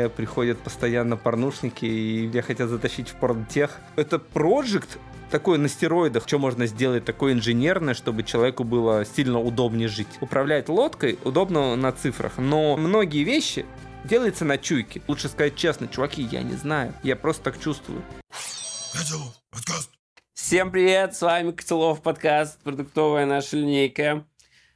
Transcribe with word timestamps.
мне 0.00 0.08
приходят 0.08 0.58
постоянно 0.58 1.16
порнушники, 1.16 1.84
и 1.84 2.26
меня 2.26 2.42
хотят 2.42 2.68
затащить 2.70 3.08
в 3.08 3.14
порнтех. 3.16 3.78
Это 3.96 4.18
проект 4.18 4.98
такой 5.30 5.58
на 5.58 5.68
стероидах, 5.68 6.26
что 6.26 6.38
можно 6.38 6.66
сделать 6.66 7.04
такое 7.04 7.34
инженерное, 7.34 7.94
чтобы 7.94 8.22
человеку 8.22 8.64
было 8.64 9.04
сильно 9.04 9.38
удобнее 9.38 9.88
жить. 9.88 10.08
Управлять 10.20 10.68
лодкой 10.68 11.18
удобно 11.24 11.76
на 11.76 11.92
цифрах, 11.92 12.38
но 12.38 12.76
многие 12.76 13.24
вещи 13.24 13.66
делаются 14.04 14.44
на 14.44 14.58
чуйке. 14.58 15.02
Лучше 15.06 15.28
сказать 15.28 15.54
честно, 15.54 15.86
чуваки, 15.86 16.22
я 16.22 16.42
не 16.42 16.54
знаю, 16.54 16.94
я 17.02 17.14
просто 17.14 17.44
так 17.44 17.60
чувствую. 17.60 18.02
Всем 20.32 20.72
привет, 20.72 21.14
с 21.14 21.22
вами 21.22 21.52
Котелов 21.52 22.02
подкаст, 22.02 22.58
продуктовая 22.62 23.26
наша 23.26 23.56
линейка. 23.56 24.24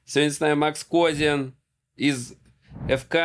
Сегодня 0.04 0.32
с 0.32 0.38
нами 0.38 0.54
Макс 0.54 0.84
Козин 0.84 1.56
из 1.96 2.34
ФК 2.86 3.16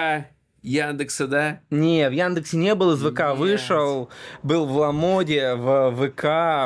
Яндекса, 0.62 1.28
да? 1.28 1.60
Не, 1.70 2.10
в 2.10 2.14
Яндексе 2.14 2.58
не 2.58 2.76
был, 2.76 2.94
из 2.94 3.02
ВК 3.02 3.20
Нет. 3.20 3.38
вышел, 3.38 4.10
был 4.44 4.66
в 4.66 4.78
Ламоде, 4.78 5.56
в 5.56 5.92
ВК, 5.96 6.24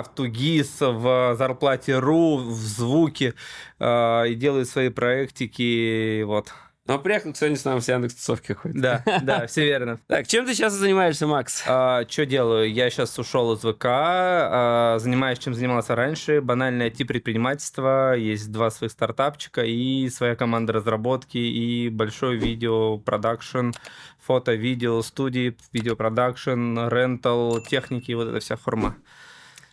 в 0.08 0.16
Тугис, 0.16 0.78
в 0.80 1.36
Зарплате.ру, 1.38 2.38
в 2.38 2.54
Звуке, 2.54 3.34
э, 3.80 4.30
и 4.30 4.36
делает 4.36 4.68
свои 4.68 4.90
проектики, 4.90 6.24
вот. 6.24 6.54
Но 6.86 7.00
приехал, 7.00 7.32
кстати, 7.32 7.56
с 7.56 7.64
нами 7.64 7.80
с 7.80 7.88
Яндекс 7.88 8.16
тусовки 8.16 8.52
ходит. 8.52 8.82
Да, 8.82 9.04
да, 9.22 9.48
все 9.48 9.64
верно. 9.64 10.02
Так, 10.08 10.28
чем 10.28 10.46
ты 10.46 10.54
сейчас 10.54 10.74
занимаешься, 10.74 11.26
Макс? 11.28 11.64
А, 11.66 12.06
что 12.10 12.26
делаю? 12.26 12.70
Я 12.74 12.90
сейчас 12.90 13.18
ушел 13.18 13.54
из 13.54 13.60
ВК, 13.60 13.86
а, 13.86 14.98
занимаюсь, 15.00 15.40
чем 15.40 15.54
занимался 15.54 15.96
раньше. 15.96 16.42
Банальное 16.42 16.90
IT-предпринимательство. 16.90 18.16
Есть 18.16 18.52
два 18.52 18.70
своих 18.70 18.92
стартапчика 18.92 19.64
и 19.64 20.10
своя 20.10 20.36
команда 20.36 20.74
разработки 20.74 21.38
и 21.38 21.88
большой 21.88 22.36
видео-продакшн, 22.36 23.72
фото-видео, 24.20 25.02
студии, 25.04 25.56
видео-продакшн, 25.72 26.90
рентал, 26.90 27.62
техники, 27.62 28.12
вот 28.12 28.28
эта 28.28 28.42
вся 28.42 28.58
форма. 28.58 28.98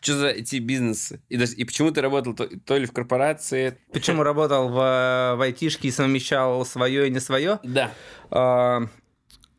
Что 0.00 0.16
за 0.16 0.28
эти 0.28 0.56
бизнесы? 0.56 1.20
И, 1.28 1.36
и 1.36 1.64
почему 1.64 1.90
ты 1.90 2.00
работал 2.00 2.34
то, 2.34 2.46
то 2.46 2.76
ли 2.76 2.86
в 2.86 2.92
корпорации? 2.92 3.78
Почему 3.92 4.22
работал 4.22 4.68
в, 4.68 4.74
в 4.74 5.40
айтишке 5.40 5.88
и 5.88 5.90
совмещал 5.90 6.64
свое 6.64 7.08
и 7.08 7.10
не 7.10 7.20
свое? 7.20 7.60
Да. 7.62 7.92
А, 8.30 8.82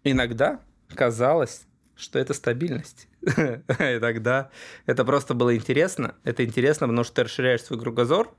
иногда 0.04 0.60
казалось, 0.96 1.68
что 1.96 2.18
это 2.18 2.34
стабильность. 2.34 3.08
И 3.80 4.00
тогда 4.00 4.50
это 4.86 5.06
просто 5.06 5.34
было 5.34 5.56
интересно. 5.56 6.16
Это 6.24 6.44
интересно, 6.44 6.88
потому 6.88 7.04
что 7.04 7.16
ты 7.16 7.24
расширяешь 7.24 7.62
свой 7.62 7.80
кругозор, 7.80 8.34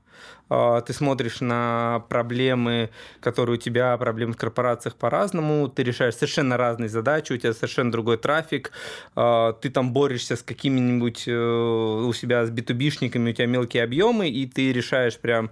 а, 0.49 0.81
ты 0.81 0.93
смотришь 0.93 1.39
на 1.41 2.03
проблемы, 2.09 2.89
которые 3.21 3.57
у 3.57 3.61
тебя, 3.61 3.97
проблемы 3.97 4.33
в 4.33 4.37
корпорациях 4.37 4.95
по-разному, 4.95 5.69
ты 5.69 5.83
решаешь 5.83 6.15
совершенно 6.15 6.57
разные 6.57 6.89
задачи, 6.89 7.33
у 7.33 7.37
тебя 7.37 7.53
совершенно 7.53 7.91
другой 7.91 8.17
трафик, 8.17 8.71
а, 9.15 9.53
ты 9.53 9.69
там 9.69 9.93
борешься 9.93 10.35
с 10.35 10.43
какими-нибудь 10.43 11.27
э, 11.27 11.31
у 11.31 12.11
себя 12.13 12.45
с 12.45 12.49
битубишниками, 12.49 13.31
у 13.31 13.33
тебя 13.33 13.47
мелкие 13.47 13.83
объемы, 13.83 14.29
и 14.29 14.45
ты 14.45 14.73
решаешь 14.73 15.17
прям 15.17 15.49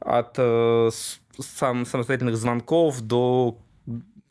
от 0.00 0.34
э, 0.38 0.90
сам, 1.38 1.86
самостоятельных 1.86 2.36
звонков 2.36 3.00
до 3.00 3.58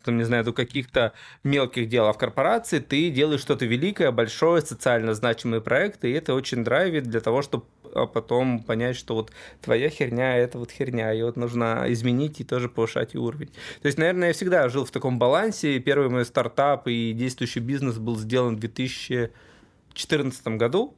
там, 0.03 0.17
не 0.17 0.23
знаю, 0.23 0.44
до 0.44 0.53
каких-то 0.53 1.13
мелких 1.44 1.88
дел, 1.89 2.07
а 2.07 2.13
в 2.13 2.17
корпорации 2.17 2.80
ты 2.80 3.09
делаешь 3.09 3.41
что-то 3.41 3.66
великое, 3.66 4.11
большое, 4.11 4.61
социально 4.61 5.13
значимые 5.13 5.61
проекты, 5.61 6.09
и 6.09 6.13
это 6.13 6.33
очень 6.33 6.63
драйвит 6.63 7.03
для 7.03 7.19
того, 7.19 7.41
чтобы 7.41 7.66
а 7.94 8.05
потом 8.05 8.63
понять, 8.63 8.95
что 8.95 9.16
вот 9.16 9.31
твоя 9.61 9.89
херня– 9.89 10.38
это 10.38 10.57
вот 10.57 10.72
херня, 10.72 11.13
и 11.13 11.22
вот 11.22 11.35
нужно 11.35 11.85
изменить 11.89 12.39
и 12.39 12.44
тоже 12.44 12.69
повышать 12.69 13.16
уровень. 13.16 13.49
То 13.81 13.88
есть, 13.88 13.97
наверное, 13.97 14.29
я 14.29 14.33
всегда 14.33 14.69
жил 14.69 14.85
в 14.85 14.91
таком 14.91 15.19
балансе. 15.19 15.79
Первый 15.79 16.09
мой 16.09 16.25
стартап 16.25 16.88
и 16.88 17.13
действующий 17.13 17.59
бизнес 17.59 17.97
был 17.97 18.17
сделан 18.17 18.55
в 18.55 18.59
2014 18.59 20.47
году, 20.57 20.95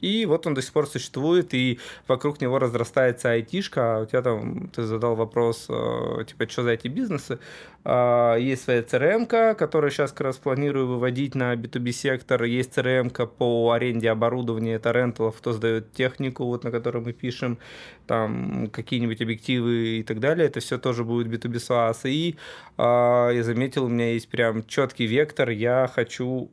и 0.00 0.26
вот 0.26 0.46
он 0.46 0.54
до 0.54 0.62
сих 0.62 0.72
пор 0.72 0.86
существует, 0.86 1.54
и 1.54 1.78
вокруг 2.06 2.40
него 2.40 2.58
разрастается 2.58 3.30
айтишка. 3.30 3.96
А 3.96 4.02
у 4.02 4.06
тебя 4.06 4.22
там, 4.22 4.68
ты 4.68 4.82
задал 4.82 5.16
вопрос, 5.16 5.66
э, 5.68 6.24
типа, 6.26 6.48
что 6.48 6.62
за 6.62 6.70
эти 6.70 6.88
бизнесы? 6.88 7.38
А, 7.84 8.36
есть 8.36 8.64
своя 8.64 8.80
CRM, 8.80 9.26
которую 9.54 9.90
сейчас 9.90 10.12
как 10.12 10.22
раз 10.22 10.36
планирую 10.36 10.86
выводить 10.86 11.34
на 11.34 11.54
B2B 11.54 11.92
сектор. 11.92 12.44
Есть 12.44 12.76
CRM 12.76 13.10
по 13.26 13.72
аренде 13.72 14.10
оборудования, 14.10 14.74
это 14.74 14.92
ренталов, 14.92 15.38
кто 15.38 15.52
сдает 15.52 15.92
технику, 15.92 16.44
вот 16.44 16.64
на 16.64 16.70
которой 16.70 17.02
мы 17.02 17.12
пишем, 17.12 17.58
там 18.06 18.68
какие-нибудь 18.72 19.20
объективы 19.22 19.98
и 19.98 20.02
так 20.02 20.20
далее. 20.20 20.46
Это 20.46 20.60
все 20.60 20.78
тоже 20.78 21.04
будет 21.04 21.28
B2B 21.28 21.54
SaaS. 21.54 22.00
И 22.04 22.36
а, 22.76 23.30
я 23.30 23.42
заметил, 23.42 23.84
у 23.84 23.88
меня 23.88 24.12
есть 24.12 24.28
прям 24.28 24.66
четкий 24.66 25.06
вектор. 25.06 25.50
Я 25.50 25.90
хочу 25.92 26.50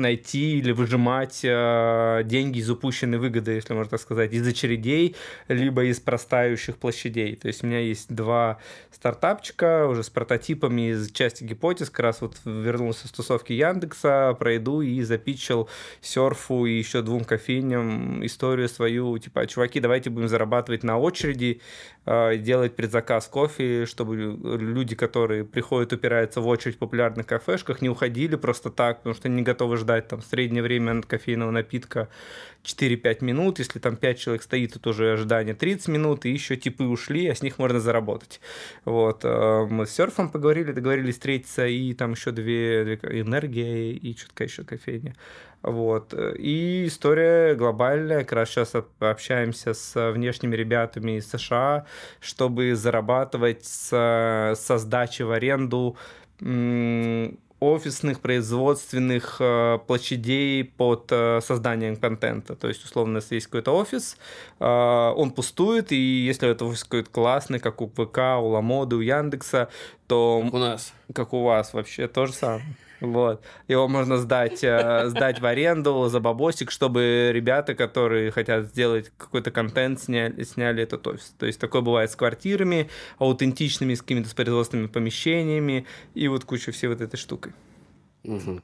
найти 0.00 0.58
или 0.58 0.72
выжимать 0.72 1.40
э, 1.44 2.22
деньги 2.24 2.58
из 2.58 2.70
упущенной 2.70 3.18
выгоды, 3.18 3.52
если 3.52 3.74
можно 3.74 3.90
так 3.90 4.00
сказать, 4.00 4.32
из 4.32 4.46
очередей, 4.46 5.16
либо 5.48 5.84
из 5.84 6.00
простающих 6.00 6.76
площадей. 6.76 7.36
То 7.36 7.48
есть 7.48 7.62
у 7.62 7.66
меня 7.66 7.80
есть 7.80 8.12
два 8.12 8.58
стартапчика 8.92 9.86
уже 9.86 10.02
с 10.02 10.10
прототипами 10.10 10.90
из 10.90 11.10
части 11.12 11.44
гипотез. 11.44 11.90
Как 11.90 12.00
раз 12.00 12.20
вот 12.20 12.36
вернулся 12.44 13.08
с 13.08 13.10
тусовки 13.10 13.52
Яндекса, 13.52 14.36
пройду 14.38 14.80
и 14.80 15.02
запичил 15.02 15.68
серфу 16.00 16.66
и 16.66 16.72
еще 16.72 17.02
двум 17.02 17.24
кофейням 17.24 18.24
историю 18.26 18.68
свою. 18.68 19.16
Типа, 19.18 19.46
чуваки, 19.46 19.80
давайте 19.80 20.10
будем 20.10 20.28
зарабатывать 20.28 20.82
на 20.82 20.98
очереди, 20.98 21.60
делать 22.06 22.76
предзаказ 22.76 23.26
кофе, 23.26 23.86
чтобы 23.86 24.16
люди, 24.16 24.94
которые 24.94 25.44
приходят, 25.44 25.92
упираются 25.92 26.40
в 26.40 26.46
очередь 26.48 26.76
в 26.76 26.78
популярных 26.78 27.26
кафешках, 27.26 27.82
не 27.82 27.88
уходили 27.88 28.36
просто 28.36 28.70
так, 28.70 28.98
потому 28.98 29.14
что 29.14 29.28
не 29.28 29.42
готовы 29.42 29.76
ждать 29.76 30.08
там 30.08 30.22
среднее 30.22 30.62
время 30.62 31.02
кофейного 31.02 31.50
напитка 31.50 32.08
4-5 32.64 33.24
минут, 33.24 33.58
если 33.58 33.78
там 33.78 33.96
5 33.96 34.18
человек 34.18 34.42
стоит, 34.42 34.74
то 34.74 34.78
тоже 34.78 35.12
ожидание 35.12 35.54
30 35.54 35.88
минут, 35.88 36.26
и 36.26 36.30
еще 36.30 36.56
типы 36.56 36.84
ушли, 36.84 37.26
а 37.28 37.34
с 37.34 37.42
них 37.42 37.58
можно 37.58 37.80
заработать. 37.80 38.40
Вот. 38.84 39.24
Э, 39.24 39.66
мы 39.68 39.86
с 39.86 39.90
серфом 39.90 40.30
поговорили, 40.30 40.72
договорились 40.72 41.14
встретиться, 41.14 41.66
и 41.66 41.94
там 41.94 42.12
еще 42.12 42.30
две, 42.30 42.84
две 42.84 43.20
энергия 43.20 43.92
и 43.92 44.16
что-то 44.16 44.44
еще 44.44 44.64
кофейня. 44.64 45.14
Вот. 45.62 46.14
И 46.38 46.86
история 46.86 47.54
глобальная. 47.54 48.20
Как 48.20 48.32
раз 48.32 48.50
сейчас 48.50 48.74
общаемся 48.98 49.74
с 49.74 50.12
внешними 50.12 50.56
ребятами 50.56 51.18
из 51.18 51.30
США, 51.30 51.86
чтобы 52.20 52.74
зарабатывать 52.74 53.64
с, 53.64 54.54
со 54.56 54.78
сдачи 54.78 55.22
в 55.22 55.32
аренду 55.32 55.96
офисных, 57.60 58.20
производственных 58.20 59.36
э, 59.38 59.78
площадей 59.86 60.64
под 60.64 61.06
э, 61.10 61.40
созданием 61.42 61.96
контента. 61.96 62.56
То 62.56 62.68
есть, 62.68 62.84
условно, 62.84 63.18
если 63.18 63.36
есть 63.36 63.46
какой-то 63.46 63.76
офис, 63.76 64.16
э, 64.58 64.64
он 64.64 65.30
пустует, 65.30 65.92
и 65.92 65.96
если 65.96 66.48
это 66.48 66.64
офис 66.64 66.84
какой-то 66.84 67.10
классный, 67.10 67.60
как 67.60 67.82
у 67.82 67.88
ВК, 67.88 68.18
у 68.40 68.48
Ламоды, 68.48 68.96
у 68.96 69.00
Яндекса, 69.00 69.68
то... 70.06 70.40
Как 70.44 70.54
у 70.54 70.58
нас. 70.58 70.92
Как 71.14 71.32
у 71.34 71.44
вас 71.44 71.74
вообще, 71.74 72.08
то 72.08 72.26
же 72.26 72.32
самое. 72.32 72.64
Вот. 73.00 73.42
Его 73.66 73.88
можно 73.88 74.18
сдать, 74.18 74.62
э, 74.62 75.08
сдать 75.08 75.40
в 75.40 75.46
аренду 75.46 76.08
за 76.08 76.20
бабосик, 76.20 76.70
чтобы 76.70 77.30
ребята, 77.32 77.74
которые 77.74 78.30
хотят 78.30 78.66
сделать 78.66 79.10
какой-то 79.16 79.50
контент, 79.50 80.00
сняли, 80.00 80.42
сняли 80.44 80.82
этот 80.82 81.06
офис. 81.06 81.34
То 81.38 81.46
есть 81.46 81.58
такое 81.58 81.82
бывает 81.82 82.10
с 82.10 82.16
квартирами, 82.16 82.90
аутентичными, 83.18 83.94
с 83.94 84.02
какими-то 84.02 84.34
производственными 84.34 84.88
помещениями 84.88 85.86
и 86.14 86.28
вот 86.28 86.44
куча 86.44 86.72
всей 86.72 86.88
вот 86.88 87.00
этой 87.00 87.16
штукой. 87.16 87.52
Угу. 88.24 88.60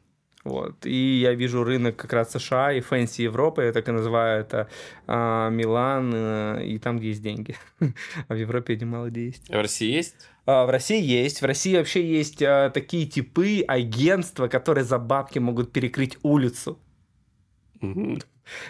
Вот. 0.47 0.87
И 0.87 1.19
я 1.19 1.35
вижу 1.35 1.65
рынок 1.65 1.97
как 1.97 2.13
раз 2.13 2.31
США 2.31 2.73
и 2.73 2.81
fancy 2.81 3.23
Европы, 3.23 3.65
я 3.65 3.73
так 3.73 3.89
и 3.89 3.91
называю 3.91 4.41
это 4.41 4.69
а, 5.09 5.51
Милан, 5.51 6.13
а, 6.15 6.61
и 6.61 6.79
там, 6.79 6.99
где 6.99 7.09
есть 7.09 7.23
деньги. 7.23 7.57
а 8.29 8.35
в 8.35 8.37
Европе 8.37 8.77
немало 8.77 9.11
где 9.11 9.27
есть. 9.27 9.51
А 9.51 9.59
в 9.59 9.63
России 9.63 9.91
есть? 9.91 10.15
А, 10.45 10.65
в 10.65 10.71
России 10.71 11.03
есть. 11.03 11.43
В 11.43 11.45
России 11.45 11.77
вообще 11.77 12.07
есть 12.07 12.41
а, 12.43 12.71
такие 12.71 13.07
типы 13.07 13.65
агентства, 13.67 14.47
которые 14.47 14.85
за 14.85 14.99
бабки 14.99 15.41
могут 15.41 15.73
перекрыть 15.73 16.17
улицу. 16.23 16.79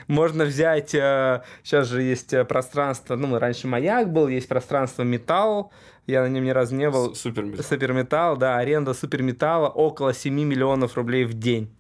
Можно 0.07 0.45
взять, 0.45 0.91
сейчас 0.91 1.87
же 1.89 2.03
есть 2.03 2.35
пространство, 2.49 3.17
ну, 3.17 3.39
раньше 3.39 3.67
маяк 3.67 4.13
был, 4.13 4.29
есть 4.29 4.49
пространство 4.49 5.03
металл, 5.03 5.73
я 6.07 6.23
на 6.23 6.29
нем 6.29 6.45
ни 6.45 6.51
разу 6.51 6.75
не 6.77 6.89
был. 6.91 7.15
Суперметалл. 7.15 7.65
Суперметалл, 7.65 8.37
да, 8.37 8.57
аренда 8.59 8.95
суперметалла 8.95 9.69
около 9.69 10.15
7 10.15 10.33
миллионов 10.33 10.97
рублей 10.97 11.25
в 11.25 11.35
день 11.35 11.71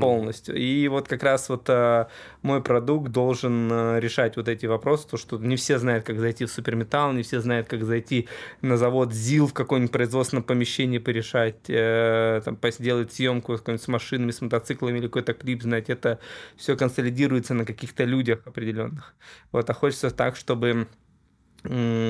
полностью. 0.00 0.56
И 0.56 0.88
вот 0.88 1.08
как 1.08 1.22
раз 1.22 1.48
вот 1.48 1.68
э, 1.68 2.06
мой 2.42 2.62
продукт 2.62 3.10
должен 3.10 3.70
э, 3.70 4.00
решать 4.00 4.36
вот 4.36 4.48
эти 4.48 4.66
вопросы, 4.66 5.08
то 5.08 5.16
что 5.16 5.38
не 5.38 5.56
все 5.56 5.78
знают, 5.78 6.04
как 6.04 6.18
зайти 6.18 6.44
в 6.44 6.50
суперметалл, 6.50 7.12
не 7.12 7.22
все 7.22 7.40
знают, 7.40 7.68
как 7.68 7.84
зайти 7.84 8.28
на 8.62 8.76
завод 8.76 9.12
ЗИЛ 9.12 9.48
в 9.48 9.54
какое-нибудь 9.54 9.92
производственном 9.92 10.44
помещении 10.44 10.98
порешать, 10.98 11.68
э, 11.68 12.40
там, 12.44 12.58
сделать 12.70 13.12
съемку 13.12 13.56
с 13.56 13.88
машинами, 13.88 14.30
с 14.30 14.40
мотоциклами 14.40 14.98
или 14.98 15.06
какой-то 15.06 15.34
клип, 15.34 15.62
знать, 15.62 15.90
это 15.90 16.18
все 16.56 16.76
консолидируется 16.76 17.54
на 17.54 17.64
каких-то 17.64 18.04
людях 18.04 18.40
определенных. 18.46 19.14
Вот, 19.52 19.68
а 19.68 19.74
хочется 19.74 20.10
так, 20.10 20.36
чтобы 20.36 20.86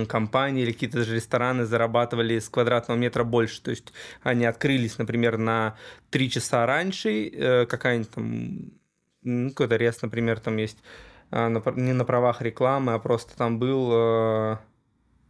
компании 0.08 0.62
или 0.62 0.72
какие-то 0.72 0.98
даже 0.98 1.16
рестораны 1.16 1.64
зарабатывали 1.64 2.38
с 2.38 2.48
квадратного 2.48 2.98
метра 2.98 3.24
больше. 3.24 3.62
То 3.62 3.70
есть 3.70 3.92
они 4.22 4.44
открылись, 4.44 4.98
например, 4.98 5.38
на 5.38 5.76
3 6.10 6.30
часа 6.30 6.66
раньше, 6.66 7.28
э, 7.28 7.66
какая-нибудь 7.66 8.10
там, 8.10 8.72
ну, 9.22 9.50
какой-то 9.50 9.76
рез, 9.76 10.00
например, 10.02 10.40
там 10.40 10.56
есть 10.56 10.78
а, 11.30 11.50
не 11.76 11.92
на 11.92 12.04
правах 12.04 12.40
рекламы, 12.40 12.94
а 12.94 12.98
просто 12.98 13.36
там 13.36 13.58
был, 13.58 13.90
э, 13.92 14.56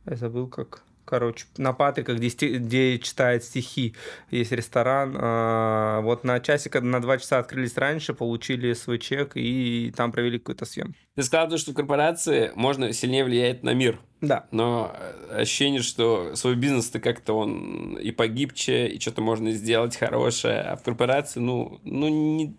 я 0.07 0.17
забыл 0.17 0.49
как, 0.49 0.83
короче, 1.09 1.47
на 1.57 1.73
Патриках, 1.73 2.19
где, 2.19 2.29
где 2.59 2.99
читает 2.99 3.43
стихи, 3.43 3.95
есть 4.31 4.53
ресторан. 4.53 5.17
А, 5.19 6.01
вот 6.03 6.23
на 6.23 6.39
часик, 6.39 6.81
на 6.83 7.01
два 7.01 7.17
часа 7.17 7.39
открылись 7.39 7.77
раньше, 7.79 8.13
получили 8.13 8.75
свой 8.75 8.99
чек 8.99 9.33
и 9.35 9.91
там 9.97 10.13
провели 10.13 10.39
какой-то 10.39 10.67
съем. 10.67 10.95
Ты 11.15 11.23
сказал, 11.23 11.57
что 11.57 11.73
в 11.73 11.75
корпорации 11.75 12.53
можно 12.55 12.93
сильнее 12.93 13.25
влиять 13.25 13.63
на 13.63 13.73
мир. 13.73 13.99
Да. 14.21 14.47
Но 14.51 14.95
ощущение, 15.31 15.81
что 15.81 16.37
свой 16.37 16.57
бизнес 16.57 16.91
ты 16.91 17.01
как-то 17.01 17.33
он 17.33 17.97
и 17.97 18.11
погибче, 18.11 18.89
и 18.89 19.01
что-то 19.01 19.23
можно 19.23 19.51
сделать 19.53 19.97
хорошее, 19.97 20.61
а 20.61 20.77
в 20.77 20.83
корпорации, 20.83 21.41
ну, 21.41 21.81
ну 21.85 22.09
не... 22.09 22.55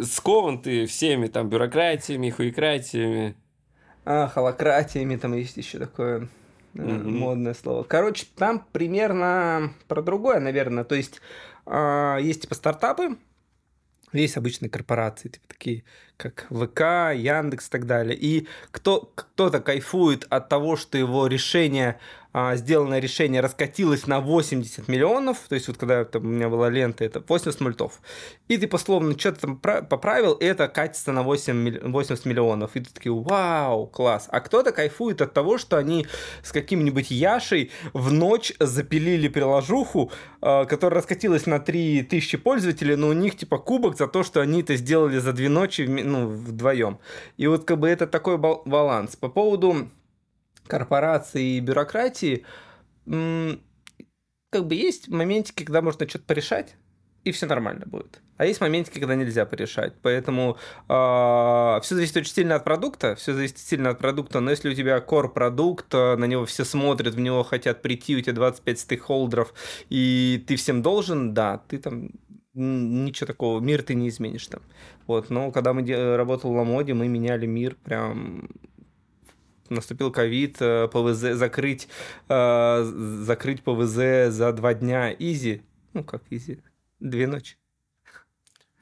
скован 0.00 0.60
ты 0.60 0.86
всеми 0.86 1.28
там 1.28 1.48
бюрократиями, 1.48 2.30
хуекратиями. 2.30 3.36
А, 4.04 4.26
холократиями, 4.26 5.14
там 5.16 5.34
есть 5.34 5.56
еще 5.56 5.78
такое 5.78 6.28
mm-hmm. 6.74 7.10
модное 7.10 7.54
слово. 7.54 7.84
Короче, 7.84 8.26
там 8.36 8.66
примерно 8.72 9.74
про 9.88 10.02
другое, 10.02 10.40
наверное. 10.40 10.84
То 10.84 10.94
есть 10.94 11.20
э, 11.66 12.18
есть 12.20 12.42
типа 12.42 12.54
стартапы, 12.54 13.16
есть 14.12 14.36
обычные 14.36 14.70
корпорации, 14.70 15.28
типа 15.28 15.46
такие, 15.48 15.84
как 16.16 16.46
ВК, 16.50 17.14
Яндекс 17.14 17.68
и 17.68 17.70
так 17.70 17.86
далее. 17.86 18.16
И 18.16 18.46
кто, 18.70 19.10
кто-то 19.14 19.60
кайфует 19.60 20.26
от 20.30 20.48
того, 20.48 20.76
что 20.76 20.98
его 20.98 21.26
решение 21.26 21.98
а, 22.36 22.56
сделанное 22.56 22.98
решение 22.98 23.40
раскатилось 23.40 24.08
на 24.08 24.20
80 24.20 24.88
миллионов, 24.88 25.38
то 25.48 25.54
есть 25.54 25.68
вот 25.68 25.76
когда 25.76 26.04
там, 26.04 26.22
у 26.24 26.26
меня 26.26 26.48
была 26.48 26.68
лента, 26.68 27.04
это 27.04 27.20
80 27.20 27.60
мультов, 27.60 28.00
и 28.48 28.58
ты 28.58 28.66
пословно 28.66 29.16
что-то 29.16 29.42
там 29.42 29.56
поправил, 29.56 30.32
и 30.32 30.44
это 30.44 30.66
катится 30.66 31.12
на 31.12 31.22
8, 31.22 31.88
80 31.92 32.24
миллионов, 32.24 32.74
и 32.74 32.80
ты 32.80 32.92
такие, 32.92 33.14
вау, 33.14 33.86
класс. 33.86 34.26
А 34.32 34.40
кто-то 34.40 34.72
кайфует 34.72 35.22
от 35.22 35.32
того, 35.32 35.58
что 35.58 35.76
они 35.76 36.08
с 36.42 36.50
каким-нибудь 36.50 37.12
Яшей 37.12 37.70
в 37.92 38.12
ночь 38.12 38.52
запилили 38.58 39.28
приложуху, 39.28 40.10
а, 40.40 40.64
которая 40.64 40.98
раскатилась 40.98 41.46
на 41.46 41.60
3000 41.60 42.36
пользователей, 42.38 42.96
но 42.96 43.10
у 43.10 43.12
них 43.12 43.36
типа 43.36 43.58
кубок 43.58 43.96
за 43.96 44.08
то, 44.08 44.24
что 44.24 44.40
они 44.40 44.62
это 44.62 44.74
сделали 44.74 45.18
за 45.18 45.32
две 45.32 45.48
ночи 45.48 45.82
ну, 46.04 46.28
вдвоем. 46.28 46.98
И 47.36 47.46
вот 47.46 47.64
как 47.64 47.78
бы 47.78 47.88
это 47.88 48.06
такой 48.06 48.38
баланс. 48.38 49.16
По 49.16 49.28
поводу 49.28 49.88
корпорации 50.66 51.56
и 51.56 51.60
бюрократии, 51.60 52.44
как 53.04 54.66
бы 54.66 54.74
есть 54.74 55.08
моментики, 55.08 55.64
когда 55.64 55.82
можно 55.82 56.08
что-то 56.08 56.24
порешать, 56.24 56.76
и 57.24 57.32
все 57.32 57.46
нормально 57.46 57.86
будет. 57.86 58.20
А 58.36 58.46
есть 58.46 58.60
моментики, 58.60 58.98
когда 58.98 59.14
нельзя 59.14 59.46
порешать. 59.46 59.94
Поэтому 60.02 60.52
э, 60.52 60.56
а, 60.88 61.80
все 61.82 61.94
зависит 61.94 62.16
очень 62.16 62.32
сильно 62.32 62.56
от 62.56 62.64
продукта. 62.64 63.14
Все 63.14 63.32
зависит 63.32 63.58
сильно 63.58 63.90
от 63.90 63.98
продукта. 63.98 64.40
Но 64.40 64.50
если 64.50 64.68
у 64.68 64.74
тебя 64.74 64.98
core 64.98 65.28
продукт, 65.28 65.86
а, 65.92 66.16
на 66.16 66.24
него 66.24 66.44
все 66.44 66.64
смотрят, 66.64 67.14
в 67.14 67.20
него 67.20 67.44
хотят 67.44 67.80
прийти, 67.80 68.16
у 68.16 68.20
тебя 68.20 68.34
25 68.34 68.78
стейкхолдеров, 68.78 69.54
и 69.88 70.44
ты 70.48 70.56
всем 70.56 70.82
должен, 70.82 71.32
да, 71.32 71.58
ты 71.68 71.78
там 71.78 72.10
ничего 72.54 73.26
такого, 73.26 73.60
мир 73.60 73.82
ты 73.82 73.94
не 73.94 74.08
изменишь 74.08 74.46
там. 74.46 74.62
Вот, 75.06 75.30
но 75.30 75.50
когда 75.50 75.72
мы 75.72 76.16
работали 76.16 76.50
в 76.50 76.54
Ламоде, 76.54 76.94
мы 76.94 77.08
меняли 77.08 77.46
мир 77.46 77.76
прям 77.82 78.48
наступил 79.70 80.12
ковид, 80.12 80.56
э, 80.60 80.88
ПВЗ 80.88 81.36
закрыть, 81.36 81.88
э, 82.28 82.84
закрыть 82.84 83.62
ПВЗ 83.62 84.32
за 84.32 84.52
два 84.52 84.74
дня 84.74 85.12
easy. 85.12 85.62
Ну, 85.92 86.04
как 86.04 86.22
easy? 86.30 86.60
Две 87.00 87.26
ночи. 87.26 87.56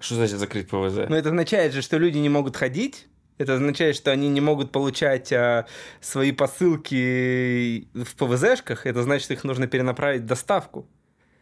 Что 0.01 0.17
значит 0.17 0.39
закрыть 0.39 0.69
ПВЗ? 0.69 1.09
Ну, 1.09 1.17
это 1.17 1.29
означает 1.29 1.73
же, 1.73 1.83
что 1.83 1.99
люди 1.99 2.19
не 2.19 2.29
могут 2.29 2.57
ходить, 2.57 3.07
это 3.39 3.55
означает, 3.55 3.97
что 3.97 4.11
они 4.11 4.29
не 4.29 4.41
могут 4.41 4.73
получать 4.73 5.33
а, 5.33 5.67
свои 6.01 6.33
посылки 6.33 7.89
в 7.95 8.15
ПВЗшках. 8.17 8.87
Это 8.87 9.03
значит, 9.03 9.25
что 9.25 9.35
их 9.35 9.45
нужно 9.45 9.67
перенаправить 9.67 10.23
в 10.23 10.27
доставку. 10.27 10.87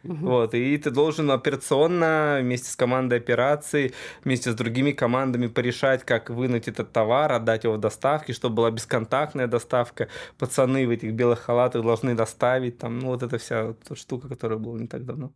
Угу. 0.03 0.15
Вот, 0.15 0.53
и 0.55 0.77
ты 0.77 0.89
должен 0.89 1.29
операционно 1.29 2.39
вместе 2.41 2.69
с 2.69 2.75
командой 2.75 3.19
операции, 3.19 3.93
вместе 4.23 4.51
с 4.51 4.55
другими 4.55 4.91
командами 4.91 5.47
порешать, 5.47 6.03
как 6.03 6.29
вынуть 6.29 6.67
этот 6.67 6.91
товар, 6.91 7.31
отдать 7.31 7.65
его 7.65 7.75
в 7.75 7.79
доставке, 7.79 8.33
чтобы 8.33 8.55
была 8.55 8.71
бесконтактная 8.71 9.47
доставка. 9.47 10.07
Пацаны 10.37 10.87
в 10.87 10.89
этих 10.89 11.13
белых 11.13 11.39
халатах 11.39 11.83
должны 11.83 12.15
доставить. 12.15 12.79
Там, 12.79 12.99
ну, 12.99 13.07
вот 13.07 13.23
эта 13.23 13.37
вся 13.37 13.67
вот 13.67 13.97
штука, 13.97 14.27
которая 14.27 14.57
была 14.57 14.79
не 14.79 14.87
так 14.87 15.05
давно. 15.05 15.31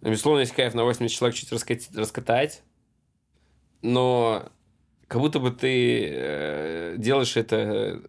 Ну, 0.00 0.10
безусловно, 0.10 0.40
есть 0.40 0.54
кайф 0.54 0.72
на 0.74 0.84
80 0.84 1.14
человек 1.14 1.36
чуть 1.36 1.52
раскатать, 1.52 1.90
раскатать 1.94 2.62
но 3.82 4.50
как 5.08 5.20
будто 5.20 5.40
бы 5.40 5.50
ты 5.50 6.08
э, 6.10 6.94
делаешь 6.98 7.36
это 7.36 8.02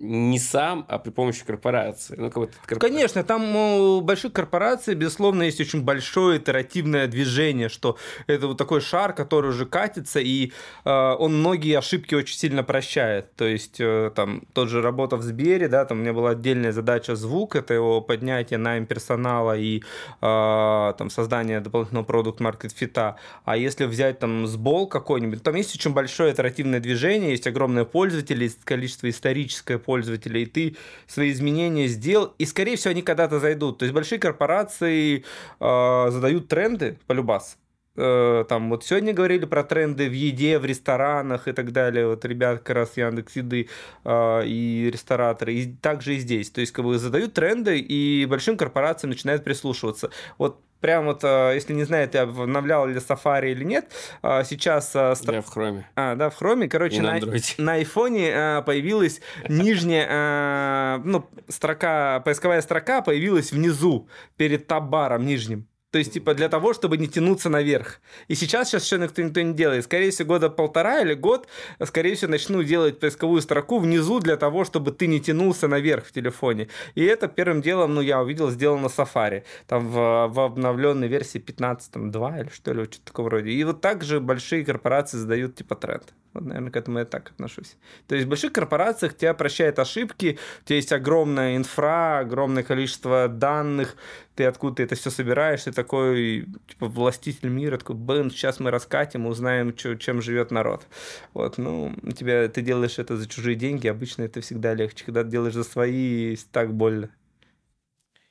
не 0.00 0.38
сам, 0.38 0.86
а 0.88 0.98
при 0.98 1.10
помощи 1.10 1.44
корпорации. 1.44 2.14
Ну, 2.16 2.30
как 2.30 2.50
корпорация. 2.64 2.78
Конечно, 2.78 3.22
там 3.22 3.54
у 3.54 4.00
больших 4.00 4.32
корпораций, 4.32 4.94
безусловно, 4.94 5.42
есть 5.42 5.60
очень 5.60 5.82
большое 5.82 6.38
итеративное 6.38 7.06
движение, 7.06 7.68
что 7.68 7.98
это 8.26 8.46
вот 8.46 8.56
такой 8.56 8.80
шар, 8.80 9.12
который 9.12 9.50
уже 9.50 9.66
катится, 9.66 10.18
и 10.18 10.52
э, 10.86 10.90
он 10.90 11.40
многие 11.40 11.76
ошибки 11.76 12.14
очень 12.14 12.36
сильно 12.36 12.64
прощает. 12.64 13.34
То 13.36 13.44
есть, 13.44 13.76
э, 13.78 14.10
там, 14.14 14.42
тот 14.54 14.70
же 14.70 14.80
работа 14.80 15.16
в 15.16 15.22
Сбере, 15.22 15.68
да, 15.68 15.84
там 15.84 15.98
у 15.98 16.00
меня 16.00 16.14
была 16.14 16.30
отдельная 16.30 16.72
задача 16.72 17.14
звук, 17.14 17.54
это 17.54 17.74
его 17.74 18.00
поднятие 18.00 18.58
найм 18.58 18.86
персонала 18.86 19.56
и 19.56 19.80
э, 19.80 19.82
там 20.22 21.10
создание 21.10 21.60
дополнительного 21.60 22.04
продукт 22.04 22.40
маркет 22.40 22.72
фита. 22.72 23.16
А 23.44 23.58
если 23.58 23.84
взять 23.84 24.18
там 24.18 24.46
сбол 24.46 24.86
какой-нибудь, 24.86 25.42
там 25.42 25.54
есть 25.56 25.74
очень 25.74 25.92
большое 25.92 26.32
итеративное 26.32 26.80
движение, 26.80 27.32
есть 27.32 27.46
огромное 27.46 27.84
пользователи, 27.84 28.44
есть 28.44 28.64
количество 28.64 29.10
историческое 29.10 29.78
пользователя, 29.90 30.38
и 30.38 30.46
ты 30.46 30.76
свои 31.08 31.32
изменения 31.32 31.88
сделал, 31.88 32.32
и, 32.38 32.46
скорее 32.46 32.76
всего, 32.76 32.92
они 32.92 33.02
когда-то 33.02 33.40
зайдут. 33.40 33.78
То 33.78 33.84
есть 33.86 33.92
большие 33.92 34.20
корпорации 34.20 35.24
э, 35.58 36.10
задают 36.10 36.46
тренды 36.46 36.96
по 37.08 37.12
любас. 37.12 37.58
Э, 37.96 38.44
там 38.48 38.70
вот 38.70 38.84
сегодня 38.84 39.12
говорили 39.12 39.46
про 39.46 39.64
тренды 39.64 40.08
в 40.08 40.12
еде, 40.12 40.60
в 40.60 40.64
ресторанах 40.64 41.48
и 41.48 41.52
так 41.52 41.72
далее. 41.72 42.06
Вот 42.06 42.24
ребят 42.24 42.58
как 42.60 42.76
раз 42.76 42.96
Яндекс 42.96 43.34
Еды 43.34 43.68
э, 44.04 44.46
и 44.46 44.90
рестораторы. 44.92 45.54
И 45.54 45.72
также 45.72 46.14
и 46.14 46.18
здесь. 46.20 46.50
То 46.50 46.60
есть 46.60 46.72
как 46.72 46.84
бы 46.84 46.96
задают 46.98 47.34
тренды, 47.34 47.80
и 47.80 48.26
большим 48.26 48.56
корпорациям 48.56 49.10
начинают 49.10 49.42
прислушиваться. 49.42 50.10
Вот 50.38 50.60
прям 50.80 51.06
вот, 51.06 51.24
э, 51.24 51.52
если 51.54 51.72
не 51.72 51.84
знаете, 51.84 52.20
обновлял 52.20 52.86
ли 52.86 52.96
Safari 52.96 53.52
или 53.52 53.64
нет, 53.64 53.90
э, 54.22 54.42
сейчас... 54.44 54.94
Э, 54.94 55.14
Я 55.26 55.42
в 55.42 55.56
Chrome. 55.56 55.84
А, 55.96 56.14
да, 56.14 56.30
в 56.30 56.40
Chrome. 56.40 56.68
Короче, 56.68 57.02
на, 57.02 57.18
на, 57.18 57.36
на 57.58 57.72
айфоне 57.74 58.62
появилась 58.66 59.20
нижняя, 59.48 60.98
ну, 60.98 61.28
строка, 61.48 62.20
поисковая 62.20 62.60
строка 62.62 63.02
появилась 63.02 63.52
внизу, 63.52 64.08
перед 64.36 64.66
табаром 64.66 65.26
нижним. 65.26 65.66
То 65.90 65.98
есть, 65.98 66.12
типа, 66.12 66.34
для 66.34 66.48
того, 66.48 66.72
чтобы 66.72 66.96
не 66.98 67.08
тянуться 67.08 67.48
наверх. 67.48 68.00
И 68.28 68.34
сейчас 68.34 68.68
сейчас 68.68 68.84
еще 68.84 68.98
никто, 68.98 69.22
никто 69.22 69.40
не 69.40 69.54
делает. 69.54 69.84
Скорее 69.84 70.10
всего, 70.10 70.28
года 70.28 70.48
полтора 70.48 71.00
или 71.00 71.14
год, 71.14 71.48
скорее 71.84 72.14
всего, 72.14 72.30
начну 72.30 72.62
делать 72.62 73.00
поисковую 73.00 73.42
строку 73.42 73.78
внизу 73.78 74.20
для 74.20 74.36
того, 74.36 74.64
чтобы 74.64 74.92
ты 74.92 75.08
не 75.08 75.20
тянулся 75.20 75.66
наверх 75.66 76.06
в 76.06 76.12
телефоне. 76.12 76.68
И 76.94 77.02
это 77.02 77.26
первым 77.26 77.60
делом, 77.60 77.94
ну, 77.94 78.00
я 78.00 78.20
увидел, 78.20 78.50
сделано 78.50 78.82
на 78.82 78.86
Safari. 78.86 79.42
Там 79.66 79.88
в, 79.88 80.28
в 80.28 80.40
обновленной 80.40 81.08
версии 81.08 81.40
15.2 81.40 82.40
или 82.40 82.48
что 82.50 82.72
ли, 82.72 82.84
что-то 82.84 83.04
такого 83.04 83.26
вроде. 83.26 83.50
И 83.50 83.64
вот 83.64 83.80
так 83.80 84.04
же 84.04 84.20
большие 84.20 84.64
корпорации 84.64 85.16
задают, 85.16 85.56
типа, 85.56 85.74
тренд. 85.74 86.14
Вот, 86.32 86.44
наверное, 86.44 86.70
к 86.70 86.76
этому 86.76 87.00
я 87.00 87.04
так 87.04 87.30
отношусь. 87.30 87.76
То 88.06 88.14
есть 88.14 88.26
в 88.26 88.28
больших 88.28 88.52
корпорациях 88.52 89.16
тебя 89.16 89.34
прощают 89.34 89.78
ошибки, 89.80 90.38
у 90.62 90.64
тебя 90.64 90.76
есть 90.76 90.92
огромная 90.92 91.56
инфра, 91.56 92.20
огромное 92.20 92.62
количество 92.62 93.26
данных, 93.26 93.96
ты 94.36 94.44
откуда 94.44 94.76
ты 94.76 94.82
это 94.84 94.94
все 94.94 95.10
собираешь, 95.10 95.64
ты 95.64 95.72
такой 95.72 96.46
типа 96.68 96.86
властитель 96.86 97.48
мира, 97.48 97.78
такой, 97.78 97.96
блин, 97.96 98.30
сейчас 98.30 98.60
мы 98.60 98.70
раскатим, 98.70 99.26
узнаем, 99.26 99.74
чё, 99.74 99.96
чем 99.96 100.22
живет 100.22 100.52
народ. 100.52 100.86
Вот, 101.34 101.58
ну, 101.58 101.94
тебя, 102.16 102.48
ты 102.48 102.62
делаешь 102.62 102.98
это 103.00 103.16
за 103.16 103.28
чужие 103.28 103.56
деньги, 103.56 103.88
обычно 103.88 104.22
это 104.22 104.40
всегда 104.40 104.74
легче, 104.74 105.04
когда 105.04 105.24
ты 105.24 105.30
делаешь 105.30 105.54
за 105.54 105.64
свои, 105.64 106.36
так 106.52 106.72
больно. 106.72 107.10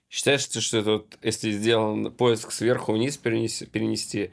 Считаешь 0.10 0.46
ты, 0.46 0.62
что 0.62 0.78
это 0.78 0.92
вот, 0.94 1.20
если 1.22 1.52
сделан 1.52 2.12
поиск 2.12 2.52
сверху 2.52 2.94
вниз 2.94 3.18
перенести, 3.18 3.66
перенести 3.68 4.32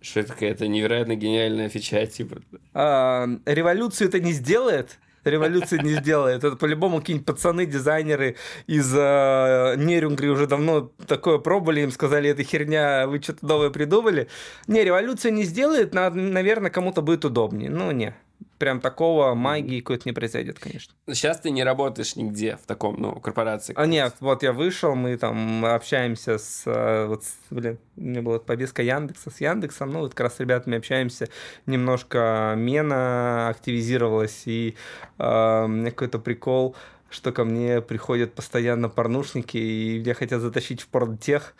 что 0.00 0.20
это 0.20 0.32
какая-то 0.32 0.68
невероятно 0.68 1.14
гениальная 1.14 1.68
фича, 1.68 2.06
типа. 2.06 2.38
А, 2.74 3.28
революцию 3.46 4.08
это 4.08 4.20
не 4.20 4.32
сделает? 4.32 4.98
Революции 5.24 5.78
не 5.82 5.94
сделает. 5.94 6.44
Это 6.44 6.56
по-любому 6.56 7.00
какие-нибудь 7.00 7.26
пацаны, 7.26 7.66
дизайнеры 7.66 8.36
из 8.66 8.94
э, 8.94 9.74
Нерюнгри 9.76 10.28
уже 10.28 10.46
давно 10.46 10.92
такое 11.06 11.38
пробовали, 11.38 11.80
им 11.80 11.90
сказали, 11.90 12.30
это 12.30 12.42
херня, 12.44 13.06
вы 13.06 13.20
что-то 13.20 13.46
новое 13.46 13.70
придумали. 13.70 14.28
Не, 14.68 14.84
революция 14.84 15.32
не 15.32 15.44
сделает, 15.44 15.92
наверное, 15.92 16.70
кому-то 16.70 17.02
будет 17.02 17.24
удобнее. 17.24 17.68
Ну, 17.68 17.90
не. 17.90 18.14
Прям 18.58 18.80
такого 18.80 19.34
магии 19.34 19.80
какой-то 19.80 20.02
не 20.06 20.12
произойдет, 20.12 20.58
конечно. 20.58 20.92
Сейчас 21.06 21.40
ты 21.40 21.50
не 21.50 21.62
работаешь 21.62 22.16
нигде 22.16 22.56
в 22.56 22.66
таком, 22.66 22.96
ну, 23.00 23.14
корпорации. 23.20 23.72
А 23.76 23.86
нет, 23.86 24.16
вот 24.20 24.42
я 24.42 24.52
вышел, 24.52 24.94
мы 24.94 25.16
там 25.16 25.64
общаемся 25.64 26.38
с, 26.38 26.62
э, 26.66 27.06
вот, 27.06 27.22
блин, 27.50 27.78
у 27.96 28.00
меня 28.00 28.22
была 28.22 28.38
повестка 28.38 28.82
Яндекса 28.82 29.30
с 29.30 29.40
Яндексом, 29.40 29.92
ну, 29.92 30.00
вот 30.00 30.10
как 30.10 30.20
раз 30.20 30.36
с 30.36 30.40
ребятами 30.40 30.78
общаемся, 30.78 31.28
немножко 31.66 32.54
Мена 32.56 33.48
активизировалась, 33.48 34.42
и 34.46 34.76
э, 35.18 35.64
у 35.64 35.68
меня 35.68 35.90
какой-то 35.90 36.18
прикол, 36.18 36.74
что 37.10 37.32
ко 37.32 37.44
мне 37.44 37.80
приходят 37.80 38.34
постоянно 38.34 38.88
порнушники, 38.88 39.56
и 39.56 39.98
меня 40.00 40.14
хотят 40.14 40.40
затащить 40.40 40.82
в 40.82 40.88
порнтех, 40.88 41.54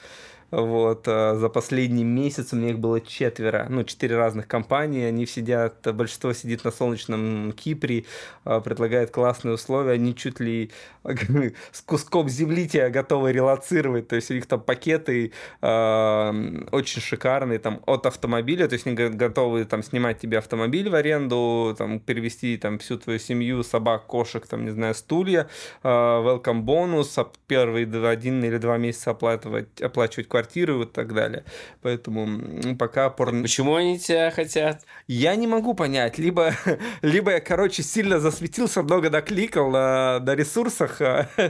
вот, 0.51 1.07
а 1.07 1.35
за 1.35 1.49
последний 1.49 2.05
месяц 2.05 2.53
у 2.53 2.57
меня 2.57 2.71
их 2.71 2.79
было 2.79 3.01
четверо, 3.01 3.67
ну, 3.69 3.85
четыре 3.85 4.17
разных 4.17 4.49
компании. 4.49 5.05
Они 5.05 5.27
сидят, 5.27 5.87
большинство 5.95 6.33
сидит 6.33 6.65
на 6.65 6.71
солнечном 6.71 7.53
Кипре, 7.53 8.05
а, 8.45 8.61
предлагает 8.61 9.11
классные 9.11 9.55
условия. 9.55 9.93
Они 9.93 10.15
чуть 10.15 10.41
ли 10.41 10.71
с 11.73 11.83
куском 11.83 12.29
земли 12.29 12.67
тебя 12.69 12.89
готовы 12.89 13.33
релацировать. 13.33 14.09
То 14.09 14.17
есть 14.17 14.31
у 14.31 14.35
них 14.35 14.47
там 14.47 14.61
пакеты 14.61 15.33
э, 15.61 16.67
очень 16.73 17.03
шикарные, 17.03 17.59
там, 17.59 17.83
от 17.87 18.07
автомобиля. 18.07 18.69
То 18.69 18.75
есть 18.75 18.87
они 18.87 18.97
готовы 18.97 19.65
там 19.65 19.83
снимать 19.83 20.19
тебе 20.19 20.39
автомобиль 20.39 20.89
в 20.89 20.95
аренду, 20.95 21.75
там, 21.77 22.01
перевести 22.01 22.57
там 22.57 22.79
всю 22.79 22.99
твою 22.99 23.19
семью, 23.19 23.63
собак, 23.63 24.07
кошек, 24.07 24.47
там, 24.47 24.65
не 24.65 24.71
знаю, 24.71 24.95
стулья, 24.95 25.49
э, 25.83 25.89
welcome 25.89 26.61
бонус, 26.61 27.19
первые 27.47 27.87
один 28.09 28.43
или 28.45 28.59
два 28.59 28.79
месяца 28.79 29.11
оплачивать, 29.11 29.81
оплачивать 29.81 30.29
квартиру 30.39 30.83
и 30.83 30.87
так 30.87 31.13
далее. 31.15 31.45
Поэтому 31.83 32.75
пока 32.77 33.11
порно... 33.11 33.43
Почему 33.43 33.75
они 33.75 33.99
тебя 33.99 34.31
хотят? 34.31 34.85
Я 35.09 35.37
не 35.37 35.47
могу 35.47 35.75
понять. 35.75 36.19
Либо, 36.19 36.53
либо 37.03 37.33
я, 37.33 37.41
короче, 37.41 37.83
сильно 37.83 38.21
засветился, 38.21 38.83
много 38.83 39.11
докликал 39.11 39.71
на, 39.71 40.21
на 40.21 40.35
ресурсах, 40.35 41.01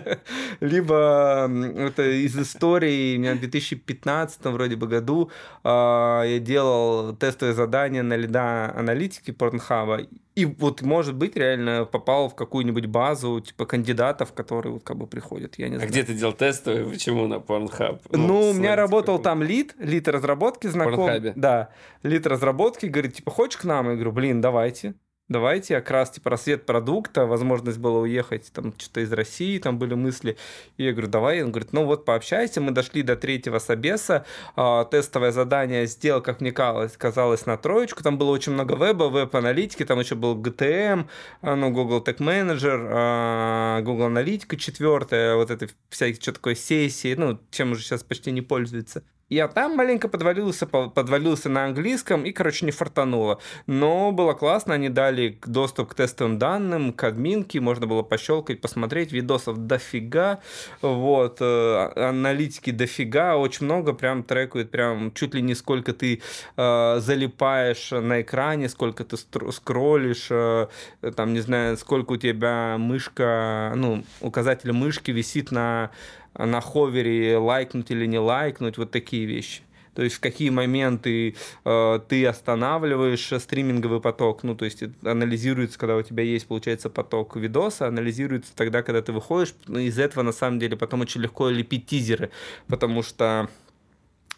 либо 0.61 1.51
это 1.77 2.03
из 2.03 2.37
истории, 2.39 3.17
у 3.17 3.21
меня 3.21 3.35
в 3.35 3.41
2015 3.41 4.45
вроде 4.45 4.77
бы 4.77 4.87
году 4.87 5.31
а, 5.65 6.23
я 6.25 6.39
делал 6.39 7.15
тестовое 7.17 7.55
задание 7.55 8.03
на 8.03 8.17
лида 8.17 8.73
аналитики 8.75 9.33
Порнхаба, 9.33 10.01
и 10.39 10.45
вот, 10.45 10.83
может 10.83 11.17
быть, 11.17 11.37
реально 11.37 11.85
попал 11.85 12.29
в 12.29 12.37
какую-нибудь 12.37 12.87
базу, 12.87 13.41
типа, 13.41 13.67
кандидатов, 13.67 14.33
которые 14.33 14.75
вот 14.75 14.85
как 14.85 14.97
бы 14.97 15.09
приходят, 15.09 15.59
я 15.59 15.69
не 15.69 15.75
а 15.75 15.79
знаю. 15.79 15.91
где 15.91 16.05
ты 16.05 16.15
делал 16.15 16.33
тестовые, 16.33 16.85
почему 16.85 17.27
на 17.27 17.35
Pornhub? 17.35 18.01
Ну, 18.13 18.27
ну 18.27 18.51
у 18.51 18.53
меня 18.53 18.77
работал 18.77 19.19
там 19.19 19.43
лид, 19.43 19.75
лид 19.81 20.07
разработки 20.07 20.69
знакомый. 20.69 21.33
Да, 21.35 21.71
лид 22.05 22.25
разработки, 22.27 22.87
говорит, 22.87 23.15
типа, 23.15 23.33
хочешь 23.33 23.57
к 23.57 23.65
нам? 23.65 23.89
Я 23.89 23.95
говорю, 23.95 24.13
блин, 24.13 24.41
давайте 24.41 24.95
давайте 25.29 25.75
как 25.77 25.91
раз 25.91 26.11
типа 26.11 26.31
рассвет 26.31 26.67
продукта, 26.67 27.27
возможность 27.27 27.79
была 27.79 28.01
уехать 28.01 28.51
там 28.53 28.73
что-то 28.79 29.01
из 29.01 29.13
России, 29.13 29.59
там 29.59 29.79
были 29.79 29.95
мысли. 29.95 30.37
И 30.77 30.85
я 30.85 30.93
говорю, 30.93 31.09
давай. 31.09 31.43
Он 31.43 31.51
говорит, 31.51 31.73
ну 31.73 31.85
вот 31.85 32.05
пообщайся. 32.05 32.61
Мы 32.61 32.73
дошли 32.73 33.03
до 33.03 33.17
третьего 33.17 33.59
собеса, 33.59 34.25
э, 34.57 34.85
тестовое 34.91 35.33
задание 35.33 35.87
сделал, 35.87 36.23
как 36.23 36.41
мне 36.41 36.53
казалось, 36.53 37.47
на 37.47 37.57
троечку. 37.57 38.03
Там 38.03 38.19
было 38.19 38.31
очень 38.31 38.53
много 38.53 38.75
веба, 38.75 39.05
веб-аналитики, 39.05 39.85
там 39.85 40.01
еще 40.01 40.15
был 40.15 40.37
GTM, 40.37 41.07
а, 41.43 41.57
ну, 41.57 41.71
Google 41.71 42.03
Tech 42.03 42.19
Manager, 42.19 43.79
э, 43.81 43.83
Google 43.83 44.07
Аналитика 44.07 44.57
четвертая, 44.57 45.37
вот 45.37 45.51
это 45.51 45.69
всякие, 45.91 46.21
что 46.21 46.33
такое 46.33 46.55
сессии, 46.55 47.15
ну, 47.15 47.39
чем 47.51 47.73
уже 47.73 47.83
сейчас 47.83 48.03
почти 48.03 48.31
не 48.33 48.43
пользуется. 48.43 49.03
Я 49.29 49.47
там 49.47 49.77
маленько 49.77 50.09
подвалился, 50.09 50.67
подвалился 50.67 51.51
на 51.51 51.67
английском 51.67 52.25
и, 52.25 52.33
короче, 52.33 52.65
не 52.65 52.73
фартануло. 52.73 53.41
Но 53.67 54.11
было 54.11 54.33
классно, 54.33 54.75
они 54.75 54.89
дали 54.89 55.39
доступ 55.45 55.91
к 55.91 55.95
тестовым 55.95 56.39
данным, 56.39 56.95
к 56.95 57.05
админке, 57.05 57.61
можно 57.61 57.87
было 57.87 58.03
пощелкать, 58.03 58.63
посмотреть, 58.63 59.13
видосов 59.13 59.59
дофига, 59.59 60.41
вот, 60.81 61.39
э, 61.41 61.93
аналитики 61.97 62.71
дофига, 62.71 63.37
очень 63.37 63.67
много, 63.67 63.93
прям 63.93 64.23
трекают, 64.23 64.71
прям 64.71 65.13
чуть 65.13 65.35
ли 65.35 65.43
не 65.43 65.55
сколько 65.55 65.93
ты 65.93 66.23
э, 66.57 67.01
залипаешь 67.01 67.91
на 67.91 68.23
экране, 68.23 68.71
сколько 68.71 69.05
ты 69.05 69.19
скроллишь, 69.53 70.29
э, 70.31 70.69
там, 71.15 71.35
не 71.35 71.41
знаю, 71.41 71.77
сколько 71.77 72.13
у 72.13 72.17
тебя 72.17 72.77
мышка, 72.79 73.75
ну, 73.77 74.05
указатель 74.23 74.73
мышки 74.73 75.11
висит 75.11 75.51
на 75.51 75.91
на 76.39 76.61
ховере 76.61 77.37
лайкнуть 77.37 77.91
или 77.91 78.07
не 78.07 78.19
лайкнуть, 78.19 78.79
вот 78.79 78.91
такие 78.91 79.27
вещи. 79.27 79.63
То 79.99 80.05
есть 80.05 80.15
в 80.15 80.21
какие 80.21 80.51
моменты 80.51 81.35
э, 81.65 82.01
ты 82.09 82.25
останавливаешь 82.25 83.33
стриминговый 83.41 84.01
поток, 84.01 84.45
ну 84.45 84.55
то 84.55 84.65
есть 84.65 84.85
анализируется, 85.03 85.77
когда 85.77 85.97
у 85.97 86.03
тебя 86.03 86.23
есть, 86.23 86.47
получается, 86.47 86.89
поток 86.89 87.35
видоса, 87.35 87.89
анализируется 87.89 88.53
тогда, 88.55 88.85
когда 88.85 89.03
ты 89.03 89.11
выходишь. 89.11 89.55
Из 89.67 89.99
этого 89.99 90.23
на 90.23 90.31
самом 90.31 90.61
деле 90.61 90.77
потом 90.77 91.01
очень 91.01 91.21
легко 91.21 91.49
лепить 91.49 91.87
тизеры, 91.87 92.31
потому 92.69 93.03
что 93.03 93.49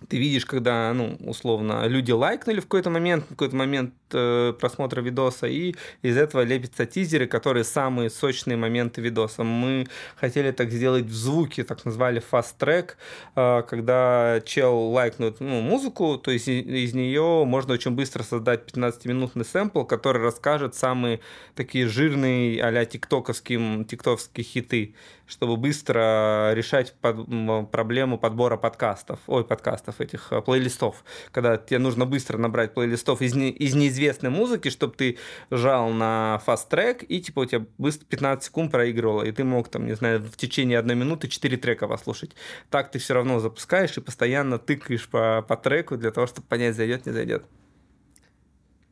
ты 0.09 0.19
видишь, 0.19 0.47
когда, 0.47 0.93
ну, 0.95 1.17
условно, 1.21 1.87
люди 1.87 2.13
лайкнули 2.13 2.61
в 2.61 2.65
какой-то 2.65 2.91
момент, 2.91 3.25
в 3.25 3.29
какой-то 3.31 3.57
момент 3.57 3.95
э, 4.13 4.55
просмотра 4.59 5.01
видоса, 5.01 5.47
и 5.47 5.75
из 6.03 6.17
этого 6.17 6.43
лепятся 6.43 6.87
тизеры, 6.87 7.27
которые 7.27 7.65
самые 7.65 8.11
сочные 8.11 8.57
моменты 8.57 9.01
видоса. 9.01 9.43
Мы 9.43 9.87
хотели 10.17 10.51
так 10.53 10.71
сделать 10.71 11.05
в 11.05 11.15
звуке, 11.15 11.65
так 11.65 11.85
назвали 11.85 12.23
fast 12.23 12.57
track, 12.59 12.91
э, 13.37 13.63
когда 13.69 14.41
чел 14.45 14.91
лайкнут 14.91 15.41
ну, 15.41 15.61
музыку, 15.61 16.17
то 16.17 16.31
есть 16.31 16.49
из 16.49 16.95
нее 16.95 17.45
можно 17.45 17.75
очень 17.75 17.93
быстро 17.93 18.23
создать 18.23 18.63
15-минутный 18.73 19.45
сэмпл, 19.45 19.85
который 19.85 20.23
расскажет 20.23 20.75
самые 20.75 21.21
такие 21.55 21.87
жирные 21.87 22.63
а-ля 22.63 22.85
тиктоковские, 22.85 23.85
тиктоковские 23.85 24.45
хиты 24.45 24.95
чтобы 25.31 25.57
быстро 25.57 26.53
решать 26.55 26.93
под, 27.01 27.27
проблему 27.71 28.19
подбора 28.19 28.57
подкастов, 28.57 29.21
ой, 29.29 29.45
подкастов 29.45 29.90
этих, 29.99 30.29
э, 30.31 30.43
плейлистов, 30.43 31.05
когда 31.33 31.57
тебе 31.57 31.79
нужно 31.79 32.05
быстро 32.05 32.37
набрать 32.37 32.75
плейлистов 32.75 33.23
из, 33.23 33.35
не, 33.35 33.51
из 33.51 33.75
неизвестной 33.75 34.29
музыки, 34.29 34.69
чтобы 34.69 34.95
ты 34.95 35.19
жал 35.51 35.91
на 35.91 36.41
track 36.47 37.05
и 37.07 37.21
типа 37.21 37.41
у 37.41 37.45
тебя 37.47 37.65
быстро 37.79 38.05
15 38.05 38.45
секунд 38.45 38.71
проигрывало, 38.71 39.23
и 39.23 39.33
ты 39.33 39.45
мог 39.45 39.69
там, 39.69 39.87
не 39.87 39.95
знаю, 39.95 40.21
в 40.21 40.37
течение 40.37 40.79
одной 40.79 40.97
минуты 40.97 41.29
4 41.29 41.57
трека 41.57 41.89
послушать. 41.89 42.33
Так 42.69 42.91
ты 42.91 42.99
все 42.99 43.15
равно 43.15 43.41
запускаешь 43.41 43.97
и 43.97 44.01
постоянно 44.01 44.59
тыкаешь 44.59 45.09
по, 45.09 45.43
по 45.43 45.57
треку 45.57 45.97
для 45.97 46.11
того, 46.11 46.27
чтобы 46.27 46.47
понять, 46.47 46.77
зайдет, 46.77 47.07
не 47.07 47.13
зайдет. 47.13 47.45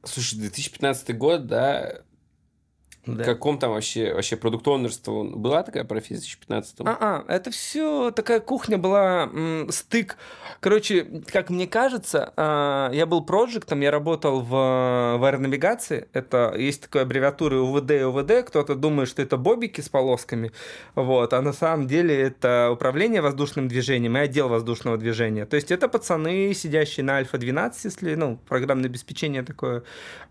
Слушай, 0.04 0.38
2015 0.38 1.16
год, 1.16 1.46
да, 1.46 2.02
да. 3.16 3.24
каком 3.24 3.58
там 3.58 3.72
вообще, 3.72 4.14
вообще 4.14 4.36
продукт 4.36 4.66
была 4.66 5.62
такая 5.62 5.84
профессия 5.84 6.20
в 6.20 6.40
2015 6.40 6.80
А, 6.80 6.96
а, 7.00 7.24
это 7.32 7.50
все 7.50 8.10
такая 8.10 8.40
кухня 8.40 8.78
была, 8.78 9.30
м, 9.32 9.68
стык. 9.70 10.16
Короче, 10.60 11.22
как 11.32 11.50
мне 11.50 11.66
кажется, 11.66 12.32
э, 12.36 12.90
я 12.94 13.06
был 13.06 13.24
проектом, 13.24 13.80
я 13.80 13.90
работал 13.90 14.40
в, 14.40 14.50
в 14.50 15.24
аэронавигации. 15.24 16.08
Это 16.12 16.54
есть 16.56 16.82
такая 16.82 17.04
аббревиатура 17.04 17.56
УВД 17.56 17.90
и 17.92 18.02
УВД. 18.02 18.46
Кто-то 18.46 18.74
думает, 18.74 19.08
что 19.08 19.22
это 19.22 19.36
бобики 19.36 19.80
с 19.80 19.88
полосками. 19.88 20.52
Вот, 20.94 21.32
а 21.32 21.42
на 21.42 21.52
самом 21.52 21.86
деле 21.86 22.14
это 22.14 22.70
управление 22.72 23.20
воздушным 23.20 23.68
движением 23.68 24.16
и 24.16 24.20
отдел 24.20 24.48
воздушного 24.48 24.96
движения. 24.96 25.46
То 25.46 25.56
есть 25.56 25.70
это 25.70 25.88
пацаны, 25.88 26.52
сидящие 26.54 27.04
на 27.04 27.16
Альфа-12, 27.16 27.72
если, 27.84 28.14
ну, 28.14 28.38
программное 28.48 28.88
обеспечение 28.88 29.42
такое, 29.42 29.82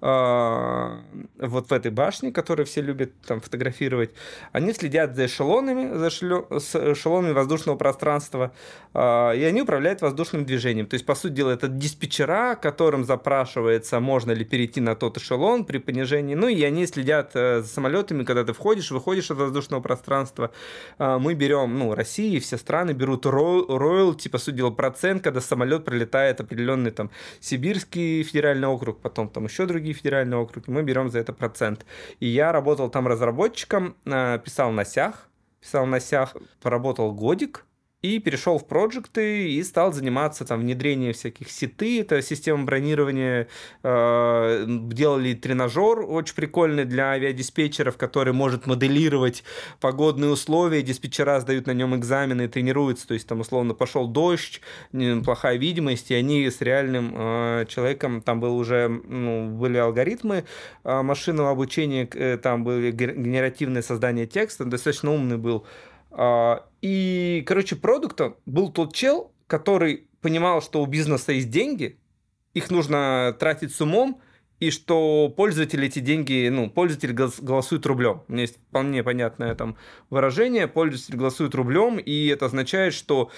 э, 0.01 0.97
вот 1.39 1.69
в 1.69 1.73
этой 1.73 1.91
башне, 1.91 2.31
которая 2.31 2.66
все 2.67 2.81
любят 2.81 3.11
там 3.25 3.41
фотографировать, 3.41 4.11
они 4.51 4.73
следят 4.73 5.15
за 5.15 5.25
эшелонами, 5.25 5.97
за 5.97 6.07
эшелонами 6.07 7.33
воздушного 7.33 7.77
пространства, 7.77 8.51
э, 8.93 9.37
и 9.37 9.43
они 9.43 9.61
управляют 9.61 10.01
воздушным 10.01 10.45
движением. 10.45 10.85
То 10.85 10.95
есть, 10.95 11.05
по 11.05 11.15
сути 11.15 11.33
дела, 11.33 11.51
это 11.51 11.67
диспетчера, 11.67 12.55
которым 12.55 13.05
запрашивается, 13.05 13.99
можно 13.99 14.31
ли 14.31 14.45
перейти 14.45 14.81
на 14.81 14.95
тот 14.95 15.17
эшелон 15.17 15.65
при 15.65 15.79
понижении, 15.79 16.35
ну 16.35 16.47
и 16.47 16.61
они 16.63 16.85
следят 16.85 17.31
э, 17.33 17.61
за 17.61 17.67
самолетами, 17.67 18.23
когда 18.23 18.43
ты 18.43 18.53
входишь, 18.53 18.91
выходишь 18.91 19.31
от 19.31 19.37
воздушного 19.37 19.81
пространства. 19.81 20.51
Э, 20.99 21.17
мы 21.19 21.33
берем, 21.33 21.77
ну, 21.79 21.95
Россия 21.95 22.37
и 22.37 22.39
все 22.39 22.57
страны 22.57 22.91
берут 22.91 23.25
роялти, 23.25 24.27
по 24.27 24.37
сути 24.37 24.55
дела, 24.55 24.71
процент, 24.71 25.23
когда 25.23 25.41
самолет 25.41 25.85
прилетает 25.85 26.41
определенный 26.41 26.91
там 26.91 27.09
Сибирский 27.39 28.23
федеральный 28.23 28.67
округ, 28.67 28.99
потом 28.99 29.29
там 29.29 29.45
еще 29.45 29.65
другие 29.65 29.93
федеральные 29.93 30.41
округи, 30.41 30.69
мы 30.71 30.83
берем 30.83 31.09
за 31.09 31.19
это 31.19 31.33
процент. 31.33 31.85
И 32.19 32.27
я 32.27 32.51
работал 32.57 32.89
там 32.89 33.07
разработчиком, 33.07 33.95
э, 34.05 34.39
писал 34.43 34.71
на 34.71 34.83
сях, 34.83 35.29
писал 35.61 35.85
на 35.85 35.99
сях, 35.99 36.35
поработал 36.61 37.13
годик, 37.13 37.65
и 38.15 38.19
перешел 38.19 38.57
в 38.57 38.65
проекты 38.65 39.51
и 39.51 39.63
стал 39.63 39.93
заниматься 39.93 40.45
там 40.45 40.61
внедрением 40.61 41.13
всяких 41.13 41.49
сеты, 41.49 42.01
это 42.01 42.21
система 42.21 42.63
бронирования, 42.63 43.47
э, 43.83 44.65
делали 44.67 45.33
тренажер 45.33 45.99
очень 45.99 46.35
прикольный 46.35 46.85
для 46.85 47.11
авиадиспетчеров, 47.11 47.97
который 47.97 48.33
может 48.33 48.67
моделировать 48.67 49.43
погодные 49.79 50.31
условия, 50.31 50.81
диспетчера 50.81 51.39
сдают 51.39 51.67
на 51.67 51.71
нем 51.71 51.95
экзамены 51.95 52.43
и 52.43 52.47
тренируются, 52.47 53.07
то 53.07 53.13
есть 53.13 53.27
там 53.27 53.41
условно 53.41 53.73
пошел 53.73 54.07
дождь, 54.07 54.61
плохая 55.23 55.57
видимость, 55.57 56.11
и 56.11 56.15
они 56.15 56.49
с 56.49 56.61
реальным 56.61 57.13
э, 57.15 57.65
человеком, 57.67 58.21
там 58.21 58.39
был 58.39 58.57
уже, 58.57 58.87
ну, 58.87 59.49
были 59.49 59.77
алгоритмы 59.77 60.45
э, 60.83 61.01
машинного 61.01 61.51
обучения, 61.51 62.07
э, 62.13 62.37
там 62.37 62.63
были 62.63 62.91
генеративное 62.91 63.81
создание 63.81 64.27
текста, 64.27 64.65
достаточно 64.65 65.11
умный 65.11 65.37
был 65.37 65.65
и, 66.81 67.43
короче, 67.45 67.75
продуктом 67.75 68.35
был 68.45 68.71
тот 68.71 68.93
чел, 68.93 69.31
который 69.47 70.07
понимал, 70.21 70.61
что 70.61 70.81
у 70.81 70.85
бизнеса 70.85 71.31
есть 71.31 71.49
деньги, 71.49 71.99
их 72.53 72.71
нужно 72.71 73.35
тратить 73.39 73.73
с 73.73 73.81
умом, 73.81 74.21
и 74.59 74.71
что 74.71 75.31
пользователи 75.35 75.85
эти 75.85 75.99
деньги, 75.99 76.49
ну, 76.49 76.69
пользователь 76.69 77.13
голосует 77.13 77.85
рублем. 77.85 78.23
У 78.27 78.31
меня 78.33 78.41
есть 78.41 78.57
вполне 78.57 79.03
понятное 79.03 79.53
там 79.53 79.77
выражение, 80.09 80.67
пользователь 80.67 81.15
голосует 81.15 81.53
рублем, 81.53 81.99
и 81.99 82.27
это 82.27 82.47
означает, 82.47 82.93
что 82.93 83.29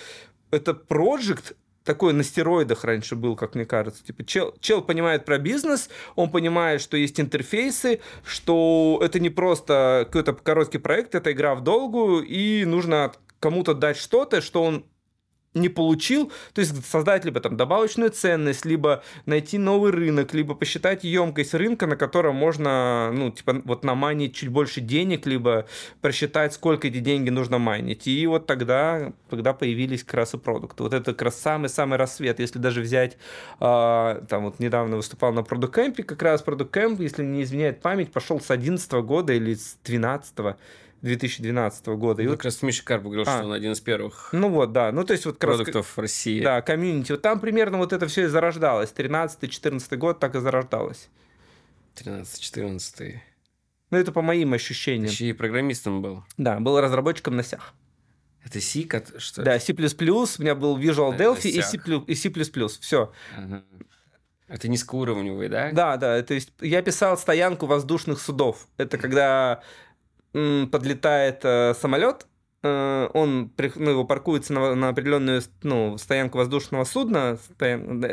это 0.52 0.74
проект 0.74 1.58
такой 1.89 2.13
на 2.13 2.24
стероидах 2.24 2.84
раньше 2.84 3.15
был, 3.15 3.36
как 3.36 3.55
мне 3.55 3.65
кажется. 3.65 4.05
Типа 4.05 4.24
чел, 4.24 4.53
чел 4.60 4.84
понимает 4.84 5.25
про 5.25 5.39
бизнес, 5.39 5.89
он 6.15 6.29
понимает, 6.29 6.81
что 6.81 6.98
есть 6.98 7.19
интерфейсы, 7.19 8.00
что 8.24 9.00
это 9.01 9.19
не 9.19 9.31
просто 9.31 10.03
какой-то 10.05 10.34
короткий 10.34 10.77
проект, 10.77 11.15
это 11.15 11.31
игра 11.31 11.55
в 11.55 11.63
долгую, 11.63 12.24
и 12.24 12.63
нужно 12.63 13.12
кому-то 13.39 13.74
дать 13.74 13.98
что-то, 13.98 14.39
что 14.39 14.62
он 14.62 14.86
не 15.60 15.70
получил, 15.70 16.32
то 16.54 16.62
есть 16.62 16.86
создать 16.86 17.25
либо 17.25 17.39
там 17.39 17.58
добавочную 17.58 18.12
ценность, 18.12 18.66
либо 18.66 19.04
найти 19.25 19.58
новый 19.58 19.92
рынок, 19.92 20.34
либо 20.34 20.56
посчитать 20.56 21.04
емкость 21.04 21.54
рынка, 21.54 21.88
на 21.88 21.96
котором 21.96 22.36
можно, 22.36 23.12
ну, 23.13 23.32
типа, 23.32 23.62
вот 23.66 23.84
наманить 23.84 24.36
чуть 24.36 24.50
больше 24.50 24.82
денег, 24.82 25.25
либо 25.25 25.66
просчитать, 26.01 26.54
сколько 26.54 26.88
эти 26.88 27.00
деньги 27.00 27.30
нужно 27.30 27.60
майнить. 27.60 28.08
И 28.08 28.25
вот 28.28 28.46
тогда, 28.46 29.13
тогда 29.30 29.54
появились 29.54 30.04
как 30.04 30.16
раз 30.16 30.34
и 30.34 30.38
продукты. 30.38 30.84
Вот 30.84 30.94
это 30.94 31.13
как 31.13 31.22
раз 31.24 31.39
самый-самый 31.39 31.98
рассвет. 31.98 32.39
Если 32.39 32.60
даже 32.60 32.82
взять, 32.82 33.18
э, 33.60 34.22
там 34.30 34.46
вот 34.46 34.60
недавно 34.60 34.98
выступал 34.98 35.34
на 35.34 35.39
Product 35.39 35.74
Camp, 35.74 36.04
как 36.04 36.22
раз 36.22 36.44
Product 36.44 36.72
Camp, 36.72 37.01
если 37.01 37.24
не 37.24 37.44
изменяет 37.44 37.82
память, 37.82 38.12
пошел 38.12 38.39
с 38.39 38.51
11 38.51 38.92
года 39.01 39.34
или 39.34 39.54
с 39.54 39.78
12 39.84 40.39
-го 40.39 40.56
2012 41.01 41.86
года. 41.88 42.22
И 42.22 42.25
ну, 42.25 42.32
вот... 42.32 42.38
Как 42.38 42.46
раз 42.46 42.62
Миша 42.62 42.84
Карп 42.84 43.03
говорил, 43.03 43.24
а. 43.27 43.38
что 43.38 43.46
он 43.46 43.53
один 43.53 43.72
из 43.72 43.79
первых 43.79 44.29
ну 44.34 44.50
вот, 44.50 44.72
да. 44.72 44.91
Ну, 44.91 45.03
то 45.03 45.13
есть 45.13 45.25
вот 45.25 45.39
продуктов 45.39 45.88
раз... 45.88 45.98
в 45.98 46.00
России. 46.00 46.41
Да, 46.41 46.62
комьюнити. 46.62 47.13
Вот 47.13 47.22
там 47.22 47.39
примерно 47.39 47.77
вот 47.77 47.94
это 47.94 48.08
все 48.08 48.24
и 48.24 48.27
зарождалось. 48.27 48.94
13-14 48.96 49.96
год 49.98 50.20
так 50.20 50.36
и 50.36 50.39
зарождалось. 50.39 51.10
13-14. 51.96 53.20
Ну, 53.91 53.98
это 53.98 54.12
по 54.12 54.22
моим 54.22 54.53
ощущениям. 54.53 55.10
Еще 55.10 55.29
и 55.29 55.34
программистом 55.34 56.01
был. 56.01 56.24
Да, 56.38 56.60
был 56.60 56.79
разработчиком 56.79 57.36
на 57.36 57.44
сях. 57.44 57.74
Это 58.46 58.62
C, 58.62 58.88
что 59.18 59.44
Да, 59.44 59.60
C++, 59.60 59.74
у 59.74 60.41
меня 60.41 60.56
был 60.56 60.77
Visual 60.77 61.18
Delphi 61.18 61.50
и 61.50 61.62
C++, 61.62 61.79
и 62.08 62.15
C++. 62.15 62.32
Все. 62.79 63.12
Ага. 63.36 63.63
Это 64.48 64.68
низкоуровневый, 64.68 65.48
да? 65.48 65.72
Да, 65.72 65.98
да. 65.98 66.22
То 66.24 66.34
есть 66.34 66.51
я 66.60 66.82
писал 66.82 67.18
стоянку 67.18 67.68
воздушных 67.68 68.20
судов. 68.20 68.68
Это 68.77 68.98
когда 68.98 69.62
подлетает 70.32 71.40
э, 71.44 71.74
самолет, 71.74 72.28
э, 72.62 73.10
он 73.14 73.52
ну, 73.76 73.90
его 73.90 74.06
паркуется 74.06 74.54
на, 74.54 74.76
на 74.76 74.90
определенную 74.90 75.42
ну, 75.64 75.98
стоянку 75.98 76.38
воздушного 76.38 76.84
судна, 76.84 77.38
стоян, 77.56 78.06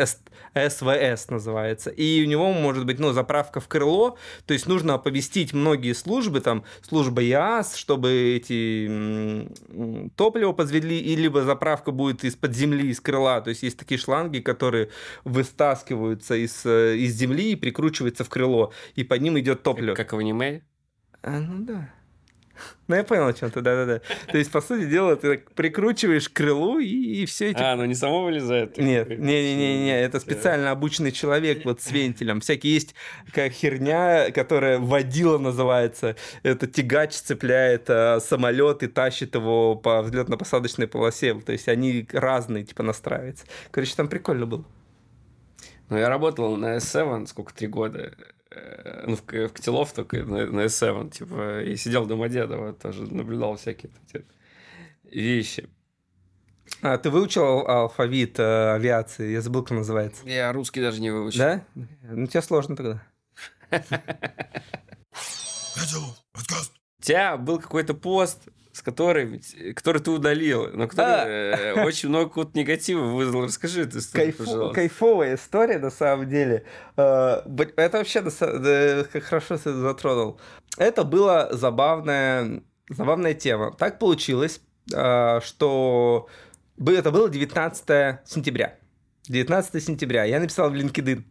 СВС 0.55 1.29
называется, 1.29 1.91
и 1.91 2.25
у 2.25 2.27
него 2.27 2.53
может 2.53 2.87
быть 2.87 2.99
ну, 2.99 3.13
заправка 3.13 3.61
в 3.61 3.69
крыло, 3.69 4.17
то 4.47 4.55
есть 4.55 4.67
нужно 4.67 4.95
оповестить 4.95 5.53
многие 5.53 5.93
службы, 5.93 6.41
там 6.41 6.65
служба 6.81 7.21
ЯС, 7.21 7.75
чтобы 7.75 8.37
эти 8.37 9.49
топливо 10.17 10.53
подвели, 10.53 10.99
и 10.99 11.17
либо 11.17 11.43
заправка 11.43 11.91
будет 11.91 12.25
из-под 12.25 12.55
земли, 12.55 12.89
из 12.89 13.01
крыла, 13.01 13.43
то 13.43 13.51
есть 13.51 13.63
есть 13.63 13.79
такие 13.79 13.99
шланги, 13.99 14.39
которые 14.39 14.91
выстаскиваются 15.25 16.35
из, 16.35 16.65
э, 16.65 16.97
из 16.97 17.15
земли 17.15 17.53
и 17.53 17.57
прикручиваются 17.57 18.25
в 18.25 18.31
крыло, 18.31 18.73
и 18.95 19.05
под 19.05 19.21
ним 19.21 19.39
идет 19.39 19.63
топливо. 19.63 19.95
Как, 19.95 20.09
как 20.09 20.13
в 20.15 20.19
аниме? 20.19 20.63
А, 21.23 21.41
ну 21.41 21.65
да. 21.65 21.91
Ну, 22.89 22.95
я 22.95 23.05
понял, 23.05 23.27
о 23.27 23.33
чем 23.33 23.51
ты, 23.51 23.61
да-да-да. 23.61 24.01
То 24.31 24.39
есть, 24.39 24.51
по 24.53 24.61
сути 24.61 24.87
дела, 24.87 25.17
ты 25.17 25.39
прикручиваешь 25.55 26.29
к 26.29 26.33
крылу, 26.35 26.79
и, 26.79 27.23
и 27.23 27.27
все 27.27 27.51
эти... 27.51 27.61
А, 27.61 27.75
ну 27.75 27.85
не 27.85 27.95
само 27.95 28.25
вылезает? 28.25 28.79
Нет, 28.79 29.09
не-не-не, 29.09 30.01
это 30.03 30.21
специально 30.21 30.71
обученный 30.71 31.13
человек 31.13 31.65
вот 31.65 31.81
с 31.81 31.91
вентилем. 31.91 32.41
Всякие 32.41 32.75
есть 32.75 32.95
какая 33.27 33.51
херня, 33.51 34.31
которая 34.31 34.79
водила 34.79 35.39
называется. 35.39 36.17
Это 36.43 36.67
тягач 36.67 37.13
цепляет 37.15 37.87
а, 37.89 38.21
самолет 38.21 38.83
и 38.83 38.87
тащит 38.87 39.35
его 39.35 39.75
по 39.75 40.03
взлетно-посадочной 40.03 40.87
полосе. 40.87 41.35
То 41.35 41.53
есть, 41.53 41.69
они 41.69 42.07
разные, 42.13 42.65
типа, 42.65 42.83
настраиваются. 42.83 43.47
Короче, 43.71 43.95
там 43.97 44.09
прикольно 44.09 44.47
было. 44.47 44.65
Ну, 45.89 45.97
я 45.97 46.09
работал 46.09 46.57
на 46.57 46.77
S7, 46.77 47.27
сколько, 47.27 47.55
три 47.55 47.69
года. 47.69 48.13
Ну, 49.07 49.17
в, 49.17 49.21
в 49.21 49.53
Котелов 49.53 49.93
только 49.93 50.25
на, 50.25 50.47
на 50.47 50.65
S7, 50.65 51.11
типа, 51.11 51.63
и 51.63 51.77
сидел 51.77 52.05
в 52.05 52.09
Домодедово, 52.09 52.73
тоже 52.73 53.03
наблюдал 53.13 53.57
всякие 53.57 53.93
эти 54.09 54.25
вещи. 55.05 55.69
А, 56.83 56.99
ты 56.99 57.11
выучил 57.11 57.67
алфавит 57.67 58.39
э, 58.39 58.75
авиации? 58.75 59.31
Я 59.31 59.41
забыл, 59.41 59.63
как 59.63 59.79
называется. 59.79 60.29
Я 60.29 60.53
русский 60.53 60.81
даже 60.81 61.01
не 61.01 61.11
выучил. 61.11 61.39
Да? 61.39 61.65
Ну, 61.75 62.27
тебе 62.27 62.43
сложно 62.43 62.77
тогда. 62.77 63.03
У 66.99 67.03
тебя 67.03 67.37
был 67.37 67.61
какой-то 67.61 67.95
пост, 67.95 68.49
с 68.77 68.83
которой, 68.83 69.41
который 69.75 70.03
ты 70.03 70.11
удалил, 70.11 70.69
но 70.75 70.87
который 70.87 71.55
а. 71.55 71.57
Э, 71.79 71.85
очень 71.87 72.11
много 72.11 72.29
какого-то 72.29 72.59
негатива 72.59 73.01
вызвал. 73.01 73.45
Расскажи 73.45 73.83
эту 73.83 74.01
историю, 74.01 74.35
Кайф... 74.35 74.37
пожалуйста. 74.37 74.75
Кайфовая 74.75 75.35
история, 75.37 75.79
на 75.79 75.91
самом 75.91 76.29
деле. 76.29 76.65
Э, 76.99 77.41
это 77.77 77.97
вообще 77.97 78.23
хорошо 79.21 79.57
ты 79.57 79.73
затронул. 79.73 80.39
Это 80.77 81.05
была 81.05 81.51
забавная, 81.55 82.63
забавная 82.91 83.33
тема. 83.33 83.73
Так 83.73 83.99
получилось, 83.99 84.61
э, 84.95 85.41
что 85.43 86.29
это 86.79 87.11
было 87.11 87.31
19 87.31 88.29
сентября. 88.29 88.75
19 89.29 89.83
сентября. 89.83 90.25
Я 90.25 90.39
написал 90.39 90.69
в 90.69 90.75
LinkedIn. 90.75 91.25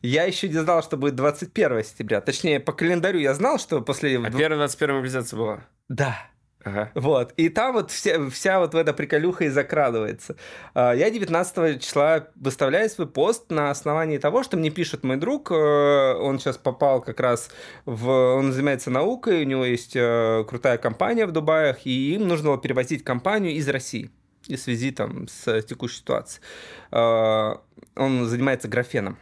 Я 0.00 0.24
еще 0.24 0.48
не 0.48 0.54
знал, 0.54 0.82
что 0.82 0.96
будет 0.96 1.16
21 1.16 1.84
сентября. 1.84 2.22
Точнее, 2.22 2.60
по 2.60 2.72
календарю 2.72 3.18
я 3.18 3.34
знал, 3.34 3.58
что 3.58 3.82
после... 3.82 4.18
А 4.18 4.30
первая 4.30 4.56
21 4.56 4.94
мобилизация 4.94 5.36
была? 5.36 5.66
Да. 5.90 6.16
Ага. 6.64 6.90
Вот. 6.94 7.32
И 7.36 7.48
там 7.48 7.72
вот 7.72 7.90
вся, 7.90 8.28
вся 8.30 8.58
вот 8.58 8.74
эта 8.74 8.92
приколюха 8.92 9.44
и 9.44 9.48
закрадывается. 9.48 10.36
А, 10.74 10.92
я 10.92 11.10
19 11.10 11.82
числа 11.82 12.28
выставляю 12.34 12.90
свой 12.90 13.06
пост 13.06 13.50
на 13.50 13.70
основании 13.70 14.18
того, 14.18 14.42
что 14.42 14.56
мне 14.56 14.70
пишет 14.70 15.04
мой 15.04 15.16
друг. 15.16 15.50
Э, 15.50 16.14
он 16.14 16.38
сейчас 16.38 16.58
попал 16.58 17.00
как 17.00 17.20
раз 17.20 17.50
в... 17.84 18.08
Он 18.08 18.52
занимается 18.52 18.90
наукой, 18.90 19.42
у 19.42 19.46
него 19.46 19.64
есть 19.64 19.94
э, 19.94 20.44
крутая 20.48 20.78
компания 20.78 21.26
в 21.26 21.32
Дубаях, 21.32 21.86
и 21.86 22.14
им 22.14 22.26
нужно 22.26 22.48
было 22.50 22.58
перевозить 22.58 23.04
компанию 23.04 23.52
из 23.52 23.68
России 23.68 24.10
в 24.48 24.56
связи 24.56 24.90
там 24.90 25.28
с 25.28 25.62
текущей 25.62 25.98
ситуацией. 25.98 26.42
А, 26.90 27.60
он 27.94 28.26
занимается 28.26 28.66
графеном 28.68 29.16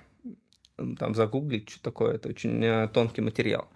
там 0.99 1.15
загуглить, 1.15 1.71
что 1.71 1.83
такое, 1.83 2.15
это 2.15 2.29
очень 2.29 2.63
э, 2.63 2.89
тонкий 2.89 3.23
материал. 3.23 3.69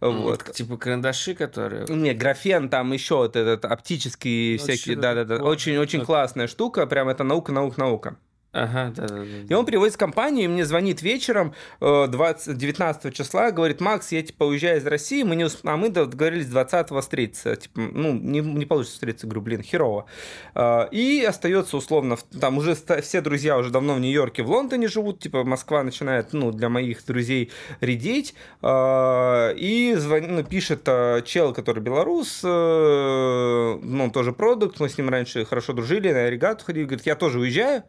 Вот. 0.00 0.52
Типа 0.52 0.76
карандаши, 0.76 1.34
которые... 1.34 1.86
Не, 1.88 2.14
графен, 2.14 2.68
там 2.68 2.92
еще 2.92 3.16
вот 3.16 3.36
этот 3.36 3.64
оптический 3.64 4.56
всякие, 4.58 4.96
да-да-да, 4.96 5.36
очень-очень 5.36 6.04
классная 6.04 6.48
штука, 6.48 6.86
прям 6.86 7.08
это 7.08 7.24
наука, 7.24 7.52
наука, 7.52 7.80
наука. 7.80 8.16
Ага, 8.50 8.92
да, 8.96 9.06
да, 9.06 9.16
да. 9.16 9.24
И 9.46 9.52
он 9.52 9.66
приводит 9.66 9.98
компанию, 9.98 10.46
и 10.46 10.48
мне 10.48 10.64
звонит 10.64 11.02
вечером 11.02 11.52
20, 11.80 12.48
э, 12.48 12.54
19 12.54 13.14
числа, 13.14 13.50
говорит, 13.50 13.82
Макс, 13.82 14.10
я 14.10 14.22
типа 14.22 14.44
уезжаю 14.44 14.78
из 14.78 14.86
России, 14.86 15.22
мы 15.22 15.36
не 15.36 15.44
усп... 15.44 15.66
а 15.66 15.76
мы 15.76 15.90
договорились 15.90 16.46
20 16.46 16.88
встретиться. 17.02 17.56
Типа, 17.56 17.78
ну, 17.78 18.14
не, 18.14 18.40
не 18.40 18.64
получится 18.64 18.94
встретиться, 18.94 19.26
говорю, 19.26 19.42
блин, 19.42 19.62
херово. 19.62 20.06
Э, 20.54 20.88
и 20.90 21.22
остается 21.28 21.76
условно, 21.76 22.16
там 22.40 22.56
уже 22.56 22.74
все 23.02 23.20
друзья 23.20 23.58
уже 23.58 23.68
давно 23.68 23.94
в 23.94 24.00
Нью-Йорке, 24.00 24.42
в 24.42 24.50
Лондоне 24.50 24.88
живут, 24.88 25.20
типа 25.20 25.44
Москва 25.44 25.82
начинает, 25.82 26.32
ну, 26.32 26.50
для 26.50 26.70
моих 26.70 27.04
друзей 27.04 27.50
редеть. 27.80 28.34
Э, 28.62 29.52
и 29.56 29.94
звон... 29.96 30.36
ну, 30.36 30.42
пишет 30.42 30.88
чел, 31.26 31.52
который 31.52 31.82
белорус, 31.82 32.42
ну, 32.42 34.04
он 34.04 34.10
тоже 34.10 34.32
продукт, 34.32 34.80
мы 34.80 34.88
с 34.88 34.96
ним 34.96 35.10
раньше 35.10 35.44
хорошо 35.44 35.74
дружили, 35.74 36.10
на 36.10 36.30
регату 36.30 36.64
ходили, 36.64 36.84
говорит, 36.84 37.04
я 37.04 37.14
тоже 37.14 37.38
уезжаю, 37.40 37.82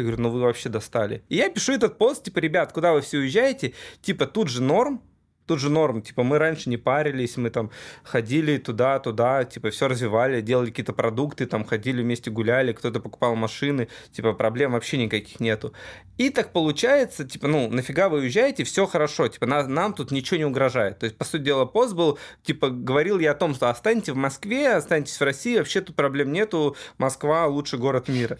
я 0.00 0.06
говорю, 0.06 0.22
ну 0.22 0.30
вы 0.30 0.40
вообще 0.40 0.68
достали. 0.68 1.22
И 1.28 1.36
я 1.36 1.48
пишу 1.50 1.72
этот 1.72 1.98
пост, 1.98 2.24
типа, 2.24 2.38
ребят, 2.38 2.72
куда 2.72 2.92
вы 2.92 3.00
все 3.00 3.18
уезжаете? 3.18 3.74
Типа, 4.02 4.26
тут 4.26 4.48
же 4.48 4.62
норм, 4.62 5.02
тут 5.50 5.58
же 5.58 5.68
норм, 5.68 6.00
типа 6.00 6.22
мы 6.22 6.38
раньше 6.38 6.70
не 6.70 6.76
парились, 6.76 7.36
мы 7.36 7.50
там 7.50 7.72
ходили 8.04 8.56
туда-туда, 8.56 9.42
типа 9.42 9.70
все 9.70 9.88
развивали, 9.88 10.40
делали 10.40 10.66
какие-то 10.66 10.92
продукты, 10.92 11.44
там 11.44 11.64
ходили 11.64 12.02
вместе 12.02 12.30
гуляли, 12.30 12.72
кто-то 12.72 13.00
покупал 13.00 13.34
машины, 13.34 13.88
типа 14.12 14.32
проблем 14.32 14.74
вообще 14.74 14.96
никаких 14.96 15.40
нету. 15.40 15.72
И 16.18 16.30
так 16.30 16.52
получается, 16.52 17.24
типа, 17.24 17.48
ну, 17.48 17.68
нафига 17.68 18.08
вы 18.08 18.18
уезжаете, 18.18 18.62
все 18.62 18.86
хорошо, 18.86 19.26
типа, 19.26 19.46
на, 19.46 19.66
нам 19.66 19.92
тут 19.92 20.12
ничего 20.12 20.36
не 20.36 20.44
угрожает. 20.44 21.00
То 21.00 21.06
есть, 21.06 21.16
по 21.18 21.24
сути 21.24 21.42
дела, 21.42 21.64
пост 21.64 21.94
был, 21.94 22.18
типа, 22.44 22.70
говорил 22.70 23.18
я 23.18 23.32
о 23.32 23.34
том, 23.34 23.54
что 23.54 23.70
останьтесь 23.70 24.12
в 24.12 24.16
Москве, 24.16 24.74
останьтесь 24.74 25.18
в 25.18 25.24
России, 25.24 25.56
вообще 25.56 25.80
тут 25.80 25.96
проблем 25.96 26.30
нету, 26.30 26.76
Москва 26.98 27.46
лучший 27.46 27.80
город 27.80 28.06
мира. 28.08 28.38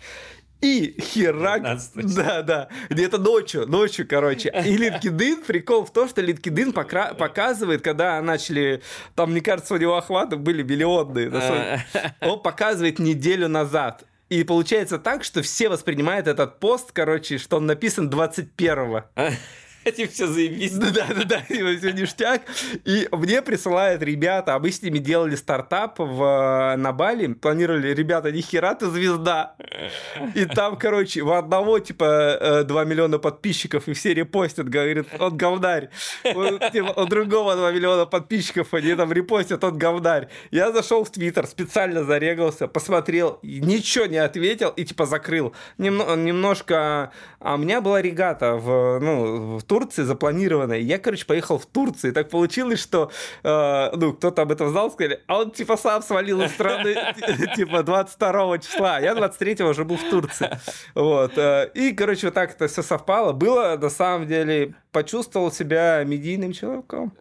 И 0.60 1.00
херак... 1.00 1.62
Да, 1.94 2.42
да. 2.42 2.68
Где-то 2.90 3.18
ночью, 3.18 3.66
ночью, 3.66 4.06
короче. 4.06 4.50
И 4.50 4.76
LinkedIn, 4.76 5.44
прикол 5.46 5.84
в 5.84 5.92
том, 5.92 6.08
что 6.08 6.20
LinkedIn 6.20 6.72
покра... 6.72 7.14
показывает, 7.14 7.82
когда 7.82 8.20
начали... 8.20 8.82
Там, 9.14 9.32
мне 9.32 9.40
кажется, 9.40 9.74
у 9.74 9.78
него 9.78 9.96
охваты 9.96 10.36
были 10.36 10.62
миллионные. 10.62 11.30
Он 12.20 12.42
показывает 12.42 12.98
неделю 12.98 13.48
назад. 13.48 14.04
И 14.28 14.44
получается 14.44 14.98
так, 14.98 15.24
что 15.24 15.42
все 15.42 15.68
воспринимают 15.68 16.28
этот 16.28 16.60
пост, 16.60 16.92
короче, 16.92 17.38
что 17.38 17.56
он 17.56 17.66
написан 17.66 18.08
21-го. 18.08 19.04
Типа 19.84 20.12
все 20.12 20.26
заебись. 20.26 20.72
Да, 20.72 20.90
да, 20.90 21.24
да, 21.24 21.42
все 21.48 21.92
ништяк. 21.92 22.42
И 22.84 23.08
мне 23.12 23.42
присылают 23.42 24.02
ребята, 24.02 24.54
а 24.54 24.58
мы 24.58 24.70
с 24.70 24.82
ними 24.82 24.98
делали 24.98 25.36
стартап 25.36 25.98
в, 25.98 26.74
на 26.76 26.92
Бали, 26.92 27.32
планировали, 27.32 27.94
ребята, 27.94 28.30
нихера 28.30 28.74
ты 28.74 28.86
звезда. 28.86 29.54
И 30.34 30.44
там, 30.44 30.76
короче, 30.76 31.22
у 31.22 31.32
одного, 31.32 31.78
типа, 31.78 32.64
2 32.66 32.82
э, 32.82 32.86
миллиона 32.86 33.18
подписчиков, 33.18 33.88
и 33.88 33.92
все 33.92 34.14
репостят, 34.14 34.68
говорит, 34.68 35.06
он 35.18 35.36
говнарь. 35.36 35.90
У, 36.24 36.70
типа, 36.70 36.92
у 37.00 37.06
другого 37.06 37.56
2 37.56 37.72
миллиона 37.72 38.06
подписчиков, 38.06 38.74
они 38.74 38.94
там 38.94 39.12
репостят, 39.12 39.64
он 39.64 39.78
говнарь. 39.78 40.28
Я 40.50 40.72
зашел 40.72 41.04
в 41.04 41.10
Твиттер, 41.10 41.46
специально 41.46 42.04
зарегался, 42.04 42.68
посмотрел, 42.68 43.38
ничего 43.42 44.06
не 44.06 44.18
ответил 44.18 44.70
и, 44.70 44.84
типа, 44.84 45.06
закрыл. 45.06 45.54
Немно, 45.78 46.16
немножко... 46.16 47.12
А 47.38 47.54
у 47.54 47.58
меня 47.58 47.80
была 47.80 48.02
регата 48.02 48.56
в, 48.56 48.98
ну, 49.00 49.56
в 49.58 49.62
Турции 49.70 50.02
запланированная. 50.02 50.78
Я, 50.78 50.98
короче, 50.98 51.24
поехал 51.24 51.56
в 51.56 51.64
Турцию. 51.64 52.10
И 52.10 52.14
так 52.14 52.28
получилось, 52.28 52.80
что, 52.80 53.12
э, 53.44 53.90
ну, 53.94 54.12
кто-то 54.14 54.42
об 54.42 54.50
этом 54.50 54.70
знал, 54.70 54.90
сказали, 54.90 55.22
а 55.28 55.42
он, 55.42 55.52
типа, 55.52 55.76
сам 55.76 56.02
свалил 56.02 56.42
из 56.42 56.50
страны, 56.50 56.96
типа, 57.56 57.84
22 57.84 58.58
числа. 58.58 58.98
Я 58.98 59.14
23 59.14 59.64
уже 59.64 59.84
был 59.84 59.96
в 59.96 60.10
Турции. 60.10 60.58
Вот. 60.96 61.38
Э, 61.38 61.70
и, 61.72 61.92
короче, 61.92 62.26
вот 62.26 62.34
так 62.34 62.50
это 62.50 62.66
все 62.66 62.82
совпало. 62.82 63.32
Было, 63.32 63.78
на 63.80 63.90
самом 63.90 64.26
деле, 64.26 64.74
почувствовал 64.90 65.52
себя 65.52 66.02
медийным 66.04 66.52
человеком. 66.52 67.12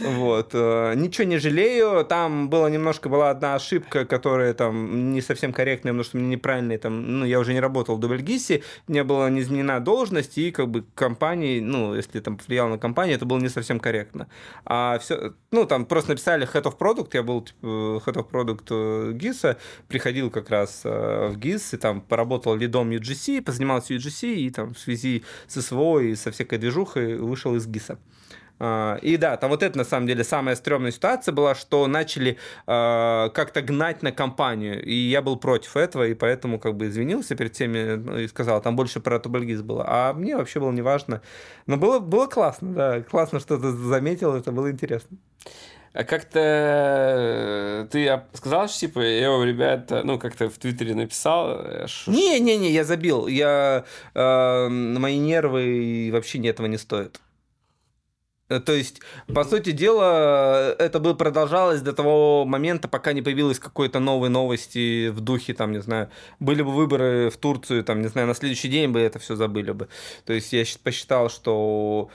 Вот. 0.00 0.50
Э, 0.54 0.94
ничего 0.96 1.26
не 1.26 1.38
жалею. 1.38 2.04
Там 2.04 2.48
была 2.50 2.68
немножко 2.70 3.08
была 3.08 3.30
одна 3.30 3.54
ошибка, 3.54 4.04
которая 4.04 4.54
там 4.54 5.12
не 5.12 5.20
совсем 5.20 5.52
корректная, 5.52 5.92
потому 5.92 6.04
что 6.04 6.16
мне 6.18 6.28
неправильно 6.28 6.76
там, 6.78 7.20
ну, 7.20 7.24
я 7.24 7.38
уже 7.38 7.52
не 7.52 7.60
работал 7.60 7.96
в 7.96 8.00
Дубльгисе, 8.00 8.62
не 8.88 9.02
была 9.04 9.30
не 9.30 9.40
изменена 9.40 9.80
должность, 9.80 10.38
и 10.38 10.50
как 10.50 10.68
бы 10.68 10.84
компании, 10.94 11.60
ну, 11.60 11.94
если 11.94 12.20
там 12.20 12.36
повлиял 12.36 12.68
на 12.68 12.78
компанию, 12.78 13.16
это 13.16 13.24
было 13.24 13.38
не 13.38 13.48
совсем 13.48 13.80
корректно. 13.80 14.28
А 14.64 14.98
все, 14.98 15.34
ну, 15.50 15.64
там 15.66 15.86
просто 15.86 16.10
написали 16.10 16.46
Head 16.46 16.64
of 16.64 16.78
Product, 16.78 17.10
я 17.12 17.22
был 17.22 17.42
типа, 17.42 17.66
Head 17.66 18.14
of 18.14 18.30
Product 18.30 19.12
ГИСа, 19.12 19.56
приходил 19.88 20.30
как 20.30 20.50
раз 20.50 20.82
э, 20.84 21.28
в 21.28 21.38
ГИС, 21.38 21.74
и 21.74 21.76
там 21.76 22.00
поработал 22.00 22.56
лидом 22.56 22.90
UGC, 22.90 23.42
позанимался 23.42 23.94
UGC, 23.94 24.34
и 24.34 24.50
там 24.50 24.74
в 24.74 24.78
связи 24.78 25.24
с 25.46 25.60
СВО 25.60 26.00
и 26.00 26.14
со 26.14 26.30
всякой 26.30 26.58
движухой 26.58 27.16
вышел 27.16 27.54
из 27.54 27.66
ГИСа. 27.66 27.98
А, 28.62 28.98
и 29.00 29.16
да, 29.16 29.38
там 29.38 29.48
вот 29.48 29.62
это 29.62 29.78
на 29.78 29.84
самом 29.84 30.06
деле 30.06 30.22
самая 30.22 30.54
стрёмная 30.54 30.92
ситуация 30.92 31.32
была, 31.32 31.54
что 31.54 31.86
начали 31.86 32.36
э, 32.66 33.30
как-то 33.32 33.62
гнать 33.62 34.02
на 34.02 34.12
компанию, 34.12 34.84
и 34.84 34.92
я 34.92 35.22
был 35.22 35.36
против 35.36 35.78
этого, 35.78 36.06
и 36.06 36.12
поэтому 36.12 36.58
как 36.58 36.76
бы 36.76 36.88
извинился 36.88 37.34
перед 37.34 37.54
всеми 37.54 37.96
ну, 37.96 38.18
и 38.18 38.28
сказал, 38.28 38.60
там 38.60 38.76
больше 38.76 39.00
про 39.00 39.18
Тубальгиз 39.18 39.62
было, 39.62 39.84
а 39.88 40.12
мне 40.12 40.36
вообще 40.36 40.60
было 40.60 40.72
неважно. 40.72 41.22
Но 41.66 41.78
было, 41.78 42.00
было 42.00 42.26
классно, 42.26 42.74
да, 42.74 43.00
классно, 43.00 43.40
что 43.40 43.56
ты 43.56 43.70
заметил, 43.70 44.34
это 44.34 44.52
было 44.52 44.70
интересно. 44.70 45.16
А 45.92 46.04
как-то 46.04 46.38
э, 46.38 47.86
ты 47.90 48.22
сказал, 48.34 48.68
что 48.68 48.78
типа, 48.78 49.00
я 49.00 49.44
ребята, 49.44 50.02
ну, 50.04 50.18
как-то 50.18 50.50
в 50.50 50.58
Твиттере 50.58 50.94
написал? 50.94 51.62
Не-не-не, 52.06 52.68
э, 52.68 52.72
я 52.72 52.84
забил. 52.84 53.26
Я, 53.26 53.84
э, 54.14 54.68
мои 54.68 55.18
нервы 55.18 56.10
вообще 56.12 56.46
этого 56.46 56.66
не 56.66 56.78
стоят. 56.78 57.20
Э, 58.50 58.60
то 58.60 58.72
есть, 58.72 59.00
по 59.32 59.44
сути 59.44 59.70
дела, 59.70 60.74
это 60.78 60.98
бы 60.98 61.14
продолжалось 61.14 61.80
до 61.80 61.92
того 61.92 62.44
момента, 62.44 62.88
пока 62.88 63.12
не 63.12 63.22
появилось 63.22 63.58
какой-то 63.58 64.00
новой 64.00 64.28
новости 64.28 65.08
в 65.08 65.20
духе, 65.20 65.54
там, 65.54 65.72
не 65.72 65.80
знаю, 65.80 66.10
были 66.40 66.62
бы 66.62 66.72
выборы 66.72 67.30
в 67.30 67.36
Турцию, 67.36 67.84
там, 67.84 68.02
не 68.02 68.08
знаю, 68.08 68.26
на 68.26 68.34
следующий 68.34 68.68
день 68.68 68.90
бы 68.90 69.00
это 69.00 69.18
все 69.18 69.36
забыли 69.36 69.70
бы. 69.72 69.88
То 70.26 70.32
есть 70.32 70.52
я 70.52 70.64
посчитал, 70.82 71.30
что 71.30 72.10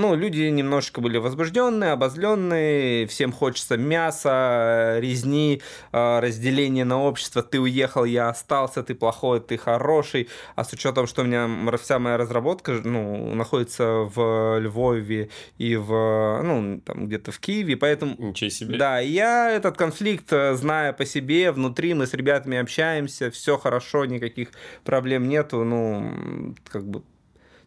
ну, 0.00 0.14
люди 0.14 0.42
немножко 0.42 1.00
были 1.00 1.18
возбужденные, 1.18 1.92
обозленные, 1.92 3.06
всем 3.06 3.32
хочется 3.32 3.76
мяса, 3.76 4.96
резни, 5.00 5.62
а, 5.92 6.20
разделения 6.20 6.84
на 6.84 7.02
общество. 7.02 7.42
Ты 7.42 7.60
уехал, 7.60 8.04
я 8.04 8.28
остался, 8.28 8.82
ты 8.82 8.94
плохой, 8.94 9.40
ты 9.40 9.56
хороший. 9.56 10.28
А 10.54 10.64
с 10.64 10.72
учетом, 10.72 11.06
что 11.06 11.22
у 11.22 11.24
меня 11.24 11.48
вся 11.78 11.98
моя 11.98 12.16
разработка 12.16 12.80
ну, 12.84 13.34
находится 13.34 14.08
в 14.14 14.58
Львове 14.58 15.30
и 15.58 15.76
в, 15.76 16.42
ну, 16.42 16.80
там 16.84 17.06
где-то 17.06 17.32
в 17.32 17.38
Киеве, 17.38 17.76
поэтому... 17.76 18.14
Ничего 18.18 18.50
себе. 18.50 18.78
Да, 18.78 18.98
я 19.00 19.50
этот 19.50 19.76
конфликт, 19.76 20.32
э, 20.32 20.54
зная 20.54 20.92
по 20.92 21.04
себе, 21.04 21.52
внутри 21.52 21.94
мы 21.94 22.06
с 22.06 22.14
ребятами 22.14 22.58
общаемся, 22.58 23.30
все 23.30 23.58
хорошо, 23.58 24.04
никаких 24.04 24.48
проблем 24.84 25.28
нету, 25.28 25.64
ну, 25.64 26.54
как 26.70 26.86
бы 26.86 27.02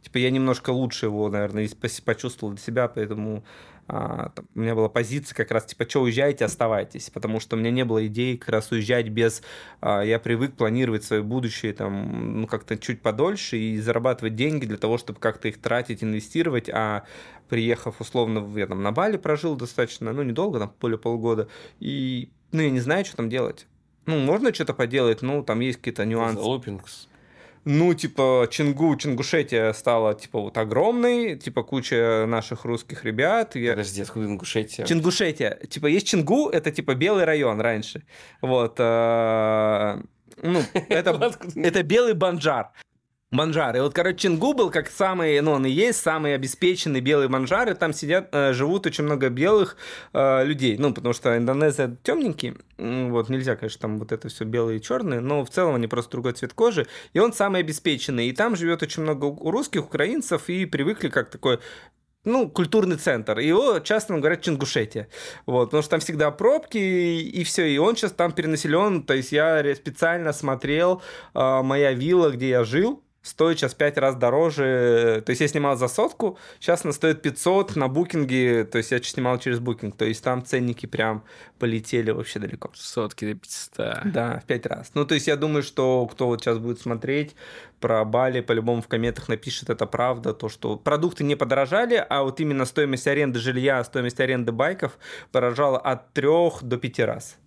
типа 0.01 0.17
я 0.17 0.29
немножко 0.29 0.71
лучше 0.71 1.07
его, 1.07 1.29
наверное, 1.29 1.69
почувствовал 2.05 2.53
для 2.53 2.61
себя, 2.61 2.87
поэтому 2.87 3.43
а, 3.91 4.29
там, 4.35 4.45
у 4.53 4.59
меня 4.59 4.75
была 4.75 4.87
позиция 4.87 5.35
как 5.35 5.49
раз 5.49 5.65
типа, 5.65 5.89
что 5.89 6.01
уезжайте, 6.01 6.45
оставайтесь, 6.45 7.09
потому 7.09 7.39
что 7.39 7.55
у 7.55 7.59
меня 7.59 7.71
не 7.71 7.83
было 7.83 8.05
идеи 8.05 8.35
как 8.35 8.49
раз 8.49 8.71
уезжать 8.71 9.09
без, 9.09 9.41
а, 9.81 10.01
я 10.01 10.19
привык 10.19 10.53
планировать 10.53 11.03
свое 11.03 11.23
будущее 11.23 11.73
там, 11.73 12.41
ну, 12.41 12.47
как-то 12.47 12.77
чуть 12.77 13.01
подольше 13.01 13.57
и 13.57 13.79
зарабатывать 13.79 14.35
деньги 14.35 14.67
для 14.67 14.77
того, 14.77 14.99
чтобы 14.99 15.19
как-то 15.19 15.47
их 15.47 15.59
тратить, 15.59 16.03
инвестировать, 16.03 16.69
а 16.69 17.03
приехав 17.49 17.99
условно, 17.99 18.47
я 18.59 18.67
там 18.67 18.83
на 18.83 18.91
Бали 18.91 19.17
прожил 19.17 19.55
достаточно, 19.55 20.13
ну, 20.13 20.21
недолго, 20.21 20.59
там, 20.59 20.71
более 20.79 20.99
полгода, 20.99 21.47
и, 21.79 22.29
ну, 22.51 22.61
я 22.61 22.69
не 22.69 22.81
знаю, 22.81 23.05
что 23.05 23.17
там 23.17 23.27
делать. 23.27 23.65
Ну, 24.05 24.19
можно 24.19 24.53
что-то 24.53 24.75
поделать, 24.75 25.23
ну, 25.23 25.43
там 25.43 25.61
есть 25.61 25.79
какие-то 25.79 26.05
нюансы. 26.05 26.41
Залупингс 26.41 27.08
ну, 27.65 27.93
типа, 27.93 28.47
Чингу, 28.49 28.95
Чингушетия 28.95 29.73
стала, 29.73 30.13
типа, 30.13 30.39
вот 30.39 30.57
огромной, 30.57 31.35
типа, 31.37 31.63
куча 31.63 32.25
наших 32.27 32.65
русских 32.65 33.05
ребят. 33.05 33.55
Я... 33.55 33.71
Подожди, 33.71 34.01
откуда 34.01 34.25
Ингушетия? 34.25 34.85
Чингушетия. 34.85 35.59
Типа, 35.69 35.87
есть 35.87 36.07
Чингу, 36.07 36.49
это, 36.49 36.71
типа, 36.71 36.95
белый 36.95 37.25
район 37.25 37.61
раньше. 37.61 38.03
Вот. 38.41 38.75
Э, 38.79 40.01
ну, 40.41 40.61
это, 40.73 41.31
это 41.55 41.83
белый 41.83 42.13
банджар. 42.13 42.71
Манжары. 43.31 43.83
Вот, 43.83 43.93
короче, 43.93 44.17
Чингу 44.17 44.53
был 44.53 44.71
как 44.71 44.89
самый, 44.89 45.39
ну, 45.41 45.51
он 45.51 45.63
и 45.63 45.69
есть 45.69 46.01
самый 46.01 46.33
обеспеченный 46.33 46.99
белый 46.99 47.27
манжары. 47.27 47.75
Там 47.75 47.93
сидят, 47.93 48.29
э, 48.31 48.53
живут 48.53 48.87
очень 48.87 49.03
много 49.03 49.29
белых 49.29 49.77
э, 50.13 50.45
людей. 50.45 50.77
Ну, 50.79 50.91
потому 50.91 51.13
что 51.13 51.37
Индонезия 51.37 51.95
темненький. 52.01 52.55
Вот, 52.77 53.29
нельзя, 53.29 53.55
конечно, 53.55 53.81
там 53.81 53.99
вот 53.99 54.11
это 54.11 54.29
все 54.29 54.45
белые 54.45 54.79
и 54.79 54.81
черные, 54.81 55.19
но 55.19 55.45
в 55.45 55.49
целом 55.51 55.75
они 55.75 55.85
просто 55.85 56.11
другой 56.13 56.33
цвет 56.33 56.53
кожи. 56.53 56.87
И 57.13 57.19
он 57.19 57.31
самый 57.31 57.61
обеспеченный. 57.61 58.29
И 58.29 58.33
там 58.33 58.55
живет 58.55 58.81
очень 58.81 59.03
много 59.03 59.27
русских, 59.51 59.85
украинцев, 59.85 60.49
и 60.49 60.65
привыкли 60.65 61.09
как 61.09 61.29
такой 61.29 61.59
ну, 62.25 62.49
культурный 62.49 62.95
центр. 62.95 63.37
Его 63.37 63.79
часто 63.79 64.17
говорят 64.17 64.41
Чингушетия. 64.41 65.07
Вот, 65.45 65.65
потому 65.65 65.83
что 65.83 65.91
там 65.91 65.99
всегда 65.99 66.31
пробки, 66.31 66.79
и, 66.79 67.29
и 67.29 67.43
все. 67.43 67.67
И 67.67 67.77
он 67.77 67.95
сейчас 67.95 68.11
там 68.11 68.31
перенаселен. 68.31 69.03
То 69.03 69.13
есть 69.13 69.31
я 69.31 69.63
специально 69.75 70.33
смотрел 70.33 71.03
э, 71.35 71.61
моя 71.61 71.93
вилла, 71.93 72.31
где 72.31 72.49
я 72.49 72.63
жил, 72.63 73.03
стоит 73.21 73.59
сейчас 73.59 73.73
5 73.73 73.97
раз 73.97 74.15
дороже. 74.15 75.21
То 75.25 75.31
есть 75.31 75.41
я 75.41 75.47
снимал 75.47 75.75
за 75.77 75.87
сотку, 75.87 76.37
сейчас 76.59 76.83
она 76.85 76.93
стоит 76.93 77.21
500 77.21 77.75
на 77.75 77.87
букинге, 77.87 78.63
то 78.63 78.77
есть 78.77 78.91
я 78.91 79.01
снимал 79.01 79.37
через 79.39 79.59
букинг, 79.59 79.95
то 79.95 80.05
есть 80.05 80.23
там 80.23 80.43
ценники 80.43 80.85
прям 80.85 81.23
полетели 81.57 82.11
вообще 82.11 82.39
далеко. 82.39 82.71
Сотки 82.73 83.33
до 83.33 83.39
500. 83.39 84.11
Да, 84.11 84.39
в 84.39 84.45
5 84.45 84.65
раз. 84.65 84.91
Ну, 84.93 85.05
то 85.05 85.15
есть 85.15 85.27
я 85.27 85.35
думаю, 85.35 85.63
что 85.63 86.07
кто 86.07 86.27
вот 86.27 86.41
сейчас 86.41 86.57
будет 86.57 86.79
смотреть 86.79 87.35
про 87.79 88.03
Бали, 88.05 88.41
по-любому 88.41 88.81
в 88.81 88.87
комментах 88.87 89.29
напишет, 89.29 89.69
это 89.69 89.85
правда, 89.85 90.33
то, 90.33 90.49
что 90.49 90.77
продукты 90.77 91.23
не 91.23 91.35
подорожали, 91.35 92.05
а 92.09 92.23
вот 92.23 92.39
именно 92.39 92.65
стоимость 92.65 93.07
аренды 93.07 93.39
жилья, 93.39 93.83
стоимость 93.83 94.19
аренды 94.19 94.51
байков 94.51 94.97
подорожала 95.31 95.77
от 95.77 96.13
3 96.13 96.27
до 96.61 96.77
5 96.77 96.99
раз. 96.99 97.37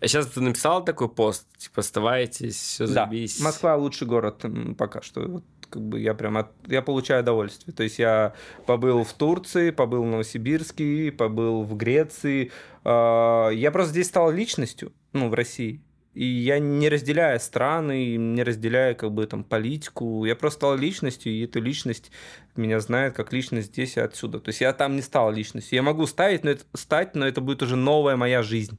А 0.00 0.06
сейчас 0.06 0.26
ты 0.26 0.40
написал 0.40 0.84
такой 0.84 1.08
пост, 1.08 1.46
типа, 1.56 1.80
оставайтесь, 1.80 2.56
все 2.56 2.86
да. 2.86 3.04
забейся. 3.04 3.42
Москва 3.42 3.76
лучший 3.76 4.06
город 4.06 4.44
пока 4.76 5.02
что. 5.02 5.22
Вот 5.22 5.44
как 5.70 5.82
бы 5.82 6.00
я 6.00 6.14
прям 6.14 6.36
от, 6.36 6.48
я 6.66 6.82
получаю 6.82 7.22
удовольствие. 7.22 7.74
То 7.74 7.82
есть 7.82 7.98
я 7.98 8.34
побыл 8.66 9.04
в 9.04 9.12
Турции, 9.12 9.70
побыл 9.70 10.04
в 10.04 10.06
Новосибирске, 10.06 11.12
побыл 11.12 11.62
в 11.62 11.76
Греции. 11.76 12.52
Э, 12.84 13.50
я 13.52 13.70
просто 13.72 13.92
здесь 13.92 14.06
стал 14.06 14.30
личностью, 14.30 14.92
ну, 15.12 15.28
в 15.28 15.34
России. 15.34 15.82
И 16.14 16.24
я 16.24 16.58
не 16.58 16.88
разделяю 16.88 17.38
страны, 17.40 18.16
не 18.16 18.42
разделяю 18.42 18.96
как 18.96 19.12
бы 19.12 19.26
там 19.26 19.44
политику. 19.44 20.24
Я 20.24 20.34
просто 20.34 20.60
стал 20.60 20.76
личностью, 20.76 21.30
и 21.30 21.44
эту 21.44 21.60
личность 21.60 22.10
меня 22.54 22.80
знают 22.80 23.14
как 23.14 23.34
личность 23.34 23.68
здесь 23.68 23.98
и 23.98 24.00
отсюда. 24.00 24.40
То 24.40 24.48
есть 24.48 24.62
я 24.62 24.72
там 24.72 24.96
не 24.96 25.02
стал 25.02 25.30
личностью. 25.30 25.76
Я 25.76 25.82
могу 25.82 26.06
ставить, 26.06 26.42
но 26.42 26.52
это, 26.52 26.64
стать, 26.72 27.14
но 27.14 27.26
это 27.26 27.42
будет 27.42 27.62
уже 27.62 27.76
новая 27.76 28.16
моя 28.16 28.42
жизнь. 28.42 28.78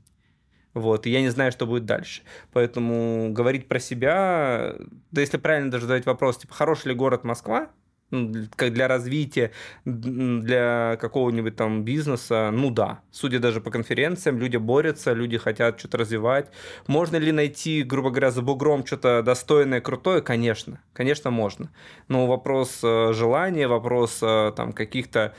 Вот, 0.73 1.07
и 1.07 1.09
я 1.09 1.21
не 1.21 1.29
знаю, 1.29 1.51
что 1.51 1.65
будет 1.65 1.85
дальше. 1.85 2.21
Поэтому 2.53 3.31
говорить 3.31 3.67
про 3.67 3.79
себя, 3.79 4.75
да 5.11 5.21
если 5.21 5.37
правильно 5.37 5.71
даже 5.71 5.85
задать 5.85 6.05
вопрос, 6.05 6.37
типа, 6.37 6.53
хороший 6.53 6.89
ли 6.89 6.93
город 6.93 7.23
Москва, 7.23 7.69
ну, 8.09 8.33
как 8.55 8.73
для 8.73 8.87
развития, 8.87 9.51
для 9.83 10.97
какого-нибудь 10.99 11.55
там 11.55 11.83
бизнеса, 11.83 12.51
ну 12.53 12.69
да. 12.71 13.01
Судя 13.11 13.39
даже 13.39 13.59
по 13.59 13.69
конференциям, 13.69 14.37
люди 14.37 14.57
борются, 14.57 15.13
люди 15.13 15.37
хотят 15.37 15.79
что-то 15.79 15.97
развивать. 15.97 16.49
Можно 16.87 17.17
ли 17.17 17.31
найти, 17.31 17.83
грубо 17.83 18.09
говоря, 18.09 18.31
за 18.31 18.41
бугром 18.41 18.85
что-то 18.85 19.21
достойное, 19.23 19.81
крутое? 19.81 20.21
Конечно, 20.21 20.79
конечно 20.93 21.31
можно. 21.31 21.69
Но 22.07 22.27
вопрос 22.27 22.79
э, 22.81 23.11
желания, 23.13 23.67
вопрос 23.67 24.19
э, 24.21 24.53
там 24.55 24.71
каких-то 24.71 25.33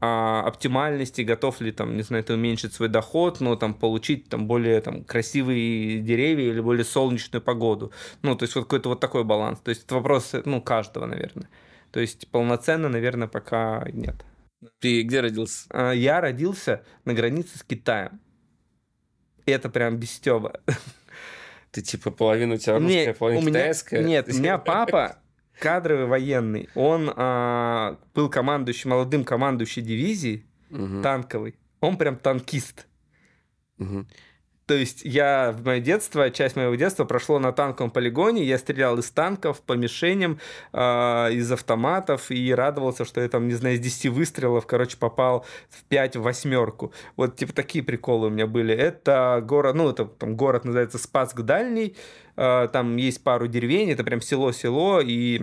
а, 0.00 0.42
оптимальности, 0.46 1.22
готов 1.22 1.60
ли 1.60 1.72
там, 1.72 1.96
не 1.96 2.02
знаю, 2.02 2.22
ты 2.22 2.34
уменьшить 2.34 2.72
свой 2.72 2.88
доход, 2.88 3.40
но 3.40 3.56
там 3.56 3.74
получить 3.74 4.28
там 4.28 4.46
более 4.46 4.80
там 4.80 5.02
красивые 5.02 6.00
деревья 6.00 6.50
или 6.50 6.60
более 6.60 6.84
солнечную 6.84 7.42
погоду. 7.42 7.92
Ну, 8.22 8.36
то 8.36 8.44
есть 8.44 8.54
вот 8.54 8.64
какой-то 8.64 8.90
вот 8.90 9.00
такой 9.00 9.24
баланс. 9.24 9.60
То 9.60 9.70
есть 9.70 9.84
это 9.84 9.96
вопрос, 9.96 10.34
ну, 10.44 10.62
каждого, 10.62 11.06
наверное. 11.06 11.48
То 11.90 12.00
есть 12.00 12.28
полноценно, 12.28 12.88
наверное, 12.88 13.28
пока 13.28 13.86
нет. 13.92 14.24
Ты 14.80 15.02
где 15.02 15.20
родился? 15.20 15.66
А, 15.70 15.92
я 15.92 16.20
родился 16.20 16.84
на 17.04 17.14
границе 17.14 17.58
с 17.58 17.64
Китаем. 17.64 18.20
И 19.46 19.50
это 19.50 19.68
прям 19.68 19.96
без 19.96 20.12
стёба. 20.12 20.60
Ты 21.70 21.82
типа 21.82 22.10
половина 22.10 22.54
у 22.54 22.56
тебя 22.56 22.78
русская, 22.78 23.06
нет, 23.06 23.18
половина 23.18 23.42
у 23.42 23.44
меня, 23.44 23.60
китайская? 23.60 24.04
Нет, 24.04 24.28
у 24.28 24.32
меня 24.32 24.58
папа 24.58 25.18
кадровый 25.58 26.06
военный. 26.06 26.68
Он 26.74 27.12
а, 27.14 27.98
был 28.14 28.28
командующим, 28.28 28.90
молодым 28.90 29.24
командующим 29.24 29.82
дивизии 29.82 30.46
угу. 30.70 31.02
танковой. 31.02 31.56
Он 31.80 31.96
прям 31.96 32.16
танкист. 32.16 32.86
Угу. 33.78 34.06
То 34.68 34.74
есть 34.74 35.00
я 35.02 35.54
в 35.56 35.64
мое 35.64 35.80
детство, 35.80 36.30
часть 36.30 36.54
моего 36.54 36.74
детства 36.74 37.06
прошло 37.06 37.38
на 37.38 37.52
танковом 37.52 37.90
полигоне, 37.90 38.44
я 38.44 38.58
стрелял 38.58 38.98
из 38.98 39.10
танков 39.10 39.62
по 39.62 39.72
мишеням, 39.72 40.38
э, 40.74 40.78
из 41.32 41.50
автоматов 41.50 42.30
и 42.30 42.54
радовался, 42.54 43.06
что 43.06 43.22
я 43.22 43.30
там, 43.30 43.48
не 43.48 43.54
знаю, 43.54 43.76
из 43.76 43.80
10 43.80 44.08
выстрелов, 44.08 44.66
короче, 44.66 44.98
попал 44.98 45.46
в 45.70 45.84
5 45.84 46.16
в 46.16 46.22
восьмерку. 46.22 46.92
Вот 47.16 47.36
типа 47.36 47.54
такие 47.54 47.82
приколы 47.82 48.26
у 48.26 48.30
меня 48.30 48.46
были. 48.46 48.74
Это 48.74 49.42
город, 49.42 49.74
ну 49.74 49.88
это 49.88 50.04
там 50.04 50.36
город 50.36 50.66
называется 50.66 50.98
Спаск 50.98 51.40
Дальний, 51.40 51.96
там 52.38 52.96
есть 52.96 53.22
пару 53.24 53.48
деревень, 53.48 53.90
это 53.90 54.04
прям 54.04 54.20
село-село, 54.20 55.00
и 55.00 55.42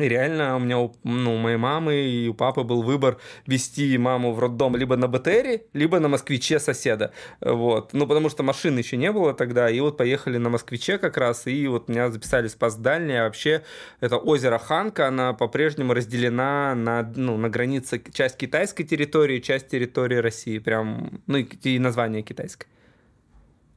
и 0.00 0.08
реально 0.08 0.56
у 0.56 0.58
меня, 0.58 0.90
ну, 1.04 1.34
у 1.34 1.36
моей 1.36 1.58
мамы 1.58 1.94
и 1.94 2.28
у 2.28 2.34
папы 2.34 2.62
был 2.62 2.82
выбор 2.82 3.18
вести 3.46 3.98
маму 3.98 4.32
в 4.32 4.38
роддом 4.38 4.74
либо 4.74 4.96
на 4.96 5.08
БТРе, 5.08 5.64
либо 5.74 6.00
на 6.00 6.08
москвиче 6.08 6.58
соседа. 6.58 7.12
Вот. 7.40 7.92
Ну, 7.92 8.06
потому 8.06 8.30
что 8.30 8.42
машины 8.42 8.78
еще 8.78 8.96
не 8.96 9.12
было 9.12 9.34
тогда. 9.34 9.68
И 9.68 9.78
вот 9.80 9.98
поехали 9.98 10.38
на 10.38 10.48
москвиче 10.48 10.96
как 10.96 11.18
раз. 11.18 11.46
И 11.46 11.66
вот 11.66 11.88
меня 11.88 12.10
записали 12.10 12.48
спас 12.48 12.76
дальнее. 12.76 13.20
А 13.20 13.24
вообще 13.24 13.62
это 14.00 14.16
озеро 14.16 14.58
Ханка, 14.58 15.08
она 15.08 15.34
по-прежнему 15.34 15.92
разделена 15.92 16.74
на, 16.74 17.12
ну, 17.14 17.36
на 17.36 17.50
границе 17.50 18.02
часть 18.12 18.38
китайской 18.38 18.84
территории, 18.84 19.40
часть 19.40 19.68
территории 19.68 20.16
России. 20.16 20.58
Прям, 20.58 21.20
ну, 21.26 21.38
и, 21.38 21.44
и 21.64 21.78
название 21.78 22.22
китайское. 22.22 22.68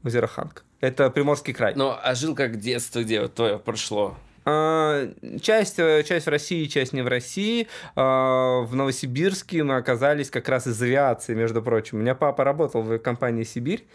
Озеро 0.04 0.28
Ханка. 0.28 0.62
Это 0.84 1.10
Приморский 1.10 1.54
край. 1.54 1.72
Ну, 1.78 1.96
а 1.98 2.14
жил 2.14 2.36
как 2.36 2.58
детство, 2.58 3.04
где 3.04 3.22
вот 3.22 3.36
твое 3.36 3.58
прошло? 3.58 4.18
А, 4.44 5.08
часть, 5.42 5.80
э, 5.80 6.04
часть 6.04 6.26
в 6.26 6.30
России, 6.30 6.66
часть 6.66 6.92
не 6.92 7.02
в 7.02 7.08
России. 7.08 7.70
А, 7.96 8.60
в 8.64 8.76
Новосибирске 8.76 9.64
мы 9.64 9.78
оказались 9.78 10.30
как 10.30 10.50
раз 10.50 10.68
из 10.68 10.82
авиации, 10.82 11.36
между 11.36 11.62
прочим. 11.62 12.00
У 12.00 12.02
меня 12.02 12.16
папа 12.16 12.44
работал 12.44 12.82
в 12.82 13.00
компании 13.00 13.44
«Сибирь», 13.44 13.88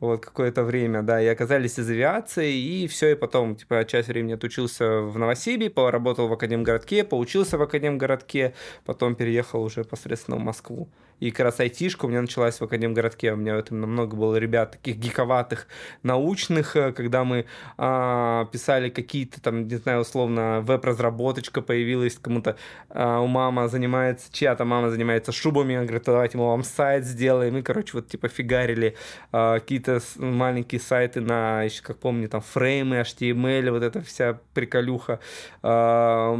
вот 0.00 0.26
какое-то 0.26 0.64
время, 0.64 1.02
да, 1.02 1.22
и 1.22 1.28
оказались 1.28 1.78
из 1.78 1.88
авиации, 1.88 2.52
и 2.52 2.88
все, 2.88 3.12
и 3.12 3.14
потом, 3.14 3.54
типа, 3.54 3.84
часть 3.84 4.08
времени 4.08 4.32
отучился 4.32 4.98
в 5.00 5.16
Новосибе, 5.16 5.70
поработал 5.70 6.26
в 6.26 6.32
Академгородке, 6.32 7.04
поучился 7.04 7.56
в 7.56 7.62
Академгородке, 7.62 8.52
потом 8.84 9.14
переехал 9.14 9.62
уже 9.62 9.84
посредственно 9.84 10.38
в 10.38 10.40
Москву. 10.40 10.88
И 11.22 11.30
как 11.30 11.44
раз 11.44 11.60
айтишка 11.60 12.06
у 12.06 12.08
меня 12.08 12.20
началась 12.20 12.58
в 12.58 12.64
Академгородке. 12.64 13.32
У 13.32 13.36
меня 13.36 13.54
в 13.54 13.58
этом 13.60 13.78
много 13.78 14.16
было 14.16 14.34
ребят 14.34 14.72
таких 14.72 14.96
гиковатых, 14.96 15.68
научных, 16.02 16.74
э, 16.74 16.90
когда 16.90 17.22
мы 17.22 17.46
а, 17.78 18.46
писали 18.46 18.90
какие-то 18.90 19.40
там, 19.40 19.68
не 19.68 19.76
знаю, 19.76 20.00
условно, 20.00 20.62
веб-разработочка 20.62 21.62
появилась, 21.62 22.18
кому-то 22.20 22.56
а, 22.88 23.20
у 23.20 23.28
мама 23.28 23.68
занимается, 23.68 24.32
чья-то 24.32 24.64
мама 24.64 24.90
занимается 24.90 25.30
шубами, 25.30 25.76
она 25.76 25.84
говорит, 25.84 26.02
давайте 26.06 26.38
мы 26.38 26.46
вам 26.46 26.64
сайт 26.64 27.04
сделаем. 27.04 27.56
И, 27.56 27.62
короче, 27.62 27.92
вот 27.92 28.08
типа 28.08 28.26
фигарили 28.26 28.96
а, 29.30 29.60
какие-то 29.60 30.00
маленькие 30.16 30.80
сайты 30.80 31.20
на, 31.20 31.62
еще 31.62 31.84
как 31.84 31.98
помню, 31.98 32.28
там 32.28 32.40
фреймы, 32.40 32.96
HTML, 32.96 33.70
вот 33.70 33.84
эта 33.84 34.02
вся 34.02 34.40
приколюха. 34.54 35.20
А, 35.62 36.36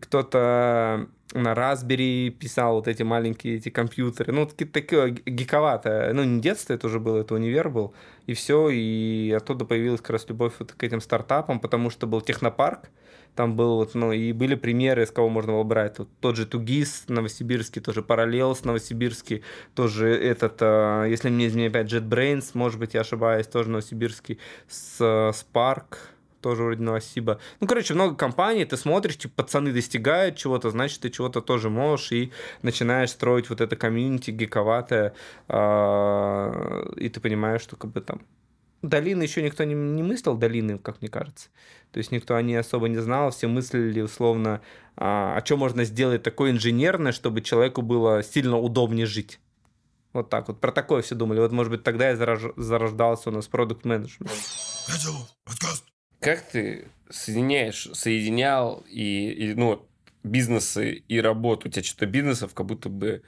кто-то 0.00 1.06
на 1.32 1.52
Raspberry 1.52 2.30
писал 2.30 2.76
вот 2.76 2.88
эти 2.88 3.02
маленькие 3.02 3.56
эти 3.56 3.68
компьютеры. 3.68 4.32
Ну, 4.32 4.46
такое 4.46 5.10
гиковатое. 5.10 6.12
Ну, 6.12 6.24
не 6.24 6.40
детство 6.40 6.74
это 6.74 6.86
уже 6.86 7.00
было, 7.00 7.18
это 7.18 7.34
универ 7.34 7.68
был. 7.68 7.94
И 8.26 8.34
все, 8.34 8.68
и 8.70 9.32
оттуда 9.36 9.64
появилась 9.64 10.00
как 10.00 10.10
раз 10.10 10.28
любовь 10.28 10.54
вот 10.58 10.72
к 10.72 10.82
этим 10.82 11.00
стартапам, 11.00 11.60
потому 11.60 11.90
что 11.90 12.06
был 12.06 12.20
технопарк, 12.20 12.90
там 13.34 13.56
был 13.56 13.76
вот, 13.76 13.94
ну, 13.94 14.12
и 14.12 14.32
были 14.32 14.54
примеры, 14.54 15.04
из 15.04 15.10
кого 15.10 15.28
можно 15.28 15.52
было 15.52 15.62
брать. 15.62 15.98
Вот 15.98 16.08
тот 16.20 16.36
же 16.36 16.46
Тугис, 16.46 17.04
Новосибирский, 17.08 17.80
тоже 17.80 18.02
Параллелс, 18.02 18.64
Новосибирский, 18.64 19.42
тоже 19.74 20.08
этот, 20.08 20.58
а, 20.60 21.04
если 21.04 21.30
мне 21.30 21.46
изменяет 21.46 21.74
опять 21.74 21.92
JetBrains, 21.92 22.50
может 22.54 22.78
быть, 22.78 22.94
я 22.94 23.00
ошибаюсь, 23.00 23.46
тоже 23.46 23.70
Новосибирский, 23.70 24.38
с 24.68 25.00
Spark, 25.00 25.96
тоже 26.42 26.62
вроде 26.62 26.82
Новосиба. 26.82 27.40
Ну, 27.60 27.66
короче, 27.66 27.94
много 27.94 28.14
компаний, 28.14 28.64
ты 28.64 28.76
смотришь, 28.76 29.16
типа, 29.16 29.42
пацаны 29.42 29.72
достигают 29.72 30.36
чего-то, 30.36 30.70
значит, 30.70 31.00
ты 31.00 31.10
чего-то 31.10 31.40
тоже 31.40 31.70
можешь, 31.70 32.12
и 32.12 32.32
начинаешь 32.62 33.10
строить 33.10 33.48
вот 33.48 33.60
это 33.60 33.76
комьюнити 33.76 34.30
гиковатое, 34.30 35.14
а, 35.48 36.90
и 36.96 37.08
ты 37.08 37.20
понимаешь, 37.20 37.62
что 37.62 37.76
как 37.76 37.92
бы 37.92 38.00
там 38.00 38.20
долины 38.82 39.22
еще 39.22 39.42
никто 39.42 39.64
не, 39.64 39.74
не 39.74 40.02
мыслил, 40.02 40.36
долины, 40.36 40.78
как 40.78 41.00
мне 41.00 41.08
кажется. 41.08 41.48
То 41.92 41.98
есть 41.98 42.10
никто 42.10 42.34
о 42.34 42.42
ней 42.42 42.56
особо 42.56 42.88
не 42.88 42.98
знал, 42.98 43.30
все 43.30 43.46
мыслили 43.46 44.00
условно, 44.00 44.60
а, 44.96 45.36
а 45.36 45.44
что 45.44 45.56
можно 45.56 45.84
сделать 45.84 46.22
такое 46.22 46.50
инженерное, 46.50 47.12
чтобы 47.12 47.40
человеку 47.40 47.82
было 47.82 48.22
сильно 48.22 48.58
удобнее 48.58 49.06
жить. 49.06 49.40
Вот 50.12 50.28
так 50.28 50.48
вот. 50.48 50.60
Про 50.60 50.72
такое 50.72 51.02
все 51.02 51.14
думали. 51.14 51.40
Вот, 51.40 51.52
может 51.52 51.72
быть, 51.72 51.82
тогда 51.82 52.12
и 52.12 52.16
зарождался 52.16 53.30
у 53.30 53.32
нас 53.32 53.46
продукт 53.46 53.84
менеджмент 53.84 54.30
как 56.22 56.42
ты 56.42 56.86
соединяешь, 57.10 57.88
соединял 57.92 58.84
и, 58.88 59.30
и 59.30 59.54
ну, 59.54 59.86
бизнесы 60.22 61.02
и 61.08 61.20
работу? 61.20 61.68
У 61.68 61.70
тебя 61.70 61.82
что-то 61.82 62.06
бизнесов 62.06 62.54
как 62.54 62.66
будто 62.66 62.88
бы 62.88 63.22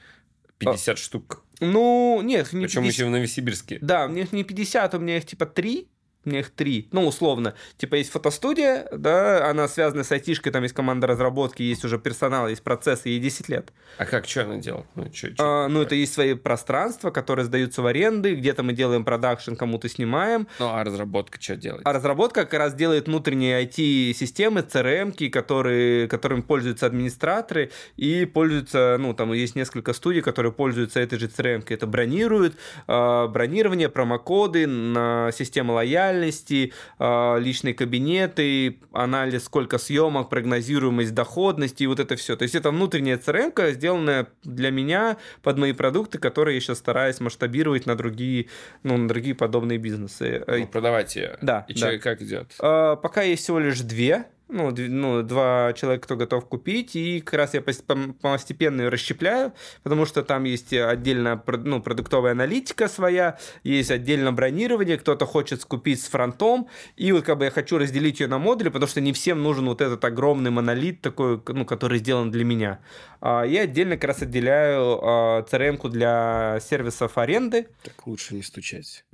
50 0.59 0.94
а, 0.94 0.96
штук. 0.96 1.44
Ну, 1.61 2.20
нет, 2.22 2.52
не 2.52 2.64
Причем 2.64 2.83
50... 2.83 2.94
еще 2.94 3.07
в 3.07 3.11
Новосибирске. 3.11 3.78
Да, 3.83 4.09
мне 4.09 4.26
не 4.33 4.44
50, 4.44 4.94
у 4.94 4.98
меня 4.98 5.18
их 5.18 5.26
типа 5.26 5.46
3 5.46 5.88
у 6.25 6.31
меня 6.31 6.41
их 6.41 6.51
три. 6.51 6.89
Ну, 6.93 7.07
условно. 7.07 7.55
Типа 7.77 7.97
есть 7.97 8.11
фотостудия, 8.11 8.89
да, 8.93 9.49
она 9.49 9.69
связана 9.69 10.05
с 10.05 10.13
айтишкой, 10.13 10.53
там 10.53 10.63
есть 10.63 10.75
команда 10.75 11.07
разработки, 11.07 11.63
есть 11.63 11.85
уже 11.85 11.99
персонал, 11.99 12.49
есть 12.49 12.63
процессы, 12.63 13.09
ей 13.11 13.21
10 13.21 13.49
лет. 13.49 13.73
А 13.99 14.07
как, 14.07 14.27
что 14.27 14.43
она 14.43 14.57
делает? 14.57 14.87
Ну, 14.95 15.09
чё, 15.09 15.29
чё, 15.29 15.35
а, 15.39 15.69
ну 15.69 15.83
это 15.83 15.95
есть 15.95 16.15
свои 16.15 16.35
пространства, 16.35 17.11
которые 17.11 17.47
сдаются 17.47 17.83
в 17.83 17.87
аренды, 17.87 18.35
где-то 18.35 18.63
мы 18.63 18.73
делаем 18.73 19.05
продакшн, 19.05 19.55
кому-то 19.55 19.89
снимаем. 19.89 20.49
Ну, 20.59 20.69
а 20.69 20.85
разработка 20.85 21.41
что 21.41 21.57
делает? 21.57 21.87
А 21.87 21.93
разработка 21.93 22.45
как 22.45 22.55
раз 22.55 22.75
делает 22.75 23.07
внутренние 23.07 23.65
IT-системы, 23.65 24.61
CRM, 24.61 25.31
которые, 25.31 26.09
которым 26.09 26.43
пользуются 26.43 26.87
администраторы 26.87 27.71
и 27.97 28.25
пользуются, 28.25 28.97
ну, 28.99 29.15
там 29.15 29.33
есть 29.33 29.57
несколько 29.57 29.93
студий, 29.93 30.23
которые 30.23 30.53
пользуются 30.53 31.01
этой 31.01 31.19
же 31.19 31.27
CRM. 31.27 31.65
Это 31.69 31.87
бронируют, 31.87 32.57
э, 32.87 33.27
бронирование, 33.29 33.89
промокоды 33.89 34.67
на 34.67 35.31
систему 35.33 35.75
лояльности, 35.75 36.13
лояльности, 36.14 36.72
а, 36.98 37.37
личные 37.38 37.74
кабинеты, 37.74 38.79
анализ 38.92 39.44
сколько 39.44 39.79
съемок, 39.79 40.29
прогнозируемость 40.29 41.14
доходности 41.14 41.83
и 41.83 41.87
вот 41.87 42.00
это 42.00 42.16
все. 42.16 42.37
То 42.37 42.44
есть 42.44 42.55
это 42.55 42.70
внутренняя 42.70 43.18
CRM, 43.18 43.72
сделанная 43.72 44.29
для 44.42 44.70
меня 44.70 45.16
под 45.42 45.59
мои 45.59 45.72
продукты, 45.72 46.18
которые 46.18 46.57
я 46.57 46.61
сейчас 46.61 46.79
стараюсь 46.79 47.20
масштабировать 47.20 47.87
на 47.87 47.96
другие, 47.96 48.46
ну, 48.83 48.96
на 48.96 49.09
другие 49.09 49.35
подобные 49.35 49.79
бизнесы. 49.79 50.42
Ну, 50.46 50.66
продавать 50.66 51.16
ее. 51.16 51.38
Да. 51.42 51.64
И 51.68 51.74
да. 51.79 51.98
как 51.98 52.22
идет? 52.22 52.55
А, 52.61 52.96
пока 52.96 53.22
есть 53.22 53.42
всего 53.42 53.59
лишь 53.59 53.81
две 53.81 54.27
ну, 54.55 54.73
ну, 54.77 55.23
два 55.23 55.73
человека, 55.75 56.05
кто 56.05 56.17
готов 56.17 56.47
купить, 56.49 56.95
и 56.95 57.21
как 57.21 57.35
раз 57.35 57.55
я 57.55 57.61
постепенно 57.61 58.83
ее 58.83 58.88
расщепляю, 58.88 59.53
потому 59.83 60.07
что 60.07 60.23
там 60.23 60.45
есть 60.45 60.73
отдельно 60.73 61.43
ну, 61.47 61.83
продуктовая 61.83 62.33
аналитика 62.33 62.88
своя, 62.88 63.38
есть 63.64 63.90
отдельно 63.90 64.33
бронирование, 64.33 64.97
кто-то 64.97 65.27
хочет 65.27 65.61
скупить 65.61 66.01
с 66.01 66.09
фронтом, 66.09 66.69
и 66.97 67.11
вот 67.12 67.25
как 67.25 67.38
бы 67.38 67.45
я 67.47 67.51
хочу 67.51 67.79
разделить 67.79 68.21
ее 68.21 68.29
на 68.29 68.38
модули, 68.38 68.69
потому 68.69 68.88
что 68.88 69.01
не 69.01 69.12
всем 69.12 69.43
нужен 69.43 69.67
вот 69.67 69.81
этот 69.81 70.05
огромный 70.05 70.51
монолит 70.51 71.01
такой, 71.01 71.43
ну, 71.49 71.64
который 71.64 71.99
сделан 71.99 72.31
для 72.31 72.45
меня. 72.45 72.81
А, 73.21 73.43
я 73.43 73.62
отдельно 73.62 73.97
как 73.97 74.05
раз 74.05 74.23
отделяю 74.23 74.99
CRM-ку 75.51 75.88
для 75.88 76.61
сервисов 76.61 77.19
аренды. 77.19 77.67
Так 77.83 78.07
лучше 78.07 78.35
не 78.35 78.43
стучать 78.43 79.05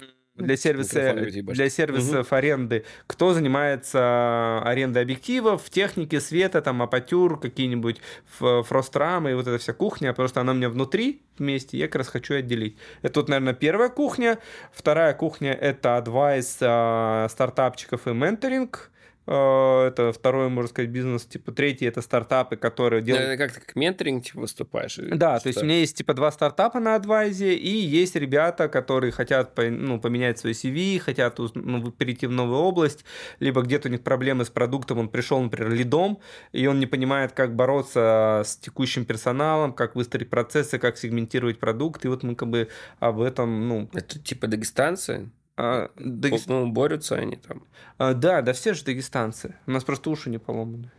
для 0.40 0.56
сервиса, 0.56 1.14
для 1.14 1.70
сервисов 1.70 2.26
угу. 2.26 2.36
аренды. 2.36 2.84
Кто 3.06 3.32
занимается 3.34 4.60
арендой 4.62 5.02
объективов, 5.02 5.68
техники, 5.70 6.18
света, 6.18 6.62
там, 6.62 6.82
апатюр, 6.82 7.38
какие-нибудь 7.38 8.00
фрострамы 8.38 9.32
и 9.32 9.34
вот 9.34 9.46
эта 9.46 9.58
вся 9.58 9.72
кухня, 9.72 10.10
потому 10.12 10.28
что 10.28 10.40
она 10.40 10.52
у 10.52 10.54
меня 10.54 10.68
внутри 10.68 11.22
вместе, 11.38 11.78
я 11.78 11.86
как 11.86 11.96
раз 11.96 12.08
хочу 12.08 12.34
отделить. 12.34 12.76
Это 13.02 13.20
вот, 13.20 13.28
наверное, 13.28 13.54
первая 13.54 13.88
кухня. 13.88 14.38
Вторая 14.72 15.14
кухня— 15.14 15.52
это 15.60 15.96
адвайс 15.96 16.58
а, 16.60 17.26
стартапчиков 17.28 18.06
и 18.06 18.12
менторинг. 18.12 18.90
Э, 19.30 19.86
это 19.86 20.12
второй, 20.12 20.48
можно 20.48 20.68
сказать, 20.68 20.90
бизнес. 20.90 21.24
Типа 21.24 21.52
третий 21.52 21.86
это 21.86 22.02
стартапы, 22.02 22.56
которые 22.56 23.00
делают... 23.00 23.38
Как 23.38 23.52
ты 23.52 23.60
как 23.60 23.76
менторинг 23.76 24.24
типа, 24.24 24.40
выступаешь? 24.40 24.96
Да, 24.96 25.36
что? 25.36 25.44
то 25.44 25.48
есть 25.50 25.62
у 25.62 25.64
меня 25.64 25.78
есть 25.78 25.96
типа 25.96 26.14
два 26.14 26.32
стартапа 26.32 26.80
на 26.80 26.96
адвайзе, 26.96 27.54
и 27.54 27.68
есть 27.68 28.16
ребята, 28.16 28.68
которые 28.68 29.12
хотят 29.12 29.56
ну, 29.56 30.00
поменять 30.00 30.40
свой 30.40 30.52
CV, 30.52 30.98
хотят 30.98 31.38
ну, 31.54 31.92
перейти 31.92 32.26
в 32.26 32.32
новую 32.32 32.58
область, 32.58 33.04
либо 33.38 33.62
где-то 33.62 33.88
у 33.88 33.92
них 33.92 34.02
проблемы 34.02 34.44
с 34.44 34.50
продуктом, 34.50 34.98
он 34.98 35.08
пришел, 35.08 35.40
например, 35.40 35.70
лидом, 35.72 36.18
и 36.50 36.66
он 36.66 36.80
не 36.80 36.86
понимает, 36.86 37.30
как 37.30 37.54
бороться 37.54 38.42
с 38.44 38.56
текущим 38.56 39.04
персоналом, 39.04 39.72
как 39.72 39.94
выстроить 39.94 40.28
процессы, 40.28 40.80
как 40.80 40.98
сегментировать 40.98 41.60
продукт, 41.60 42.04
и 42.04 42.08
вот 42.08 42.24
мы 42.24 42.34
как 42.34 42.48
бы 42.48 42.68
об 42.98 43.20
этом, 43.20 43.68
ну... 43.68 43.88
Это 43.92 44.18
типа 44.18 44.48
дагестанцы? 44.48 45.30
А, 45.62 45.90
Дагест... 45.96 46.48
Ну, 46.48 46.66
борются 46.68 47.16
они 47.16 47.36
там. 47.36 47.64
А, 47.98 48.14
да, 48.14 48.40
да, 48.40 48.54
все 48.54 48.72
же 48.72 48.82
дагестанцы. 48.82 49.56
У 49.66 49.72
нас 49.72 49.84
просто 49.84 50.08
уши 50.08 50.30
не 50.30 50.38
поломаны. 50.38 50.90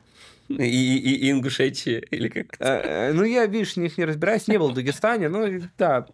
И, 0.49 0.97
и, 0.97 1.15
и 1.15 1.31
Ингушетия, 1.31 1.99
или 2.11 2.27
как? 2.27 2.57
А, 2.59 3.09
а, 3.09 3.13
ну, 3.13 3.23
я, 3.23 3.47
видишь, 3.47 3.75
них 3.75 3.97
не 3.97 4.05
разбираюсь, 4.05 4.47
не 4.47 4.59
был 4.59 4.69
в 4.69 4.75
Дагестане, 4.75 5.29
ну, 5.29 5.61
да. 5.79 6.05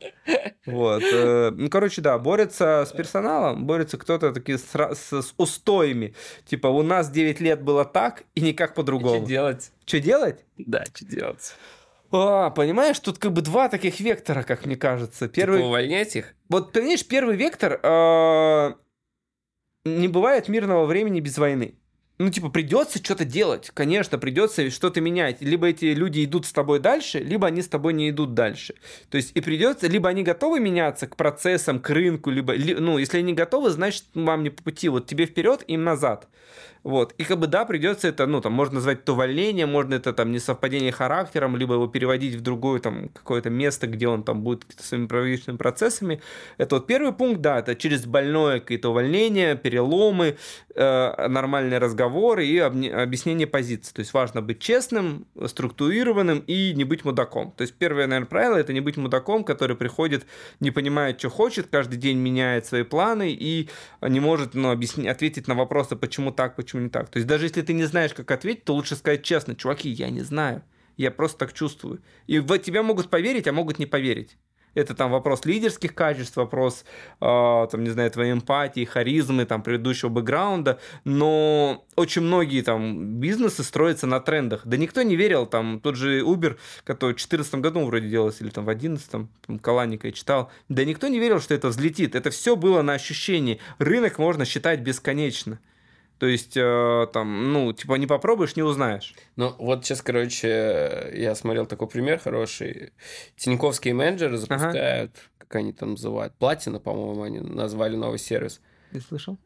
Вот. 0.65 1.03
Э, 1.03 1.51
ну, 1.51 1.69
короче, 1.69 2.01
да, 2.01 2.17
борется 2.19 2.85
с 2.87 2.93
персоналом, 2.93 3.65
борется 3.65 3.97
кто-то 3.97 4.31
такие 4.31 4.57
с, 4.57 4.73
с, 4.73 5.21
с 5.21 5.33
устоями. 5.35 6.13
Типа, 6.45 6.67
у 6.67 6.83
нас 6.83 7.09
9 7.09 7.41
лет 7.41 7.61
было 7.63 7.83
так, 7.83 8.23
и 8.35 8.41
никак 8.41 8.75
по-другому. 8.75 9.17
Что 9.17 9.25
делать? 9.25 9.71
Что 9.85 9.99
делать? 9.99 10.45
Да, 10.57 10.85
что 10.93 11.05
делать? 11.05 11.53
А, 12.11 12.51
понимаешь, 12.51 12.99
тут 12.99 13.17
как 13.17 13.33
бы 13.33 13.41
два 13.41 13.67
таких 13.67 13.99
вектора, 13.99 14.43
как 14.43 14.65
мне 14.65 14.77
кажется. 14.77 15.27
Первый... 15.27 15.57
Типа 15.57 15.67
увольнять 15.67 16.15
их? 16.15 16.33
Вот, 16.49 16.73
понимаешь, 16.73 17.07
первый 17.07 17.35
вектор... 17.35 17.79
Э... 17.83 18.73
Не 19.85 20.09
бывает 20.09 20.49
мирного 20.49 20.85
времени 20.85 21.21
без 21.21 21.37
войны. 21.37 21.75
Ну, 22.19 22.31
типа, 22.31 22.49
придется 22.49 22.97
что-то 22.97 23.25
делать. 23.25 23.69
Конечно, 23.73 24.17
придется 24.17 24.71
что-то 24.71 25.01
менять. 25.01 25.39
Либо 25.41 25.67
эти 25.67 25.85
люди 25.85 26.25
идут 26.25 26.47
с 26.47 26.51
тобой 26.51 26.79
дальше, 26.79 27.19
либо 27.19 27.45
они 27.45 27.61
с 27.61 27.67
тобой 27.67 27.93
не 27.93 28.09
идут 28.09 28.33
дальше. 28.33 28.73
То 29.11 29.17
есть, 29.17 29.31
и 29.35 29.41
придется, 29.41 29.87
либо 29.87 30.09
они 30.09 30.23
готовы 30.23 30.59
меняться 30.59 31.05
к 31.05 31.15
процессам, 31.15 31.79
к 31.79 31.89
рынку, 31.91 32.31
либо, 32.31 32.53
ли, 32.53 32.73
ну, 32.73 32.97
если 32.97 33.19
они 33.19 33.33
готовы, 33.33 33.69
значит, 33.69 34.05
вам 34.15 34.41
не 34.43 34.49
по 34.49 34.63
пути. 34.63 34.89
Вот 34.89 35.05
тебе 35.05 35.27
вперед, 35.27 35.63
им 35.67 35.83
назад. 35.83 36.27
Вот. 36.83 37.13
И 37.17 37.23
как 37.23 37.39
бы 37.39 37.47
да, 37.47 37.65
придется 37.65 38.07
это, 38.07 38.25
ну, 38.27 38.39
там, 38.39 38.53
можно 38.53 38.75
назвать 38.75 38.99
это 38.99 39.11
увольнение, 39.11 39.65
можно 39.65 39.95
это 39.95 40.13
там 40.13 40.31
несовпадение 40.31 40.93
характером, 40.93 41.57
либо 41.57 41.73
его 41.73 41.87
переводить 41.87 42.35
в 42.35 42.41
другое 42.41 42.79
там 42.79 43.09
какое-то 43.09 43.49
место, 43.49 43.87
где 43.87 44.07
он 44.07 44.23
там 44.23 44.41
будет 44.41 44.63
своими 44.79 45.07
правительственными 45.07 45.57
процессами. 45.57 46.21
Это 46.57 46.75
вот 46.75 46.87
первый 46.87 47.11
пункт, 47.11 47.41
да, 47.41 47.59
это 47.59 47.75
через 47.75 48.05
больное 48.05 48.61
какие-то 48.61 48.89
увольнения, 48.89 49.55
переломы, 49.55 50.37
э, 50.75 51.27
нормальные 51.27 51.79
разговоры 52.07 52.47
и 52.47 52.57
объяснение 52.57 53.47
позиции. 53.47 53.93
То 53.93 53.99
есть 53.99 54.13
важно 54.13 54.41
быть 54.41 54.59
честным, 54.59 55.27
структурированным 55.45 56.39
и 56.47 56.73
не 56.73 56.83
быть 56.83 57.05
мудаком. 57.05 57.51
То 57.51 57.63
есть 57.63 57.73
первое, 57.75 58.07
наверное, 58.07 58.29
правило 58.29 58.55
это 58.57 58.73
не 58.73 58.81
быть 58.81 58.97
мудаком, 58.97 59.43
который 59.43 59.75
приходит, 59.75 60.25
не 60.59 60.71
понимает, 60.71 61.19
что 61.19 61.29
хочет, 61.29 61.67
каждый 61.67 61.97
день 61.97 62.17
меняет 62.17 62.65
свои 62.65 62.83
планы 62.83 63.31
и 63.31 63.69
не 64.01 64.19
может 64.19 64.55
ну, 64.55 64.71
объяснить, 64.71 65.07
ответить 65.07 65.47
на 65.47 65.55
вопросы, 65.55 65.95
почему 65.95 66.31
так, 66.31 66.55
почему 66.55 66.83
не 66.83 66.89
так. 66.89 67.09
То 67.09 67.17
есть 67.17 67.27
даже 67.27 67.45
если 67.45 67.61
ты 67.61 67.73
не 67.73 67.85
знаешь, 67.85 68.13
как 68.13 68.31
ответить, 68.31 68.63
то 68.63 68.73
лучше 68.73 68.95
сказать 68.95 69.23
честно, 69.23 69.55
чуваки, 69.55 69.89
я 69.89 70.09
не 70.09 70.21
знаю, 70.21 70.63
я 70.97 71.11
просто 71.11 71.37
так 71.37 71.53
чувствую. 71.53 71.99
И 72.27 72.39
в 72.39 72.57
тебя 72.59 72.83
могут 72.83 73.09
поверить, 73.09 73.47
а 73.47 73.53
могут 73.53 73.79
не 73.79 73.85
поверить. 73.85 74.37
Это 74.77 74.93
там 74.93 75.11
вопрос 75.11 75.43
лидерских 75.45 75.95
качеств, 75.95 76.37
вопрос, 76.37 76.85
э, 77.19 77.67
там, 77.71 77.83
не 77.83 77.89
знаю, 77.89 78.11
твоей 78.11 78.31
эмпатии, 78.33 78.85
харизмы, 78.85 79.45
там, 79.45 79.63
предыдущего 79.63 80.09
бэкграунда, 80.09 80.79
но 81.03 81.83
очень 81.95 82.21
многие 82.21 82.61
там 82.61 83.15
бизнесы 83.15 83.63
строятся 83.63 84.05
на 84.05 84.19
трендах. 84.19 84.61
Да 84.65 84.77
никто 84.77 85.01
не 85.01 85.15
верил, 85.15 85.47
там, 85.47 85.79
тот 85.79 85.95
же 85.95 86.21
Uber, 86.21 86.57
который 86.83 87.13
в 87.13 87.17
2014 87.17 87.55
году 87.55 87.85
вроде 87.85 88.07
делался, 88.07 88.43
или 88.43 88.51
там 88.51 88.65
в 88.65 88.67
2011, 88.67 89.09
там, 89.09 89.59
Каланика 89.59 90.07
я 90.07 90.13
читал, 90.13 90.51
да 90.69 90.85
никто 90.85 91.07
не 91.07 91.17
верил, 91.19 91.41
что 91.41 91.55
это 91.55 91.69
взлетит. 91.69 92.13
Это 92.13 92.29
все 92.29 92.55
было 92.55 92.83
на 92.83 92.93
ощущении. 92.93 93.59
Рынок 93.79 94.19
можно 94.19 94.45
считать 94.45 94.81
бесконечно. 94.81 95.59
То 96.19 96.25
есть, 96.25 96.57
э, 96.57 97.07
там, 97.13 97.53
ну, 97.53 97.71
типа, 97.73 97.93
не 97.95 98.07
попробуешь, 98.07 98.55
не 98.55 98.63
узнаешь. 98.63 99.13
Ну, 99.35 99.53
вот 99.59 99.85
сейчас, 99.85 100.01
короче, 100.01 101.11
я 101.13 101.35
смотрел 101.35 101.65
такой 101.65 101.87
пример 101.87 102.19
хороший. 102.19 102.91
Тиньковские 103.35 103.93
менеджеры 103.93 104.37
запускают, 104.37 105.11
ага. 105.11 105.21
как 105.37 105.55
они 105.55 105.73
там 105.73 105.91
называют, 105.91 106.33
платина, 106.35 106.79
по-моему, 106.79 107.21
они 107.21 107.39
назвали 107.39 107.95
новый 107.95 108.19
сервис. 108.19 108.61
Не 108.91 108.99
слышал? 108.99 109.37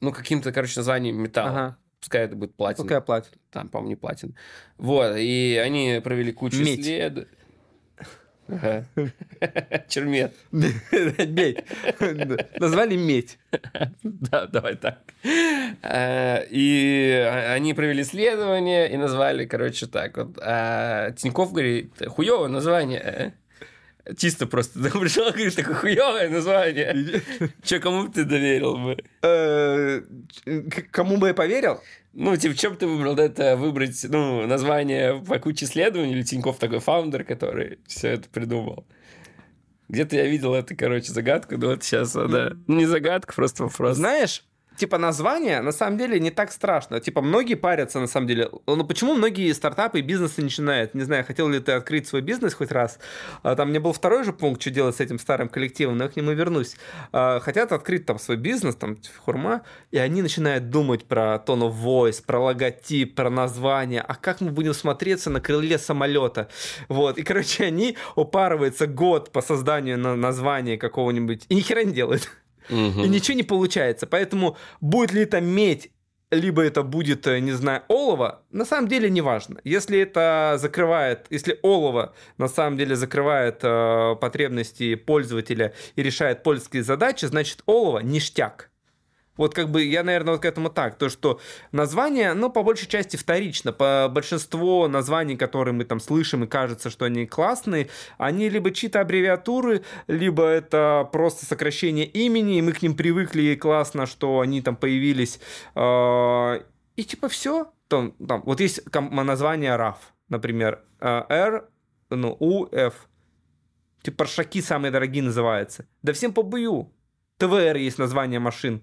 Ну, 0.00 0.12
каким-то, 0.12 0.50
короче, 0.52 0.80
названием 0.80 1.22
металла. 1.22 1.50
Ага. 1.50 1.76
Пускай 2.00 2.22
это 2.22 2.34
будет 2.34 2.56
платина. 2.56 2.88
Какая 2.88 3.00
платина? 3.00 3.36
Там, 3.52 3.68
по-моему, 3.68 3.90
не 3.90 3.96
платина. 3.96 4.32
Вот, 4.76 5.16
и 5.16 5.60
они 5.64 6.00
провели 6.02 6.32
кучу 6.32 6.60
исследований. 6.60 7.28
Чермет. 9.88 10.34
Медь. 10.52 11.64
Назвали 12.58 12.96
медь. 12.96 13.38
Да, 14.02 14.46
давай 14.46 14.76
так. 14.76 14.98
Э, 15.82 16.44
и 16.50 17.10
они 17.48 17.74
провели 17.74 18.02
исследование 18.02 18.92
и 18.92 18.96
назвали, 18.96 19.46
короче, 19.46 19.86
так 19.86 20.16
вот. 20.16 20.38
А 20.42 21.12
Тиньков 21.12 21.52
говорит, 21.52 21.92
хуевое 22.08 22.48
название. 22.48 23.34
Чисто 24.16 24.46
просто 24.46 24.80
пришел, 24.98 25.30
говоришь, 25.30 25.54
такое 25.54 25.74
хуевое 25.74 26.28
название. 26.28 27.22
Че, 27.62 27.78
кому 27.78 28.06
бы 28.06 28.12
ты 28.12 28.24
доверил 28.24 28.76
бы? 28.76 28.96
Э, 29.22 30.02
кому 30.90 31.18
бы 31.18 31.28
я 31.28 31.34
поверил? 31.34 31.80
Ну, 32.14 32.36
типа, 32.36 32.54
в 32.54 32.58
чем 32.58 32.76
ты 32.76 32.86
выбрал 32.86 33.16
это 33.16 33.56
выбрать, 33.56 34.04
ну, 34.08 34.46
название 34.46 35.22
по 35.22 35.38
куче 35.38 35.64
исследований, 35.64 36.12
или 36.12 36.22
Тиньков 36.22 36.58
такой 36.58 36.78
фаундер, 36.78 37.24
который 37.24 37.78
все 37.86 38.08
это 38.08 38.28
придумал? 38.28 38.86
Где-то 39.88 40.16
я 40.16 40.26
видел 40.26 40.54
это, 40.54 40.74
короче, 40.74 41.12
загадку, 41.12 41.56
но 41.56 41.68
вот 41.68 41.84
сейчас, 41.84 42.12
да. 42.12 42.52
Ну, 42.66 42.76
не 42.76 42.86
загадка, 42.86 43.34
просто 43.34 43.64
вопрос. 43.64 43.96
Знаешь, 43.96 44.44
типа 44.82 44.98
название 44.98 45.60
на 45.60 45.70
самом 45.70 45.96
деле 45.96 46.18
не 46.18 46.32
так 46.32 46.50
страшно. 46.50 46.98
Типа 46.98 47.22
многие 47.22 47.54
парятся 47.54 48.00
на 48.00 48.08
самом 48.08 48.26
деле. 48.26 48.50
Ну 48.66 48.84
почему 48.84 49.14
многие 49.14 49.52
стартапы 49.52 50.00
и 50.00 50.02
бизнесы 50.02 50.42
начинают? 50.42 50.92
Не 50.94 51.04
знаю, 51.04 51.24
хотел 51.24 51.48
ли 51.48 51.60
ты 51.60 51.70
открыть 51.70 52.08
свой 52.08 52.20
бизнес 52.20 52.52
хоть 52.54 52.72
раз. 52.72 52.98
А, 53.44 53.54
там 53.54 53.68
мне 53.70 53.78
был 53.78 53.92
второй 53.92 54.24
же 54.24 54.32
пункт, 54.32 54.60
что 54.60 54.70
делать 54.70 54.96
с 54.96 55.00
этим 55.00 55.20
старым 55.20 55.48
коллективом, 55.48 55.98
но 55.98 56.04
я 56.04 56.10
к 56.10 56.16
нему 56.16 56.32
вернусь. 56.32 56.74
А, 57.12 57.38
хотят 57.38 57.70
открыть 57.70 58.06
там 58.06 58.18
свой 58.18 58.36
бизнес, 58.36 58.74
там 58.74 58.96
хурма, 59.24 59.62
и 59.92 59.98
они 59.98 60.20
начинают 60.20 60.68
думать 60.70 61.04
про 61.04 61.40
tone 61.46 61.72
voice, 61.72 62.20
про 62.26 62.40
логотип, 62.40 63.14
про 63.14 63.30
название, 63.30 64.00
а 64.00 64.16
как 64.16 64.40
мы 64.40 64.50
будем 64.50 64.74
смотреться 64.74 65.30
на 65.30 65.40
крыле 65.40 65.78
самолета. 65.78 66.48
Вот. 66.88 67.18
И, 67.18 67.22
короче, 67.22 67.66
они 67.66 67.96
упарываются 68.16 68.88
год 68.88 69.30
по 69.30 69.42
созданию 69.42 69.96
на 69.96 70.16
названия 70.16 70.76
какого-нибудь 70.76 71.46
и 71.48 71.54
ни 71.54 71.60
хера 71.60 71.84
не 71.84 71.92
делают. 71.92 72.28
И 73.04 73.08
ничего 73.08 73.36
не 73.36 73.42
получается. 73.42 74.06
Поэтому 74.06 74.56
будет 74.80 75.12
ли 75.12 75.22
это 75.22 75.40
медь 75.40 75.90
либо 76.32 76.62
это 76.62 76.82
будет, 76.82 77.26
э, 77.26 77.40
не 77.40 77.52
знаю, 77.52 77.82
олово, 77.88 78.42
на 78.50 78.64
самом 78.64 78.88
деле 78.88 79.10
не 79.10 79.20
важно. 79.20 79.60
Если 79.64 80.00
это 80.00 80.56
закрывает, 80.58 81.26
если 81.28 81.58
олово 81.62 82.14
на 82.38 82.48
самом 82.48 82.78
деле 82.78 82.96
закрывает 82.96 83.60
э, 83.62 84.16
потребности 84.18 84.94
пользователя 84.94 85.74
и 85.94 86.02
решает 86.02 86.42
польские 86.42 86.82
задачи, 86.82 87.26
значит 87.26 87.62
олово 87.66 87.98
ништяк. 87.98 88.71
Вот 89.36 89.54
как 89.54 89.70
бы 89.70 89.82
я, 89.82 90.02
наверное, 90.02 90.34
вот 90.34 90.42
к 90.42 90.44
этому 90.44 90.68
так. 90.68 90.96
То, 90.96 91.08
что 91.08 91.40
название, 91.72 92.34
ну, 92.34 92.50
по 92.50 92.62
большей 92.62 92.86
части 92.86 93.16
вторично. 93.16 93.72
По 93.72 94.08
большинству 94.10 94.86
названий, 94.88 95.36
которые 95.36 95.74
мы 95.74 95.84
там 95.84 96.00
слышим 96.00 96.44
и 96.44 96.46
кажется, 96.46 96.90
что 96.90 97.06
они 97.06 97.26
классные, 97.26 97.88
они 98.18 98.48
либо 98.48 98.70
чьи-то 98.70 99.00
аббревиатуры, 99.00 99.82
либо 100.06 100.44
это 100.44 101.08
просто 101.12 101.46
сокращение 101.46 102.06
имени, 102.06 102.58
и 102.58 102.62
мы 102.62 102.72
к 102.72 102.82
ним 102.82 102.94
привыкли, 102.94 103.42
и 103.42 103.56
классно, 103.56 104.06
что 104.06 104.40
они 104.40 104.60
там 104.60 104.76
появились. 104.76 105.40
А, 105.74 106.62
и 106.96 107.04
типа 107.04 107.28
все. 107.28 107.72
там, 107.88 108.12
там 108.12 108.42
вот 108.44 108.60
есть 108.60 108.82
название 108.94 109.76
RAF, 109.76 109.96
например, 110.28 110.80
R, 111.00 111.68
ну, 112.10 112.36
U, 112.40 112.68
F. 112.70 113.08
Типа 114.02 114.18
паршаки 114.18 114.60
самые 114.60 114.90
дорогие 114.90 115.22
называются. 115.22 115.86
Да 116.02 116.12
всем 116.12 116.32
по 116.32 116.42
бою. 116.42 116.92
ТВР 117.38 117.76
есть 117.76 117.98
название 117.98 118.40
машин, 118.40 118.82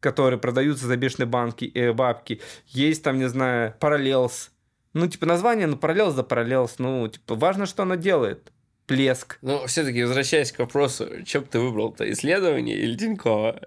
которые 0.00 0.38
продаются 0.38 0.86
за 0.86 0.96
бешеные 0.96 1.26
банки, 1.26 1.70
э, 1.74 1.92
бабки. 1.92 2.40
Есть 2.66 3.02
там, 3.02 3.18
не 3.18 3.28
знаю, 3.28 3.74
Parallels. 3.80 4.50
Ну, 4.92 5.06
типа 5.08 5.26
название, 5.26 5.66
ну, 5.66 5.76
Parallels 5.76 6.14
да 6.14 6.22
Parallels. 6.22 6.72
Ну, 6.78 7.08
типа 7.08 7.34
важно, 7.34 7.66
что 7.66 7.82
оно 7.82 7.96
делает. 7.96 8.52
Плеск. 8.86 9.38
Ну, 9.42 9.66
все-таки 9.66 10.04
возвращаясь 10.04 10.52
к 10.52 10.60
вопросу, 10.60 11.08
что 11.26 11.40
бы 11.40 11.46
ты 11.48 11.58
выбрал-то, 11.58 12.08
исследование 12.10 12.78
или 12.78 12.96
Тинькова? 12.96 13.60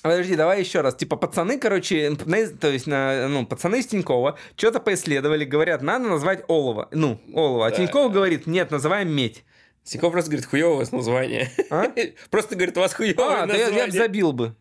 Подожди, 0.00 0.36
давай 0.36 0.60
еще 0.60 0.80
раз. 0.80 0.94
Типа 0.94 1.16
пацаны, 1.16 1.58
короче, 1.58 2.10
на, 2.10 2.46
то 2.46 2.68
есть, 2.68 2.86
на, 2.86 3.26
ну, 3.26 3.44
пацаны 3.44 3.80
из 3.80 3.86
Тинькова 3.88 4.38
что-то 4.56 4.78
поисследовали, 4.78 5.44
говорят, 5.44 5.82
надо 5.82 6.08
назвать 6.08 6.44
олово. 6.46 6.88
Ну, 6.92 7.20
олово. 7.34 7.66
А 7.66 7.70
да. 7.70 7.76
Тиньков 7.76 8.12
говорит, 8.12 8.46
нет, 8.46 8.70
называем 8.70 9.12
медь. 9.12 9.44
Тиньков 9.82 10.12
просто 10.12 10.30
говорит, 10.30 10.46
хуевое 10.48 10.86
название. 10.92 11.50
А? 11.70 11.86
Просто 12.30 12.54
говорит, 12.54 12.76
у 12.76 12.80
вас 12.80 12.92
хуевое 12.94 13.42
а, 13.42 13.46
название. 13.46 13.70
Да 13.70 13.76
я, 13.76 13.84
я 13.84 13.86
бы 13.86 13.92
забил 13.92 14.32
бы. 14.32 14.54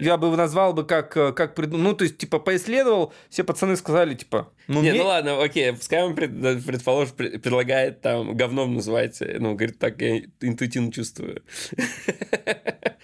Я 0.00 0.16
бы 0.16 0.34
назвал 0.36 0.72
бы 0.72 0.84
как, 0.84 1.16
э, 1.16 1.32
как 1.32 1.54
придумал. 1.54 1.82
Ну, 1.82 1.94
то 1.94 2.04
есть, 2.04 2.18
типа, 2.18 2.38
поисследовал, 2.38 3.12
все 3.28 3.44
пацаны 3.44 3.76
сказали, 3.76 4.14
типа, 4.14 4.52
ну, 4.66 4.82
Не, 4.82 4.90
мне... 4.90 5.02
ну 5.02 5.08
ладно, 5.08 5.42
окей, 5.42 5.72
пускай 5.72 6.02
он, 6.02 6.14
пред, 6.14 6.64
предположим, 6.64 7.14
предлагает 7.16 8.00
там 8.00 8.36
говном 8.36 8.74
называть, 8.74 9.20
ну, 9.20 9.54
говорит, 9.54 9.78
так 9.78 10.00
я 10.00 10.22
интуитивно 10.40 10.92
чувствую. 10.92 11.42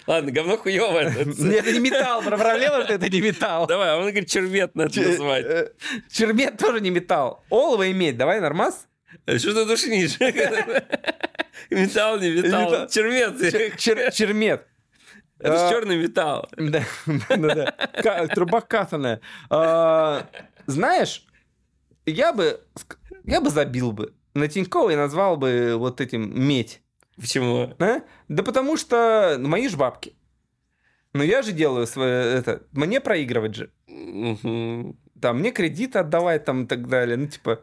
Ладно, 0.06 0.32
говно 0.32 0.56
хуёвое. 0.58 1.10
Это 1.10 1.24
не 1.72 1.80
металл, 1.80 2.22
проблема, 2.22 2.84
что 2.84 2.92
это 2.94 3.08
не 3.08 3.20
металл. 3.22 3.66
Давай, 3.66 3.90
а 3.90 3.96
он 3.96 4.02
говорит, 4.02 4.28
червет 4.28 4.74
надо 4.74 5.00
назвать. 5.00 5.44
Э, 5.46 5.72
червет 6.10 6.58
тоже 6.58 6.80
не 6.80 6.90
металл. 6.90 7.42
Олово 7.48 7.90
иметь, 7.90 8.16
давай, 8.18 8.40
нормас? 8.40 8.86
Э, 9.26 9.38
что 9.38 9.54
ты 9.54 9.64
душнишь? 9.64 10.18
Металл, 11.70 12.20
не 12.20 12.30
металл. 12.30 12.88
Червет. 12.88 13.38
Чермет. 14.14 14.66
Это 15.44 15.58
же 15.58 15.64
а, 15.66 15.70
черный 15.70 15.98
металл. 15.98 16.48
Да, 16.56 16.82
да, 17.36 17.74
да. 18.02 18.26
Труба 18.28 18.62
катаная. 18.62 19.20
А, 19.50 20.26
знаешь, 20.64 21.26
я 22.06 22.32
бы, 22.32 22.60
я 23.24 23.42
бы 23.42 23.50
забил 23.50 23.92
бы 23.92 24.14
на 24.32 24.48
Тинькова 24.48 24.90
и 24.90 24.96
назвал 24.96 25.36
бы 25.36 25.74
вот 25.76 26.00
этим 26.00 26.42
медь. 26.48 26.80
Почему? 27.16 27.74
А? 27.78 28.00
Да 28.28 28.42
потому 28.42 28.78
что 28.78 29.36
мои 29.38 29.68
ж 29.68 29.76
бабки. 29.76 30.16
Но 31.12 31.22
я 31.22 31.42
же 31.42 31.52
делаю 31.52 31.86
свое 31.86 32.24
это. 32.32 32.62
Мне 32.72 33.00
проигрывать 33.00 33.54
же. 33.54 33.70
Угу. 33.86 34.96
Там 35.20 35.38
мне 35.40 35.52
кредит 35.52 35.94
отдавать 35.94 36.46
там 36.46 36.64
и 36.64 36.66
так 36.66 36.88
далее. 36.88 37.18
Ну, 37.18 37.26
типа, 37.26 37.60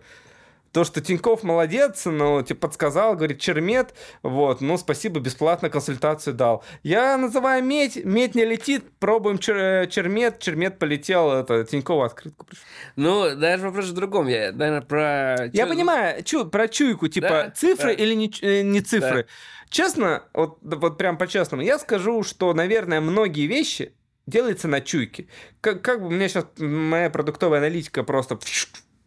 то, 0.71 0.83
что 0.83 1.01
Тиньков 1.01 1.43
молодец, 1.43 2.05
но 2.05 2.41
типа 2.41 2.61
подсказал, 2.61 3.15
говорит, 3.15 3.39
чермет, 3.39 3.93
вот, 4.23 4.61
ну, 4.61 4.77
спасибо, 4.77 5.19
бесплатно 5.19 5.69
консультацию 5.69 6.33
дал. 6.33 6.63
Я 6.83 7.17
называю 7.17 7.63
медь, 7.63 8.03
медь 8.05 8.35
не 8.35 8.45
летит, 8.45 8.85
пробуем 8.99 9.37
чер, 9.37 9.87
чермет, 9.87 10.39
чермет 10.39 10.79
полетел, 10.79 11.31
это, 11.31 11.65
Тинькова 11.65 12.05
открытку 12.05 12.45
пришел. 12.45 12.63
Ну, 12.95 13.35
даже 13.35 13.67
вопрос 13.67 13.85
в 13.87 13.93
другом, 13.93 14.27
я, 14.27 14.51
наверное, 14.51 14.81
про... 14.81 15.49
Я 15.51 15.67
понимаю, 15.67 16.23
чу, 16.23 16.45
про 16.45 16.67
чуйку, 16.67 17.07
типа, 17.07 17.27
да? 17.27 17.51
цифры 17.51 17.95
да. 17.95 18.03
или 18.03 18.13
не, 18.13 18.31
э, 18.41 18.61
не 18.61 18.81
цифры. 18.81 19.23
Да. 19.23 19.29
Честно, 19.69 20.23
вот, 20.33 20.59
вот 20.61 20.97
прям 20.97 21.17
по-честному, 21.17 21.63
я 21.63 21.79
скажу, 21.79 22.23
что, 22.23 22.53
наверное, 22.53 23.01
многие 23.01 23.47
вещи 23.47 23.93
делаются 24.25 24.67
на 24.67 24.81
чуйке. 24.81 25.27
Как, 25.59 25.81
как 25.81 26.01
бы 26.01 26.07
у 26.07 26.11
меня 26.11 26.27
сейчас 26.29 26.45
моя 26.57 27.09
продуктовая 27.09 27.59
аналитика 27.59 28.03
просто 28.03 28.37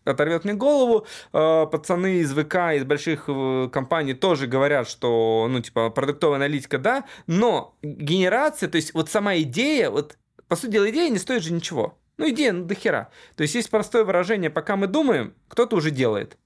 оторвет 0.04 0.44
мне 0.44 0.54
голову. 0.54 1.06
А, 1.32 1.66
пацаны 1.66 2.16
из 2.18 2.32
ВК, 2.32 2.54
из 2.74 2.84
больших 2.84 3.24
э, 3.28 3.68
компаний 3.72 4.14
тоже 4.14 4.46
говорят, 4.46 4.88
что, 4.88 5.46
ну, 5.50 5.60
типа, 5.60 5.90
продуктовая 5.90 6.36
аналитика, 6.36 6.78
да, 6.78 7.04
но 7.26 7.76
генерация, 7.82 8.68
то 8.68 8.76
есть 8.76 8.94
вот 8.94 9.10
сама 9.10 9.36
идея, 9.38 9.90
вот, 9.90 10.16
по 10.48 10.56
сути 10.56 10.72
дела, 10.72 10.90
идея 10.90 11.10
не 11.10 11.18
стоит 11.18 11.42
же 11.42 11.52
ничего. 11.52 11.98
Ну, 12.16 12.28
идея, 12.30 12.52
ну, 12.52 12.64
до 12.64 12.74
хера. 12.74 13.10
То 13.36 13.42
есть 13.42 13.54
есть 13.54 13.70
простое 13.70 14.04
выражение, 14.04 14.50
пока 14.50 14.76
мы 14.76 14.86
думаем, 14.86 15.34
кто-то 15.48 15.76
уже 15.76 15.90
делает. 15.90 16.36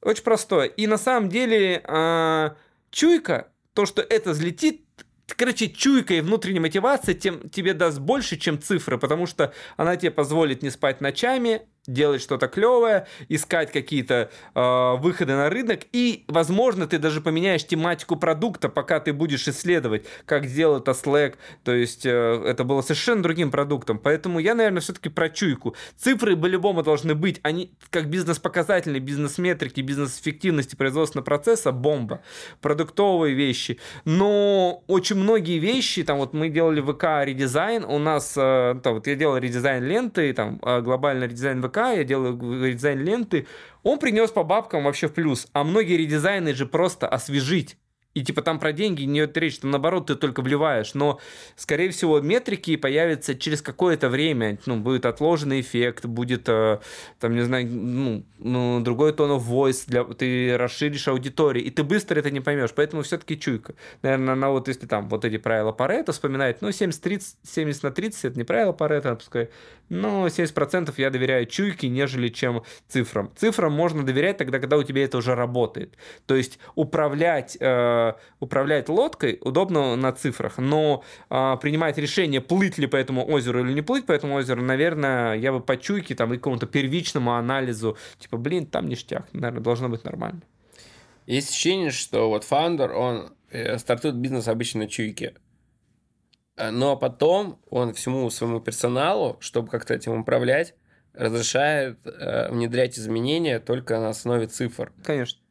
Очень 0.00 0.24
простое. 0.24 0.66
И 0.66 0.86
на 0.86 0.98
самом 0.98 1.28
деле 1.28 1.82
э, 1.84 2.50
чуйка, 2.90 3.48
то, 3.74 3.86
что 3.86 4.02
это 4.02 4.30
взлетит, 4.30 4.84
короче, 5.26 5.68
чуйка 5.68 6.14
и 6.14 6.20
внутренняя 6.20 6.60
мотивация 6.60 7.14
тем, 7.14 7.48
тебе 7.50 7.74
даст 7.74 7.98
больше, 7.98 8.36
чем 8.36 8.60
цифры, 8.60 8.98
потому 8.98 9.26
что 9.26 9.52
она 9.76 9.96
тебе 9.96 10.10
позволит 10.10 10.62
не 10.62 10.70
спать 10.70 11.00
ночами, 11.00 11.62
делать 11.86 12.22
что-то 12.22 12.46
клевое, 12.46 13.06
искать 13.28 13.72
какие-то 13.72 14.30
э, 14.54 14.96
выходы 14.98 15.34
на 15.34 15.50
рынок, 15.50 15.80
и, 15.92 16.24
возможно, 16.28 16.86
ты 16.86 16.98
даже 16.98 17.20
поменяешь 17.20 17.66
тематику 17.66 18.16
продукта, 18.16 18.68
пока 18.68 19.00
ты 19.00 19.12
будешь 19.12 19.48
исследовать, 19.48 20.06
как 20.24 20.46
сделал 20.46 20.78
это 20.78 20.92
Slack, 20.92 21.34
то 21.64 21.72
есть 21.72 22.06
э, 22.06 22.10
это 22.46 22.62
было 22.62 22.82
совершенно 22.82 23.22
другим 23.22 23.50
продуктом, 23.50 23.98
поэтому 23.98 24.38
я, 24.38 24.54
наверное, 24.54 24.80
все-таки 24.80 25.08
про 25.08 25.28
чуйку. 25.28 25.74
Цифры 25.96 26.36
по-любому 26.36 26.84
должны 26.84 27.16
быть, 27.16 27.40
они 27.42 27.72
как 27.90 28.08
бизнес-показатели, 28.08 29.00
бизнес-метрики, 29.00 29.80
бизнес-эффективности 29.80 30.76
производственного 30.76 31.24
процесса, 31.24 31.72
бомба, 31.72 32.22
продуктовые 32.60 33.34
вещи, 33.34 33.80
но 34.04 34.84
очень 34.86 35.16
многие 35.16 35.58
вещи, 35.58 36.04
там 36.04 36.18
вот 36.18 36.32
мы 36.32 36.48
делали 36.48 36.80
ВК 36.80 37.24
редизайн, 37.24 37.84
у 37.84 37.98
нас, 37.98 38.34
э, 38.36 38.76
там, 38.84 38.94
вот 38.94 39.08
я 39.08 39.16
делал 39.16 39.36
редизайн 39.36 39.82
ленты, 39.82 40.32
там, 40.32 40.60
э, 40.62 40.80
глобальный 40.80 41.26
редизайн 41.26 41.60
ВК, 41.60 41.71
ВК, 41.72 41.96
я 41.96 42.04
делаю 42.04 42.38
редизайн 42.64 43.00
ленты, 43.00 43.46
он 43.82 43.98
принес 43.98 44.30
по 44.30 44.44
бабкам 44.44 44.84
вообще 44.84 45.08
в 45.08 45.14
плюс. 45.14 45.48
А 45.52 45.64
многие 45.64 45.96
редизайны 45.96 46.54
же 46.54 46.66
просто 46.66 47.08
освежить. 47.08 47.76
И 48.14 48.22
типа 48.22 48.42
там 48.42 48.58
про 48.58 48.72
деньги 48.72 49.02
не 49.02 49.20
идет 49.20 49.36
речь, 49.38 49.58
там 49.58 49.70
наоборот 49.70 50.06
ты 50.06 50.14
только 50.16 50.42
вливаешь. 50.42 50.94
Но, 50.94 51.18
скорее 51.56 51.90
всего, 51.90 52.20
метрики 52.20 52.76
появятся 52.76 53.34
через 53.34 53.62
какое-то 53.62 54.08
время. 54.08 54.58
Ну, 54.66 54.76
будет 54.76 55.06
отложенный 55.06 55.60
эффект, 55.60 56.04
будет, 56.04 56.48
э, 56.48 56.80
там, 57.20 57.34
не 57.34 57.42
знаю, 57.42 57.66
ну, 57.66 58.24
ну, 58.38 58.80
другой 58.80 59.12
тон 59.12 59.30
of 59.30 59.46
voice, 59.46 59.84
для, 59.86 60.04
ты 60.04 60.56
расширишь 60.58 61.08
аудиторию, 61.08 61.64
и 61.64 61.70
ты 61.70 61.84
быстро 61.84 62.18
это 62.18 62.30
не 62.30 62.40
поймешь. 62.40 62.72
Поэтому 62.74 63.02
все-таки 63.02 63.38
чуйка. 63.38 63.74
Наверное, 64.02 64.34
на 64.34 64.50
вот 64.50 64.68
если 64.68 64.86
там 64.86 65.08
вот 65.08 65.24
эти 65.24 65.38
правила 65.38 65.72
Паретта 65.72 66.12
вспоминать, 66.12 66.60
ну, 66.60 66.68
70-30, 66.68 67.22
70 67.42 67.82
на 67.82 67.90
30 67.90 68.24
это 68.26 68.38
не 68.38 68.44
правило 68.44 68.72
Паретта, 68.72 69.14
пускай, 69.14 69.48
но 69.88 70.26
70% 70.26 70.92
я 70.96 71.10
доверяю 71.10 71.46
чуйке, 71.46 71.88
нежели 71.88 72.28
чем 72.28 72.62
цифрам. 72.88 73.30
Цифрам 73.36 73.72
можно 73.72 74.04
доверять 74.04 74.38
тогда, 74.38 74.58
когда 74.58 74.76
у 74.76 74.82
тебя 74.82 75.04
это 75.04 75.18
уже 75.18 75.34
работает. 75.34 75.96
То 76.26 76.34
есть 76.34 76.58
управлять 76.74 77.56
э, 77.60 78.01
управлять 78.40 78.88
лодкой 78.88 79.38
удобно 79.40 79.96
на 79.96 80.12
цифрах, 80.12 80.58
но 80.58 81.02
э, 81.30 81.56
принимать 81.60 81.98
решение, 81.98 82.40
плыть 82.40 82.78
ли 82.78 82.86
по 82.86 82.96
этому 82.96 83.28
озеру 83.28 83.64
или 83.64 83.72
не 83.72 83.82
плыть 83.82 84.06
по 84.06 84.12
этому 84.12 84.34
озеру, 84.34 84.62
наверное, 84.62 85.34
я 85.34 85.52
бы 85.52 85.60
по 85.60 85.76
чуйке 85.76 86.14
там 86.14 86.32
и 86.32 86.36
какому-то 86.36 86.66
первичному 86.66 87.34
анализу, 87.34 87.96
типа, 88.18 88.36
блин, 88.36 88.66
там 88.66 88.88
ништяк, 88.88 89.28
наверное, 89.32 89.62
должно 89.62 89.88
быть 89.88 90.04
нормально. 90.04 90.42
Есть 91.26 91.50
ощущение, 91.50 91.90
что 91.90 92.28
вот 92.28 92.44
фаундер, 92.44 92.92
он 92.92 93.32
э, 93.50 93.78
стартует 93.78 94.16
бизнес 94.16 94.48
обычно 94.48 94.80
на 94.80 94.88
чуйке. 94.88 95.34
Э, 96.56 96.70
но 96.70 96.96
потом 96.96 97.60
он 97.70 97.94
всему 97.94 98.28
своему 98.30 98.60
персоналу, 98.60 99.36
чтобы 99.40 99.68
как-то 99.68 99.94
этим 99.94 100.20
управлять, 100.20 100.74
разрешает 101.14 101.98
э, 102.06 102.50
внедрять 102.50 102.98
изменения 102.98 103.60
только 103.60 103.98
на 103.98 104.08
основе 104.08 104.46
цифр. 104.46 104.92
Конечно 105.04 105.41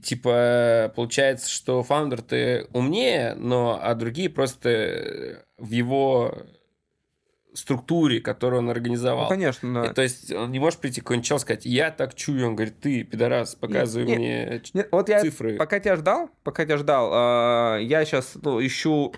типа, 0.00 0.92
получается, 0.94 1.50
что 1.50 1.82
фаундер 1.82 2.22
ты 2.22 2.66
умнее, 2.72 3.34
но 3.34 3.78
а 3.82 3.94
другие 3.94 4.28
просто 4.28 5.44
в 5.58 5.70
его 5.70 6.46
структуре, 7.56 8.20
которую 8.20 8.60
он 8.60 8.70
организовал. 8.70 9.24
Ну, 9.24 9.28
конечно, 9.28 9.82
да. 9.82 9.90
И, 9.90 9.94
то 9.94 10.02
есть 10.02 10.30
он 10.32 10.52
не 10.52 10.58
может 10.58 10.80
прийти 10.80 11.00
какой-нибудь 11.00 11.26
чел 11.26 11.38
сказать, 11.38 11.64
я 11.66 11.90
так 11.90 12.14
чую, 12.14 12.46
он 12.46 12.54
говорит, 12.54 12.80
ты, 12.80 13.02
пидорас, 13.02 13.54
показывай 13.54 14.06
нет, 14.06 14.18
мне 14.18 14.62
нет, 14.74 14.88
вот 14.92 15.08
цифры. 15.08 15.52
Я, 15.52 15.58
пока 15.58 15.80
тебя 15.80 15.96
ждал, 15.96 16.30
пока 16.44 16.64
тебя 16.64 16.76
ждал, 16.76 17.78
э, 17.78 17.84
я 17.84 18.04
сейчас 18.04 18.36
ну, 18.42 18.64
ищу, 18.64 19.14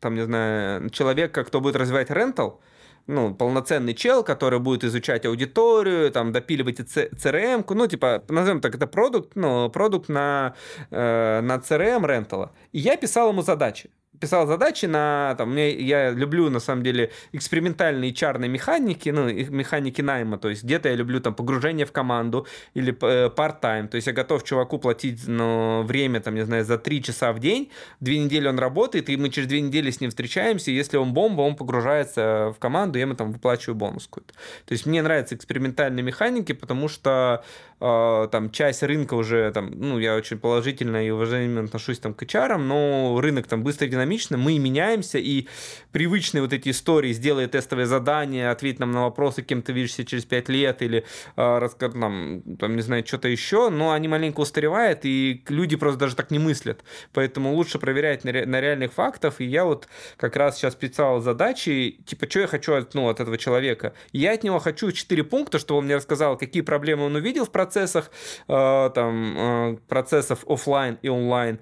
там, 0.00 0.14
не 0.14 0.24
знаю, 0.24 0.90
человека, 0.90 1.44
кто 1.44 1.60
будет 1.60 1.76
развивать 1.76 2.10
рентал, 2.10 2.60
ну, 3.06 3.34
полноценный 3.34 3.94
чел, 3.94 4.22
который 4.22 4.58
будет 4.58 4.84
изучать 4.84 5.26
аудиторию, 5.26 6.10
там, 6.10 6.32
допиливать 6.32 6.80
CRM, 6.80 7.64
ну, 7.74 7.86
типа, 7.86 8.22
назовем 8.28 8.60
так, 8.60 8.74
это 8.74 8.86
продукт, 8.86 9.32
ну, 9.34 9.70
продукт 9.70 10.08
на, 10.08 10.54
э, 10.90 11.40
на 11.40 11.56
CRM 11.56 12.06
рентала. 12.06 12.52
И 12.72 12.78
я 12.78 12.96
писал 12.96 13.30
ему 13.30 13.42
задачи. 13.42 13.90
Писал 14.22 14.46
задачи 14.46 14.86
на, 14.86 15.34
там, 15.36 15.50
мне, 15.50 15.72
я 15.72 16.10
люблю, 16.10 16.48
на 16.48 16.60
самом 16.60 16.84
деле, 16.84 17.10
экспериментальные 17.32 18.12
чарные 18.12 18.48
механики, 18.48 19.08
ну, 19.08 19.28
механики 19.28 20.00
найма, 20.00 20.38
то 20.38 20.48
есть 20.48 20.62
где-то 20.62 20.88
я 20.88 20.94
люблю 20.94 21.20
там 21.20 21.34
погружение 21.34 21.84
в 21.86 21.90
команду 21.90 22.46
или 22.74 22.92
э, 22.92 23.30
part-time, 23.36 23.88
то 23.88 23.96
есть 23.96 24.06
я 24.06 24.12
готов 24.12 24.44
чуваку 24.44 24.78
платить 24.78 25.26
ну, 25.26 25.82
время, 25.82 26.20
там, 26.20 26.36
не 26.36 26.44
знаю, 26.44 26.64
за 26.64 26.78
три 26.78 27.02
часа 27.02 27.32
в 27.32 27.40
день, 27.40 27.72
две 27.98 28.20
недели 28.20 28.46
он 28.46 28.60
работает, 28.60 29.10
и 29.10 29.16
мы 29.16 29.28
через 29.28 29.48
две 29.48 29.60
недели 29.60 29.90
с 29.90 30.00
ним 30.00 30.10
встречаемся, 30.10 30.70
и 30.70 30.74
если 30.74 30.98
он 30.98 31.12
бомба, 31.12 31.40
он 31.40 31.56
погружается 31.56 32.54
в 32.56 32.60
команду, 32.60 32.98
я 32.98 33.06
ему 33.06 33.14
там 33.14 33.32
выплачиваю 33.32 33.74
бонус 33.74 34.06
какой-то. 34.06 34.34
То 34.66 34.72
есть 34.72 34.86
мне 34.86 35.02
нравятся 35.02 35.34
экспериментальные 35.34 36.04
механики, 36.04 36.52
потому 36.52 36.86
что 36.86 37.42
э, 37.80 38.28
там 38.30 38.50
часть 38.52 38.84
рынка 38.84 39.14
уже, 39.14 39.50
там, 39.50 39.72
ну, 39.74 39.98
я 39.98 40.14
очень 40.14 40.38
положительно 40.38 41.04
и 41.04 41.10
уважительно 41.10 41.64
отношусь 41.64 41.98
там 41.98 42.14
к 42.14 42.22
HR, 42.22 42.58
но 42.58 43.20
рынок 43.20 43.48
там 43.48 43.64
быстро 43.64 43.88
динамично, 44.12 44.36
мы 44.36 44.58
меняемся, 44.58 45.18
и 45.18 45.46
привычные 45.92 46.42
вот 46.42 46.52
эти 46.52 46.70
истории, 46.70 47.12
сделай 47.12 47.46
тестовое 47.46 47.86
задание, 47.86 48.50
ответь 48.50 48.78
нам 48.78 48.92
на 48.92 49.02
вопросы, 49.02 49.42
кем 49.42 49.62
ты 49.62 49.72
видишься 49.72 50.04
через 50.04 50.24
5 50.24 50.48
лет, 50.48 50.82
или 50.82 51.04
э, 51.36 51.58
расскажи 51.58 51.96
нам, 51.96 52.42
там, 52.58 52.76
не 52.76 52.82
знаю, 52.82 53.04
что-то 53.06 53.28
еще, 53.28 53.70
но 53.70 53.92
они 53.92 54.08
маленько 54.08 54.40
устаревают, 54.40 55.00
и 55.04 55.42
люди 55.48 55.76
просто 55.76 55.98
даже 55.98 56.16
так 56.16 56.30
не 56.30 56.38
мыслят. 56.38 56.84
Поэтому 57.12 57.54
лучше 57.54 57.78
проверять 57.78 58.24
на, 58.24 58.32
ре- 58.32 58.46
на 58.46 58.60
реальных 58.60 58.92
фактах, 58.92 59.40
и 59.40 59.44
я 59.44 59.64
вот 59.64 59.88
как 60.16 60.36
раз 60.36 60.58
сейчас 60.58 60.74
писал 60.74 61.20
задачи, 61.20 61.98
типа, 62.06 62.28
что 62.28 62.40
я 62.40 62.46
хочу 62.46 62.74
от, 62.74 62.94
ну, 62.94 63.08
от 63.08 63.20
этого 63.20 63.38
человека. 63.38 63.94
Я 64.12 64.32
от 64.32 64.44
него 64.44 64.58
хочу 64.58 64.92
4 64.92 65.24
пункта, 65.24 65.58
чтобы 65.58 65.78
он 65.78 65.84
мне 65.86 65.96
рассказал, 65.96 66.36
какие 66.36 66.62
проблемы 66.62 67.04
он 67.04 67.14
увидел 67.14 67.44
в 67.44 67.50
процессах, 67.50 68.10
э, 68.48 68.90
там, 68.94 69.36
э, 69.36 69.76
процессов 69.88 70.44
офлайн 70.46 70.98
и 71.02 71.08
онлайн, 71.08 71.58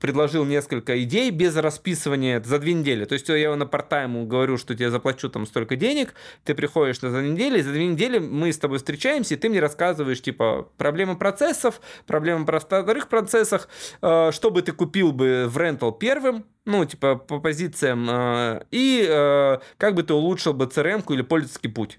предложил 0.00 0.44
несколько 0.44 1.02
идей 1.02 1.30
без 1.30 1.56
расписывания 1.92 2.42
за 2.42 2.58
две 2.58 2.72
недели. 2.72 3.04
То 3.04 3.14
есть 3.14 3.28
я 3.28 3.36
его 3.36 3.56
на 3.56 3.66
партайму 3.66 4.26
говорю, 4.26 4.56
что 4.56 4.74
тебе 4.74 4.90
заплачу 4.90 5.28
там 5.28 5.46
столько 5.46 5.76
денег, 5.76 6.14
ты 6.44 6.54
приходишь 6.54 7.02
на 7.02 7.10
за 7.10 7.22
неделю, 7.22 7.58
и 7.58 7.62
за 7.62 7.72
две 7.72 7.86
недели 7.86 8.18
мы 8.18 8.52
с 8.52 8.58
тобой 8.58 8.78
встречаемся, 8.78 9.34
и 9.34 9.36
ты 9.36 9.48
мне 9.48 9.60
рассказываешь, 9.60 10.22
типа, 10.22 10.68
проблемы 10.76 11.16
процессов, 11.16 11.80
проблемы 12.06 12.46
про 12.46 12.60
вторых 12.60 13.08
процессах, 13.08 13.68
э, 14.00 14.30
что 14.32 14.50
бы 14.50 14.62
ты 14.62 14.72
купил 14.72 15.12
бы 15.12 15.46
в 15.48 15.58
рентал 15.58 15.92
первым, 15.92 16.44
ну, 16.64 16.84
типа, 16.84 17.16
по 17.16 17.40
позициям, 17.40 18.08
э, 18.08 18.64
и 18.70 19.06
э, 19.08 19.58
как 19.78 19.94
бы 19.94 20.02
ты 20.02 20.14
улучшил 20.14 20.54
бы 20.54 20.66
CRM 20.66 21.04
или 21.12 21.22
пользовательский 21.22 21.70
путь. 21.70 21.98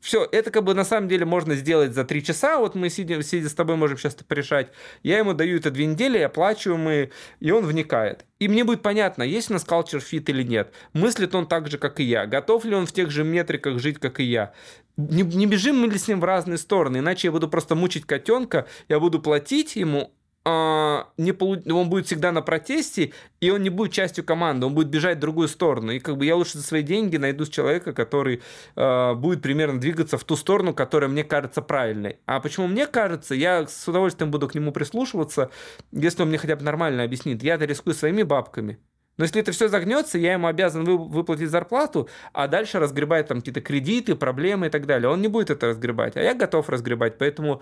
Все, 0.00 0.26
это 0.32 0.50
как 0.50 0.64
бы 0.64 0.72
на 0.72 0.84
самом 0.84 1.08
деле 1.08 1.26
можно 1.26 1.54
сделать 1.54 1.92
за 1.92 2.04
три 2.04 2.24
часа. 2.24 2.58
Вот 2.58 2.74
мы 2.74 2.88
сидим, 2.88 3.22
сидя 3.22 3.50
с 3.50 3.54
тобой 3.54 3.76
можем 3.76 3.98
сейчас 3.98 4.14
это 4.14 4.24
порешать. 4.24 4.68
Я 5.02 5.18
ему 5.18 5.34
даю 5.34 5.58
это 5.58 5.70
две 5.70 5.84
недели, 5.84 6.18
оплачиваемые, 6.18 7.10
и 7.40 7.50
он 7.50 7.66
вникает. 7.66 8.24
И 8.38 8.48
мне 8.48 8.64
будет 8.64 8.80
понятно, 8.80 9.22
есть 9.22 9.50
у 9.50 9.52
нас 9.52 9.66
culture 9.66 10.00
fit 10.00 10.24
или 10.28 10.42
нет. 10.42 10.72
Мыслит 10.94 11.34
он 11.34 11.46
так 11.46 11.68
же, 11.70 11.76
как 11.76 12.00
и 12.00 12.04
я. 12.04 12.26
Готов 12.26 12.64
ли 12.64 12.74
он 12.74 12.86
в 12.86 12.92
тех 12.92 13.10
же 13.10 13.24
метриках 13.24 13.78
жить, 13.78 13.98
как 13.98 14.20
и 14.20 14.24
я. 14.24 14.54
Не, 14.96 15.22
не 15.22 15.46
бежим 15.46 15.78
мы 15.78 15.88
ли 15.88 15.98
с 15.98 16.08
ним 16.08 16.20
в 16.20 16.24
разные 16.24 16.58
стороны, 16.58 16.98
иначе 16.98 17.28
я 17.28 17.32
буду 17.32 17.48
просто 17.48 17.74
мучить 17.74 18.06
котенка, 18.06 18.66
я 18.88 19.00
буду 19.00 19.20
платить 19.20 19.76
ему, 19.76 20.12
не 20.46 21.32
полу... 21.32 21.58
он 21.70 21.90
будет 21.90 22.06
всегда 22.06 22.32
на 22.32 22.40
протесте, 22.40 23.12
и 23.40 23.50
он 23.50 23.62
не 23.62 23.68
будет 23.68 23.92
частью 23.92 24.24
команды, 24.24 24.66
он 24.66 24.74
будет 24.74 24.88
бежать 24.88 25.18
в 25.18 25.20
другую 25.20 25.48
сторону. 25.48 25.92
И 25.92 25.98
как 25.98 26.16
бы 26.16 26.24
я 26.24 26.34
лучше 26.34 26.58
за 26.58 26.64
свои 26.64 26.82
деньги 26.82 27.18
найду 27.18 27.44
человека, 27.46 27.92
который 27.92 28.42
э, 28.74 29.14
будет 29.14 29.42
примерно 29.42 29.78
двигаться 29.78 30.16
в 30.16 30.24
ту 30.24 30.36
сторону, 30.36 30.72
которая 30.72 31.10
мне 31.10 31.24
кажется 31.24 31.60
правильной. 31.60 32.18
А 32.24 32.40
почему 32.40 32.68
мне 32.68 32.86
кажется, 32.86 33.34
я 33.34 33.66
с 33.66 33.86
удовольствием 33.86 34.30
буду 34.30 34.48
к 34.48 34.54
нему 34.54 34.72
прислушиваться, 34.72 35.50
если 35.92 36.22
он 36.22 36.28
мне 36.28 36.38
хотя 36.38 36.56
бы 36.56 36.64
нормально 36.64 37.02
объяснит. 37.02 37.42
Я-то 37.42 37.66
рискую 37.66 37.94
своими 37.94 38.22
бабками. 38.22 38.78
Но 39.20 39.24
если 39.24 39.42
это 39.42 39.52
все 39.52 39.68
загнется, 39.68 40.16
я 40.16 40.32
ему 40.32 40.46
обязан 40.46 40.84
вы, 40.84 40.96
выплатить 40.96 41.50
зарплату, 41.50 42.08
а 42.32 42.48
дальше 42.48 42.78
разгребать 42.78 43.28
там 43.28 43.40
какие-то 43.40 43.60
кредиты, 43.60 44.14
проблемы 44.14 44.68
и 44.68 44.70
так 44.70 44.86
далее. 44.86 45.10
Он 45.10 45.20
не 45.20 45.28
будет 45.28 45.50
это 45.50 45.66
разгребать, 45.66 46.16
а 46.16 46.22
я 46.22 46.34
готов 46.34 46.70
разгребать. 46.70 47.18
Поэтому 47.18 47.60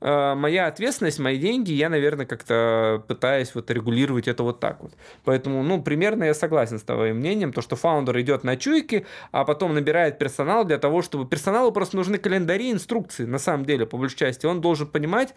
моя 0.00 0.66
ответственность, 0.66 1.18
мои 1.18 1.38
деньги, 1.38 1.72
я, 1.72 1.88
наверное, 1.88 2.26
как-то 2.26 3.02
пытаюсь 3.08 3.54
вот 3.54 3.70
регулировать 3.70 4.28
это 4.28 4.42
вот 4.42 4.60
так 4.60 4.82
вот. 4.82 4.92
Поэтому, 5.24 5.62
ну, 5.62 5.82
примерно 5.82 6.24
я 6.24 6.34
согласен 6.34 6.78
с 6.78 6.82
твоим 6.82 7.16
мнением, 7.16 7.52
то, 7.52 7.62
что 7.62 7.76
фаундер 7.76 8.20
идет 8.20 8.44
на 8.44 8.56
чуйки, 8.56 9.06
а 9.32 9.44
потом 9.44 9.74
набирает 9.74 10.18
персонал 10.18 10.64
для 10.64 10.78
того, 10.78 11.02
чтобы... 11.02 11.26
Персоналу 11.28 11.72
просто 11.72 11.96
нужны 11.96 12.18
календари, 12.18 12.70
инструкции, 12.70 13.24
на 13.24 13.38
самом 13.38 13.64
деле, 13.64 13.86
по 13.86 13.96
большей 13.96 14.16
части. 14.16 14.46
Он 14.46 14.60
должен 14.60 14.86
понимать... 14.86 15.34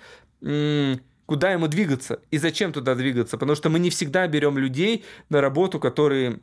Куда 1.28 1.52
ему 1.54 1.68
двигаться 1.68 2.20
и 2.30 2.38
зачем 2.38 2.74
туда 2.74 2.94
двигаться, 2.94 3.38
потому 3.38 3.56
что 3.56 3.70
мы 3.70 3.80
не 3.80 3.90
всегда 3.90 4.28
берем 4.28 4.58
людей 4.58 5.06
на 5.30 5.40
работу, 5.40 5.80
которые 5.80 6.40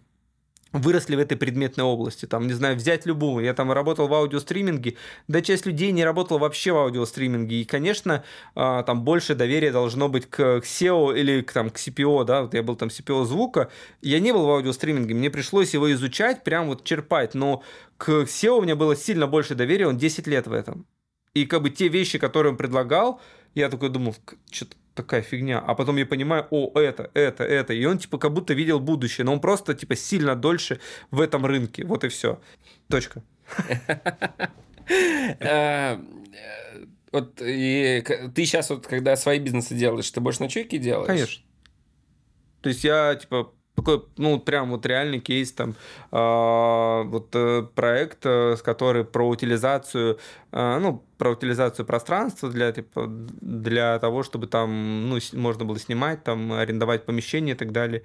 выросли 0.72 1.16
в 1.16 1.18
этой 1.18 1.36
предметной 1.36 1.84
области. 1.84 2.26
Там, 2.26 2.46
не 2.46 2.52
знаю, 2.52 2.76
взять 2.76 3.06
любую. 3.06 3.44
Я 3.44 3.54
там 3.54 3.72
работал 3.72 4.08
в 4.08 4.14
аудиостриминге, 4.14 4.96
да 5.26 5.40
часть 5.40 5.66
людей 5.66 5.92
не 5.92 6.04
работала 6.04 6.38
вообще 6.38 6.72
в 6.72 6.76
аудиостриминге. 6.76 7.62
И, 7.62 7.64
конечно, 7.64 8.24
а, 8.54 8.82
там 8.82 9.02
больше 9.02 9.34
доверия 9.34 9.72
должно 9.72 10.08
быть 10.08 10.26
к 10.26 10.58
SEO 10.58 11.18
или 11.18 11.42
к, 11.42 11.52
там, 11.52 11.70
к 11.70 11.76
CPO, 11.76 12.24
да, 12.24 12.42
вот 12.42 12.54
я 12.54 12.62
был 12.62 12.76
там 12.76 12.88
CPO 12.88 13.24
звука. 13.24 13.70
Я 14.02 14.20
не 14.20 14.32
был 14.32 14.46
в 14.46 14.50
аудиостриминге, 14.50 15.14
мне 15.14 15.30
пришлось 15.30 15.74
его 15.74 15.90
изучать, 15.92 16.44
прям 16.44 16.68
вот 16.68 16.84
черпать, 16.84 17.34
но 17.34 17.62
к 17.96 18.10
SEO 18.10 18.58
у 18.58 18.62
меня 18.62 18.76
было 18.76 18.96
сильно 18.96 19.26
больше 19.26 19.54
доверия, 19.54 19.86
он 19.86 19.98
10 19.98 20.26
лет 20.26 20.46
в 20.46 20.52
этом. 20.52 20.86
И 21.34 21.46
как 21.46 21.62
бы 21.62 21.70
те 21.70 21.88
вещи, 21.88 22.18
которые 22.18 22.52
он 22.52 22.56
предлагал, 22.56 23.20
я 23.54 23.68
такой 23.68 23.90
думал, 23.90 24.16
что-то 24.50 24.76
такая 25.02 25.22
фигня. 25.22 25.58
А 25.58 25.74
потом 25.74 25.96
я 25.96 26.06
понимаю, 26.06 26.46
о, 26.50 26.78
это, 26.78 27.10
это, 27.14 27.44
это. 27.44 27.72
И 27.72 27.84
он 27.84 27.98
типа 27.98 28.18
как 28.18 28.32
будто 28.32 28.54
видел 28.54 28.80
будущее, 28.80 29.24
но 29.24 29.32
он 29.32 29.40
просто 29.40 29.74
типа 29.74 29.96
сильно 29.96 30.34
дольше 30.36 30.80
в 31.10 31.20
этом 31.20 31.46
рынке. 31.46 31.84
Вот 31.84 32.04
и 32.04 32.08
все. 32.08 32.40
Точка. 32.88 33.22
Э, 35.40 35.98
вот 37.12 37.42
и 37.42 38.02
ты 38.34 38.46
сейчас 38.46 38.70
вот, 38.70 38.86
когда 38.86 39.16
свои 39.16 39.38
бизнесы 39.38 39.74
делаешь, 39.74 40.10
ты 40.10 40.18
больше 40.20 40.40
на 40.40 40.48
чеки 40.48 40.78
делаешь? 40.78 41.06
Конечно. 41.06 41.44
То 42.62 42.70
есть 42.70 42.84
я, 42.84 43.14
типа, 43.14 43.52
такой, 43.82 44.04
ну, 44.16 44.38
прям 44.38 44.70
вот 44.70 44.86
реальный 44.86 45.20
кейс, 45.20 45.52
там, 45.52 45.74
э, 46.12 47.02
вот 47.04 47.28
э, 47.34 47.62
проект, 47.74 48.26
э, 48.26 48.56
с 48.56 48.62
который 48.62 49.04
про 49.04 49.28
утилизацию, 49.28 50.18
э, 50.52 50.78
ну, 50.78 51.02
про 51.16 51.30
утилизацию 51.30 51.86
пространства 51.86 52.50
для, 52.50 52.72
типа, 52.72 53.06
для 53.08 53.98
того, 53.98 54.22
чтобы 54.22 54.46
там, 54.46 55.08
ну, 55.08 55.18
можно 55.32 55.64
было 55.64 55.78
снимать, 55.78 56.24
там, 56.24 56.52
арендовать 56.52 57.06
помещение 57.06 57.54
и 57.54 57.58
так 57.58 57.72
далее. 57.72 58.02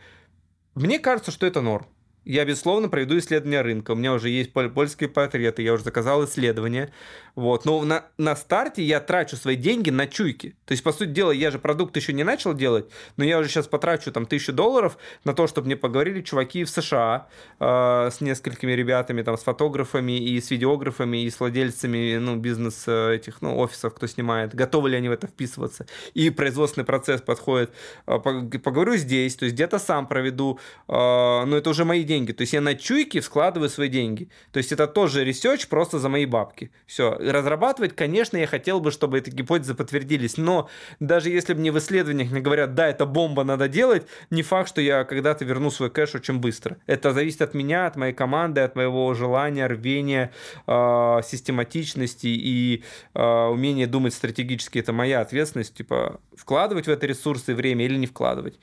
Мне 0.76 1.00
кажется, 1.00 1.32
что 1.32 1.46
это 1.46 1.62
норм 1.62 1.86
я, 2.26 2.46
безусловно, 2.46 2.90
проведу 2.90 3.18
исследование 3.18 3.62
рынка. 3.62 3.92
У 3.92 3.96
меня 3.96 4.14
уже 4.14 4.30
есть 4.30 4.54
польские 4.54 5.10
портреты, 5.10 5.62
я 5.62 5.74
уже 5.74 5.84
заказал 5.84 6.24
исследование. 6.26 6.92
Вот. 7.36 7.66
Но 7.66 7.84
на, 7.84 8.06
на 8.18 8.36
старте 8.36 8.84
я 8.84 9.00
трачу 9.00 9.36
свои 9.36 9.56
деньги 9.56 9.90
на 9.90 10.08
чуйки. 10.08 10.56
То 10.66 10.72
есть, 10.72 10.84
по 10.84 10.92
сути 10.92 11.10
дела, 11.10 11.32
я 11.32 11.52
же 11.52 11.60
продукт 11.60 11.96
еще 11.98 12.14
не 12.14 12.24
начал 12.24 12.54
делать, 12.54 12.86
но 13.18 13.24
я 13.24 13.40
уже 13.40 13.50
сейчас 13.50 13.68
потрачу 13.68 14.12
там 14.12 14.26
тысячу 14.26 14.54
долларов 14.54 14.98
на 15.26 15.34
то, 15.34 15.48
чтобы 15.48 15.66
мне 15.66 15.76
поговорили 15.76 16.22
чуваки 16.22 16.64
в 16.64 16.70
США 16.70 17.28
э, 17.60 18.10
с 18.12 18.22
несколькими 18.22 18.72
ребятами, 18.72 19.22
там, 19.24 19.38
с 19.38 19.44
фотографами 19.44 20.18
и 20.18 20.40
с 20.40 20.52
видеографами 20.52 21.24
и 21.24 21.30
с 21.30 21.40
владельцами 21.40 22.18
ну, 22.18 22.36
бизнес 22.36 22.84
э, 22.88 23.16
этих 23.16 23.42
ну, 23.42 23.58
офисов, 23.58 23.96
кто 23.96 24.08
снимает, 24.08 24.54
готовы 24.54 24.92
ли 24.92 24.98
они 24.98 25.10
в 25.10 25.12
это 25.12 25.28
вписываться. 25.28 25.88
И 26.14 26.30
производственный 26.30 26.86
процесс 26.86 27.22
подходит. 27.22 27.72
Э, 28.06 28.20
поговорю 28.20 28.96
здесь, 28.96 29.36
то 29.36 29.46
есть 29.46 29.56
где-то 29.56 29.80
сам 29.80 30.08
проведу, 30.08 30.60
э, 30.88 30.94
но 30.94 31.58
это 31.58 31.70
уже 31.70 31.84
мои 31.84 32.04
деньги 32.04 32.13
деньги. 32.14 32.32
То 32.32 32.42
есть 32.42 32.54
я 32.54 32.62
на 32.62 32.76
чуйки 32.76 33.22
складываю 33.22 33.70
свои 33.70 33.90
деньги. 33.90 34.30
То 34.52 34.58
есть 34.58 34.72
это 34.72 34.88
тоже 34.88 35.24
research 35.24 35.68
просто 35.68 36.00
за 36.00 36.10
мои 36.10 36.26
бабки. 36.26 36.72
Все. 36.86 37.18
Разрабатывать, 37.20 37.96
конечно, 37.96 38.38
я 38.38 38.48
хотел 38.48 38.80
бы, 38.80 38.92
чтобы 38.92 39.18
эти 39.18 39.30
гипотезы 39.30 39.74
подтвердились. 39.74 40.38
Но 40.38 40.70
даже 41.00 41.30
если 41.30 41.56
мне 41.56 41.72
в 41.72 41.78
исследованиях 41.78 42.32
мне 42.32 42.42
говорят, 42.42 42.76
да, 42.76 42.88
это 42.88 43.06
бомба, 43.06 43.44
надо 43.44 43.68
делать, 43.68 44.06
не 44.30 44.44
факт, 44.44 44.70
что 44.70 44.82
я 44.82 45.04
когда-то 45.04 45.46
верну 45.46 45.72
свой 45.72 45.90
кэш 45.90 46.16
очень 46.16 46.40
быстро. 46.40 46.78
Это 46.86 47.14
зависит 47.14 47.42
от 47.42 47.54
меня, 47.54 47.88
от 47.88 47.96
моей 47.96 48.14
команды, 48.14 48.62
от 48.62 48.76
моего 48.76 49.14
желания, 49.14 49.68
рвения, 49.68 50.32
э, 50.68 51.20
систематичности 51.24 52.28
и 52.28 52.84
э, 53.14 53.46
умения 53.48 53.88
думать 53.88 54.14
стратегически. 54.14 54.80
Это 54.80 54.94
моя 54.94 55.22
ответственность. 55.22 55.74
Типа 55.76 56.20
вкладывать 56.36 56.88
в 56.88 56.90
это 56.90 57.08
ресурсы, 57.08 57.56
время 57.56 57.86
или 57.86 57.98
не 57.98 58.08
вкладывать. 58.08 58.60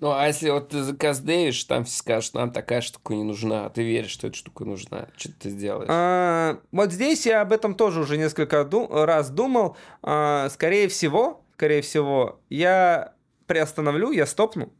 Ну, 0.00 0.12
а 0.12 0.26
если 0.26 0.48
вот 0.48 0.70
ты 0.70 0.82
заказ 0.82 1.20
дэвишь, 1.20 1.62
там 1.64 1.84
все 1.84 1.98
скажут, 1.98 2.32
нам 2.32 2.50
такая 2.50 2.80
штука 2.80 3.14
не 3.14 3.22
нужна, 3.22 3.66
а 3.66 3.70
ты 3.70 3.82
веришь, 3.82 4.10
что 4.10 4.28
эта 4.28 4.36
штука 4.36 4.64
нужна, 4.64 5.08
что 5.16 5.30
ты 5.38 5.50
сделаешь? 5.50 5.88
А, 5.90 6.58
вот 6.72 6.90
здесь 6.90 7.26
я 7.26 7.42
об 7.42 7.52
этом 7.52 7.74
тоже 7.74 8.00
уже 8.00 8.16
несколько 8.16 8.66
раз 8.90 9.28
думал. 9.28 9.76
А, 10.02 10.48
скорее 10.48 10.88
всего, 10.88 11.44
скорее 11.52 11.82
всего, 11.82 12.40
я 12.48 13.12
приостановлю, 13.46 14.10
я 14.10 14.24
стопну, 14.24 14.72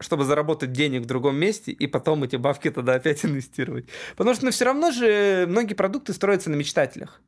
чтобы 0.00 0.24
заработать 0.24 0.72
денег 0.72 1.02
в 1.02 1.06
другом 1.06 1.36
месте 1.36 1.70
и 1.70 1.86
потом 1.86 2.24
эти 2.24 2.36
бабки 2.36 2.70
тогда 2.70 2.94
опять 2.94 3.22
инвестировать. 3.26 3.86
Потому 4.16 4.34
что 4.34 4.46
ну, 4.46 4.50
все 4.50 4.64
равно 4.64 4.92
же 4.92 5.44
многие 5.46 5.74
продукты 5.74 6.14
строятся 6.14 6.48
на 6.48 6.54
мечтателях 6.54 7.20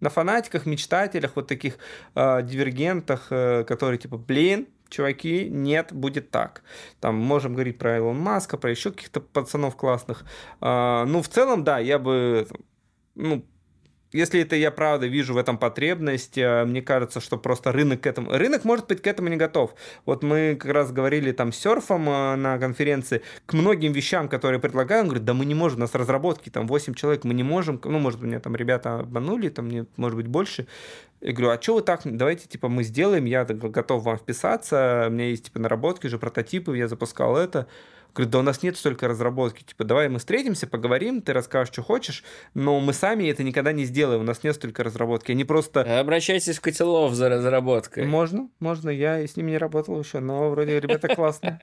на 0.00 0.08
фанатиках, 0.08 0.64
мечтателях, 0.64 1.32
вот 1.34 1.46
таких 1.46 1.76
э, 2.14 2.42
дивергентах, 2.42 3.26
э, 3.28 3.64
которые 3.64 3.98
типа, 3.98 4.16
блин, 4.16 4.66
чуваки, 4.90 5.48
нет, 5.48 5.92
будет 5.92 6.30
так. 6.30 6.62
Там 7.00 7.16
можем 7.16 7.54
говорить 7.54 7.78
про 7.78 7.96
Илон 7.96 8.18
Маска, 8.18 8.58
про 8.58 8.70
еще 8.70 8.90
каких-то 8.90 9.20
пацанов 9.20 9.76
классных. 9.76 10.24
А, 10.60 11.04
ну, 11.06 11.22
в 11.22 11.28
целом, 11.28 11.64
да, 11.64 11.78
я 11.78 11.98
бы 11.98 12.46
ну, 13.14 13.44
если 14.12 14.40
это 14.40 14.56
я 14.56 14.70
правда 14.70 15.06
вижу 15.06 15.34
в 15.34 15.36
этом 15.36 15.58
потребность, 15.58 16.36
э, 16.36 16.64
мне 16.64 16.82
кажется, 16.82 17.20
что 17.20 17.38
просто 17.38 17.72
рынок 17.72 18.00
к 18.00 18.06
этому... 18.06 18.32
Рынок, 18.32 18.64
может 18.64 18.88
быть, 18.88 19.02
к 19.02 19.06
этому 19.06 19.28
не 19.28 19.36
готов. 19.36 19.74
Вот 20.04 20.22
мы 20.22 20.56
как 20.58 20.72
раз 20.72 20.92
говорили 20.92 21.32
там 21.32 21.52
с 21.52 21.58
серфом 21.58 22.08
э, 22.08 22.36
на 22.36 22.58
конференции, 22.58 23.22
к 23.46 23.52
многим 23.52 23.92
вещам, 23.92 24.28
которые 24.28 24.60
предлагаю, 24.60 25.02
он 25.02 25.08
говорит, 25.08 25.24
да 25.24 25.34
мы 25.34 25.44
не 25.44 25.54
можем, 25.54 25.78
у 25.78 25.80
нас 25.82 25.94
разработки 25.94 26.50
там 26.50 26.66
8 26.66 26.94
человек, 26.94 27.24
мы 27.24 27.34
не 27.34 27.42
можем, 27.42 27.80
ну, 27.84 27.98
может, 27.98 28.20
меня 28.20 28.40
там 28.40 28.56
ребята 28.56 29.00
обманули, 29.00 29.48
там, 29.48 29.66
мне, 29.66 29.86
может 29.96 30.16
быть, 30.16 30.26
больше. 30.26 30.66
Я 31.20 31.32
говорю, 31.32 31.50
а 31.50 31.60
что 31.60 31.74
вы 31.74 31.82
так, 31.82 32.00
давайте, 32.04 32.48
типа, 32.48 32.68
мы 32.68 32.82
сделаем, 32.82 33.26
я 33.26 33.44
готов 33.44 34.02
вам 34.04 34.16
вписаться, 34.16 35.06
у 35.08 35.10
меня 35.10 35.28
есть, 35.28 35.44
типа, 35.44 35.58
наработки 35.58 36.06
уже, 36.06 36.18
прототипы, 36.18 36.76
я 36.76 36.88
запускал 36.88 37.36
это. 37.36 37.66
Говорит, 38.14 38.30
да 38.30 38.38
у 38.38 38.42
нас 38.42 38.62
нет 38.62 38.76
столько 38.76 39.08
разработки. 39.08 39.62
Типа, 39.62 39.84
давай 39.84 40.08
мы 40.08 40.18
встретимся, 40.18 40.66
поговорим, 40.66 41.22
ты 41.22 41.32
расскажешь, 41.32 41.72
что 41.72 41.82
хочешь, 41.82 42.24
но 42.54 42.80
мы 42.80 42.92
сами 42.92 43.28
это 43.28 43.42
никогда 43.42 43.72
не 43.72 43.84
сделаем, 43.84 44.20
у 44.20 44.24
нас 44.24 44.42
нет 44.42 44.54
столько 44.54 44.82
разработки. 44.82 45.32
Они 45.32 45.44
просто... 45.44 46.00
Обращайтесь 46.00 46.58
в 46.58 46.60
Котелов 46.60 47.14
за 47.14 47.28
разработкой. 47.28 48.06
Можно, 48.06 48.48
можно, 48.58 48.90
я 48.90 49.24
с 49.26 49.36
ними 49.36 49.52
не 49.52 49.58
работал 49.58 49.98
еще, 50.00 50.20
но 50.20 50.50
вроде 50.50 50.80
ребята 50.80 51.08
классные. 51.14 51.60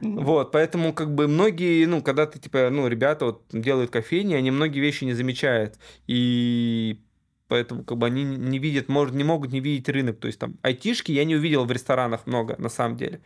Вот, 0.00 0.52
поэтому 0.52 0.92
как 0.92 1.14
бы 1.14 1.28
многие, 1.28 1.84
ну, 1.86 2.02
когда 2.02 2.26
ты, 2.26 2.38
типа, 2.38 2.68
ну, 2.70 2.88
ребята 2.88 3.26
вот 3.26 3.44
делают 3.52 3.90
кофейни, 3.90 4.34
они 4.34 4.50
многие 4.50 4.80
вещи 4.80 5.04
не 5.04 5.12
замечают. 5.12 5.78
И 6.06 7.00
поэтому 7.48 7.84
как 7.84 7.98
бы 7.98 8.06
они 8.06 8.24
не 8.24 8.58
видят, 8.58 8.88
может, 8.88 9.14
не 9.14 9.24
могут 9.24 9.52
не 9.52 9.60
видеть 9.60 9.88
рынок. 9.88 10.18
То 10.18 10.26
есть 10.26 10.38
там 10.38 10.56
айтишки 10.62 11.12
я 11.12 11.24
не 11.24 11.36
увидел 11.36 11.64
в 11.64 11.70
ресторанах 11.70 12.26
много, 12.26 12.56
на 12.58 12.68
самом 12.68 12.96
деле. 12.96 13.20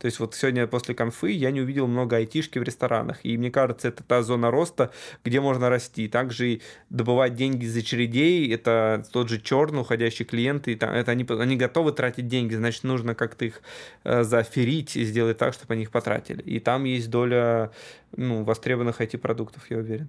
То 0.00 0.06
есть 0.06 0.18
вот 0.18 0.34
сегодня 0.34 0.66
после 0.66 0.94
конфы 0.94 1.30
я 1.30 1.50
не 1.50 1.60
увидел 1.60 1.86
много 1.86 2.16
айтишки 2.16 2.58
в 2.58 2.62
ресторанах. 2.62 3.18
И 3.22 3.36
мне 3.36 3.50
кажется, 3.50 3.88
это 3.88 4.02
та 4.02 4.22
зона 4.22 4.50
роста, 4.50 4.90
где 5.24 5.42
можно 5.42 5.68
расти. 5.68 6.08
Также 6.08 6.54
и 6.54 6.62
добывать 6.88 7.34
деньги 7.34 7.66
из 7.66 7.76
очередей, 7.76 8.52
это 8.52 9.04
тот 9.12 9.28
же 9.28 9.38
черный 9.38 9.82
уходящий 9.82 10.24
клиент, 10.24 10.68
и 10.68 10.72
это 10.72 11.12
они, 11.12 11.26
они 11.28 11.56
готовы 11.56 11.92
тратить 11.92 12.28
деньги, 12.28 12.54
значит, 12.54 12.82
нужно 12.84 13.14
как-то 13.14 13.44
их 13.44 13.60
э, 14.04 14.24
заферить 14.24 14.96
и 14.96 15.04
сделать 15.04 15.36
так, 15.36 15.52
чтобы 15.52 15.74
они 15.74 15.82
их 15.82 15.90
потратили. 15.90 16.40
И 16.42 16.60
там 16.60 16.84
есть 16.84 17.10
доля 17.10 17.70
ну, 18.16 18.42
востребованных 18.42 19.02
IT-продуктов, 19.02 19.70
я 19.70 19.76
уверен. 19.76 20.08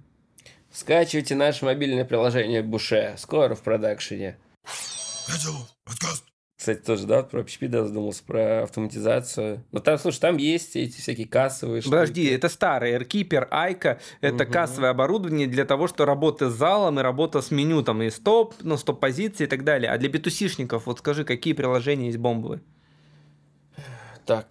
Скачивайте 0.72 1.34
наше 1.34 1.66
мобильное 1.66 2.06
приложение 2.06 2.62
Буше. 2.62 3.14
Скоро 3.18 3.54
в 3.54 3.60
продакшене. 3.60 4.38
подкаст. 5.84 6.31
Кстати, 6.62 6.78
тоже, 6.78 7.08
да, 7.08 7.24
про 7.24 7.40
PHP 7.40 7.66
да, 7.66 7.84
задумался, 7.84 8.22
про 8.22 8.62
автоматизацию. 8.62 9.64
Но 9.72 9.80
там, 9.80 9.98
слушай, 9.98 10.20
там 10.20 10.36
есть 10.36 10.76
эти 10.76 11.00
всякие 11.00 11.26
кассовые 11.26 11.82
Подожди, 11.82 12.22
штуки. 12.22 12.36
это 12.36 12.48
старый 12.48 12.92
AirKeeper, 12.92 13.48
Айка, 13.50 13.98
это 14.20 14.44
угу. 14.44 14.52
кассовое 14.52 14.90
оборудование 14.90 15.48
для 15.48 15.64
того, 15.64 15.88
что 15.88 16.04
работа 16.04 16.50
с 16.50 16.54
залом 16.54 17.00
и 17.00 17.02
работа 17.02 17.42
с 17.42 17.50
меню, 17.50 17.82
там 17.82 18.00
и 18.02 18.10
стоп, 18.10 18.54
ну, 18.60 18.76
стоп-позиции 18.76 19.42
и 19.42 19.46
так 19.48 19.64
далее. 19.64 19.90
А 19.90 19.98
для 19.98 20.08
битусишников, 20.08 20.86
вот 20.86 21.00
скажи, 21.00 21.24
какие 21.24 21.52
приложения 21.52 22.06
есть 22.06 22.18
бомбовые? 22.18 22.60
Так. 24.24 24.46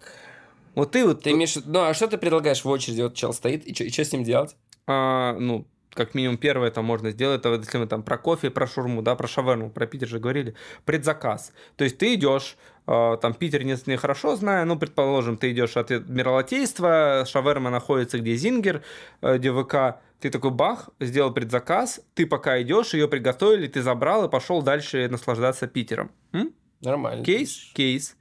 Вот 0.74 0.90
ты 0.90 1.06
вот... 1.06 1.22
Ты 1.22 1.30
имеешь... 1.30 1.56
Ну, 1.64 1.80
а 1.80 1.94
что 1.94 2.08
ты 2.08 2.18
предлагаешь 2.18 2.62
в 2.62 2.68
очереди? 2.68 3.00
Вот 3.00 3.14
чел 3.14 3.32
стоит, 3.32 3.64
и 3.64 3.74
что, 3.74 3.84
и 3.84 3.88
что 3.90 4.04
с 4.04 4.12
ним 4.12 4.22
делать? 4.22 4.54
А, 4.86 5.34
ну, 5.38 5.66
как 5.94 6.14
минимум 6.14 6.38
первое 6.38 6.68
это 6.68 6.82
можно 6.82 7.10
сделать, 7.10 7.40
это 7.40 7.54
если 7.54 7.78
мы 7.78 7.86
там 7.86 8.02
про 8.02 8.18
кофе, 8.18 8.50
про 8.50 8.66
шурму, 8.66 9.02
да, 9.02 9.14
про 9.14 9.28
шаверму, 9.28 9.70
про 9.70 9.86
Питер 9.86 10.08
же 10.08 10.18
говорили, 10.18 10.54
предзаказ. 10.84 11.52
То 11.76 11.84
есть 11.84 11.98
ты 11.98 12.14
идешь, 12.14 12.56
э, 12.86 13.18
там 13.20 13.34
Питер 13.34 13.64
не, 13.64 13.76
не 13.86 13.96
хорошо 13.96 14.36
знаю, 14.36 14.66
ну, 14.66 14.78
предположим, 14.78 15.36
ты 15.36 15.52
идешь 15.52 15.76
от 15.76 15.90
Миролотейства, 15.90 17.24
шаверма 17.26 17.70
находится 17.70 18.18
где 18.18 18.34
Зингер, 18.34 18.82
э, 19.20 19.38
ДВК, 19.38 20.00
ты 20.20 20.30
такой 20.30 20.50
бах, 20.50 20.88
сделал 21.00 21.32
предзаказ, 21.32 22.00
ты 22.14 22.26
пока 22.26 22.60
идешь, 22.62 22.94
ее 22.94 23.08
приготовили, 23.08 23.66
ты 23.66 23.82
забрал 23.82 24.24
и 24.24 24.30
пошел 24.30 24.62
дальше 24.62 25.08
наслаждаться 25.08 25.66
Питером. 25.66 26.10
М? 26.32 26.52
Нормально. 26.80 27.24
Кейс? 27.24 27.70
Кейс. 27.74 28.16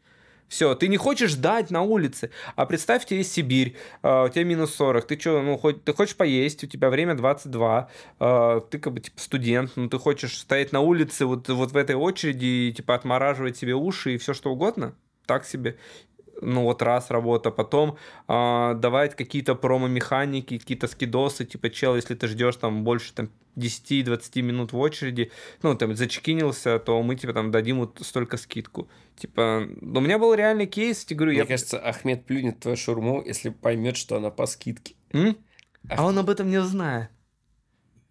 Все, 0.52 0.76
ты 0.76 0.90
не 0.90 0.98
хочешь 0.98 1.32
ждать 1.32 1.72
на 1.72 1.82
улице. 1.82 2.30
А 2.58 2.66
представь, 2.66 3.06
тебе 3.06 3.20
есть 3.20 3.32
Сибирь, 3.32 3.78
э, 4.04 4.26
у 4.26 4.28
тебя 4.28 4.44
минус 4.44 4.76
40, 4.76 5.08
ты 5.08 5.18
что, 5.18 5.42
ну, 5.42 5.58
хоть, 5.58 5.86
ты 5.86 5.94
хочешь 5.94 6.18
поесть, 6.18 6.62
у 6.66 6.68
тебя 6.68 6.90
время 6.90 7.16
22, 7.16 7.90
э, 8.20 8.62
ты 8.70 8.78
как 8.78 8.92
бы 8.92 9.00
типа 9.00 9.18
студент, 9.22 9.72
ну, 9.78 9.88
ты 9.88 9.98
хочешь 9.98 10.38
стоять 10.38 10.74
на 10.74 10.82
улице 10.82 11.26
вот, 11.26 11.48
вот 11.48 11.72
в 11.72 11.78
этой 11.78 11.96
очереди 11.96 12.46
и 12.46 12.74
типа 12.74 12.96
отмораживать 12.96 13.56
себе 13.56 13.76
уши 13.76 14.16
и 14.16 14.18
все 14.18 14.34
что 14.34 14.52
угодно? 14.52 14.94
Так 15.26 15.46
себе 15.46 15.78
ну 16.42 16.64
вот 16.64 16.82
раз 16.82 17.12
работа, 17.12 17.52
потом 17.52 17.98
э, 18.28 18.74
давать 18.76 19.16
какие-то 19.16 19.56
промо-механики, 19.56 20.58
какие-то 20.58 20.88
скидосы, 20.88 21.46
типа, 21.46 21.70
чел, 21.70 21.96
если 21.96 22.16
ты 22.16 22.28
ждешь 22.28 22.58
там 22.58 22.84
больше 22.84 23.14
там 23.14 23.30
10-20 23.56 24.42
минут 24.42 24.74
в 24.74 24.78
очереди, 24.78 25.32
ну, 25.62 25.76
там, 25.76 25.96
зачекинился, 25.96 26.80
то 26.80 27.02
мы 27.02 27.16
тебе 27.16 27.34
там 27.34 27.52
дадим 27.52 27.80
вот 27.80 28.00
столько 28.02 28.38
скидку. 28.38 28.90
Типа, 29.16 29.68
у 29.82 30.00
меня 30.00 30.18
был 30.18 30.34
реальный 30.34 30.68
кейс, 30.68 31.06
тебе 31.06 31.18
говорю, 31.18 31.32
Мне 31.32 31.40
я... 31.42 31.46
кажется, 31.46 31.80
Ахмед 31.80 32.26
плюнет 32.26 32.60
твою 32.60 32.78
шурму, 32.78 33.24
если 33.26 33.50
поймет, 33.50 33.98
что 33.98 34.18
она 34.18 34.30
по 34.30 34.46
скидке. 34.46 34.96
М? 35.12 35.38
А 35.90 36.06
он 36.06 36.18
об 36.18 36.30
этом 36.30 36.50
не 36.50 36.62
знает. 36.62 37.10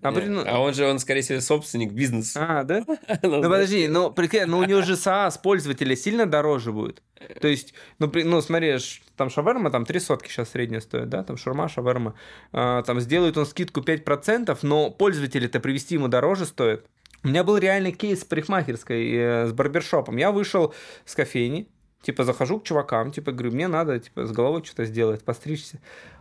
А, 0.03 0.11
Нет, 0.13 0.29
ну... 0.29 0.45
а 0.47 0.59
он 0.61 0.73
же, 0.73 0.87
он, 0.87 0.99
скорее 0.99 1.21
всего, 1.21 1.41
собственник 1.41 1.93
бизнеса. 1.93 2.61
А, 2.61 2.65
да? 2.65 2.85
ну, 3.23 3.43
подожди, 3.43 3.87
ну, 3.87 4.11
прикинь, 4.11 4.47
ну, 4.47 4.59
у 4.59 4.65
него 4.65 4.81
же 4.81 4.95
SaaS 4.95 5.39
пользователя 5.43 5.95
сильно 5.95 6.27
дороже 6.27 6.73
будет. 6.73 7.03
То 7.41 7.49
есть, 7.49 7.75
ну, 7.99 8.09
при, 8.09 8.23
ну 8.23 8.41
смотри, 8.41 8.77
там 9.17 9.29
шаверма, 9.29 9.71
там 9.71 9.85
три 9.85 10.01
сотки 10.01 10.29
сейчас 10.29 10.51
средняя 10.51 10.81
стоит, 10.81 11.11
да, 11.11 11.23
там 11.23 11.37
шурма, 11.37 11.69
шаверма. 11.69 12.15
А, 12.53 12.83
там 12.83 13.01
сделает 13.01 13.37
он 13.37 13.45
скидку 13.45 13.81
5%, 13.81 14.59
но 14.63 14.91
пользователя-то 14.91 15.61
привести 15.61 15.97
ему 15.97 16.09
дороже 16.09 16.47
стоит. 16.47 16.87
У 17.23 17.29
меня 17.29 17.45
был 17.45 17.59
реальный 17.59 17.93
кейс 17.93 18.23
с 18.23 18.25
парикмахерской, 18.25 19.13
э, 19.13 19.47
с 19.47 19.53
барбершопом. 19.53 20.17
Я 20.17 20.33
вышел 20.33 20.73
с 21.05 21.15
кофейни, 21.15 21.69
типа, 22.01 22.25
захожу 22.25 22.59
к 22.59 22.65
чувакам, 22.65 23.13
типа, 23.13 23.33
говорю, 23.33 23.53
мне 23.53 23.69
надо, 23.69 23.99
типа, 23.99 24.25
с 24.25 24.33
головой 24.33 24.65
что-то 24.65 24.87
сделать, 24.87 25.23
постричься. 25.23 25.81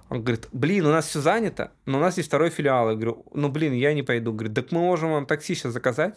Он 0.10 0.24
говорит, 0.24 0.48
блин, 0.52 0.88
у 0.88 0.92
нас 0.92 1.08
все 1.08 1.22
занято, 1.22 1.72
но 1.86 2.00
у 2.00 2.02
нас 2.02 2.18
есть 2.18 2.30
второй 2.30 2.50
филиал. 2.50 2.90
Я 2.90 2.96
говорю, 2.96 3.26
ну, 3.34 3.50
блин, 3.50 3.74
я 3.74 3.94
не 3.94 4.02
пойду. 4.02 4.34
Говорит, 4.34 4.56
так 4.56 4.72
мы 4.72 4.80
можем 4.80 5.12
вам 5.12 5.26
такси 5.28 5.54
сейчас 5.54 5.72
заказать 5.74 6.16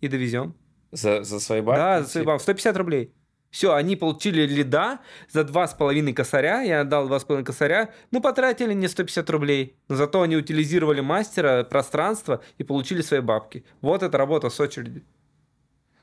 и 0.00 0.08
довезем. 0.08 0.54
За, 0.92 1.24
за 1.24 1.40
свои 1.40 1.60
бабки? 1.60 1.78
Да, 1.78 2.02
за 2.02 2.08
свои 2.08 2.24
бабки. 2.24 2.42
150 2.42 2.76
рублей. 2.76 3.12
Все, 3.50 3.72
они 3.72 3.96
получили 3.96 4.46
лида 4.46 5.00
за 5.28 5.42
2,5 5.42 6.12
косаря, 6.12 6.62
я 6.62 6.80
отдал 6.80 7.08
2,5 7.08 7.44
косаря, 7.44 7.92
ну, 8.10 8.20
потратили 8.20 8.72
не 8.72 8.88
150 8.88 9.30
рублей. 9.30 9.76
Но 9.88 9.96
зато 9.96 10.22
они 10.22 10.36
утилизировали 10.36 11.00
мастера, 11.00 11.62
пространство 11.64 12.42
и 12.58 12.64
получили 12.64 13.00
свои 13.00 13.20
бабки. 13.20 13.64
Вот 13.80 14.02
эта 14.02 14.18
работа 14.18 14.48
с 14.48 14.58
очереди. 14.58 15.04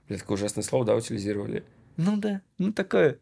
Блин, 0.07 0.19
такое 0.19 0.35
ужасное 0.35 0.63
слово, 0.63 0.85
да, 0.85 0.95
утилизировали? 0.95 1.63
Ну 1.97 2.17
да, 2.17 2.41
ну 2.57 2.71
такое. 2.71 3.19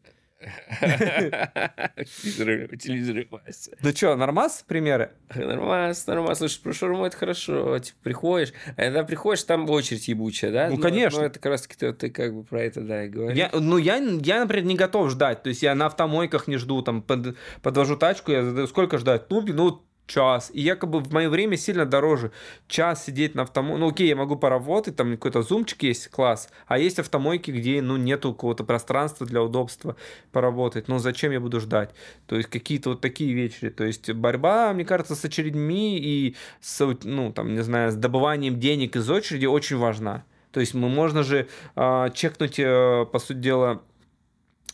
Утилизируй 2.71 3.27
Вася. 3.29 3.71
Ну 3.81 3.91
что, 3.91 4.15
нормас 4.15 4.63
примеры? 4.67 5.11
Нормас, 5.35 6.07
нормас. 6.07 6.37
Слушай, 6.37 6.61
про 6.61 6.73
шаурму 6.73 7.05
это 7.05 7.17
хорошо. 7.17 7.77
Типа, 7.79 7.97
приходишь, 8.03 8.53
а 8.77 8.83
когда 8.83 9.03
приходишь, 9.03 9.43
там 9.43 9.69
очередь 9.69 10.07
ебучая, 10.07 10.51
да? 10.51 10.69
Ну, 10.69 10.77
конечно. 10.77 11.19
Ну, 11.19 11.25
это 11.25 11.39
как 11.39 11.51
раз 11.51 11.63
таки 11.63 11.91
ты, 11.91 12.09
как 12.09 12.33
бы 12.33 12.43
про 12.43 12.61
это, 12.61 12.81
да, 12.81 13.03
и 13.05 13.09
говоришь. 13.09 13.49
Ну, 13.53 13.77
я, 13.77 13.97
я, 13.97 14.39
например, 14.41 14.65
не 14.65 14.75
готов 14.75 15.09
ждать. 15.11 15.43
То 15.43 15.49
есть, 15.49 15.61
я 15.61 15.75
на 15.75 15.87
автомойках 15.87 16.47
не 16.47 16.57
жду, 16.57 16.81
там, 16.81 17.01
под, 17.01 17.35
подвожу 17.61 17.97
тачку, 17.97 18.31
я 18.31 18.67
сколько 18.67 18.97
ждать? 18.97 19.29
Ну, 19.29 19.41
ну, 19.41 19.83
час. 20.09 20.51
И 20.53 20.61
якобы 20.61 20.99
в 20.99 21.13
мое 21.13 21.29
время 21.29 21.55
сильно 21.55 21.85
дороже 21.85 22.31
час 22.67 23.05
сидеть 23.05 23.35
на 23.35 23.43
автомойке. 23.43 23.79
Ну, 23.79 23.89
окей, 23.89 24.07
я 24.07 24.15
могу 24.15 24.35
поработать, 24.35 24.95
там 24.95 25.11
какой-то 25.11 25.41
зумчик 25.41 25.83
есть, 25.83 26.09
класс. 26.09 26.49
А 26.67 26.77
есть 26.77 26.99
автомойки, 26.99 27.51
где, 27.51 27.81
ну, 27.81 27.95
нету 27.95 28.33
какого-то 28.33 28.63
пространства 28.63 29.25
для 29.25 29.41
удобства 29.41 29.95
поработать. 30.31 30.87
Ну, 30.87 30.99
зачем 30.99 31.31
я 31.31 31.39
буду 31.39 31.59
ждать? 31.59 31.91
То 32.25 32.35
есть, 32.35 32.49
какие-то 32.49 32.89
вот 32.89 33.01
такие 33.01 33.33
вечери. 33.33 33.69
То 33.69 33.85
есть, 33.85 34.11
борьба, 34.11 34.73
мне 34.73 34.83
кажется, 34.83 35.15
с 35.15 35.23
очередьми 35.23 35.97
и 35.97 36.35
с, 36.59 36.85
ну, 37.03 37.31
там, 37.31 37.53
не 37.53 37.63
знаю, 37.63 37.91
с 37.91 37.95
добыванием 37.95 38.59
денег 38.59 38.95
из 38.95 39.09
очереди 39.09 39.45
очень 39.45 39.77
важна. 39.77 40.25
То 40.51 40.59
есть, 40.59 40.73
мы 40.73 40.89
можно 40.89 41.23
же 41.23 41.47
э, 41.75 42.09
чекнуть, 42.15 42.57
э, 42.57 43.05
по 43.11 43.19
сути 43.19 43.37
дела, 43.37 43.83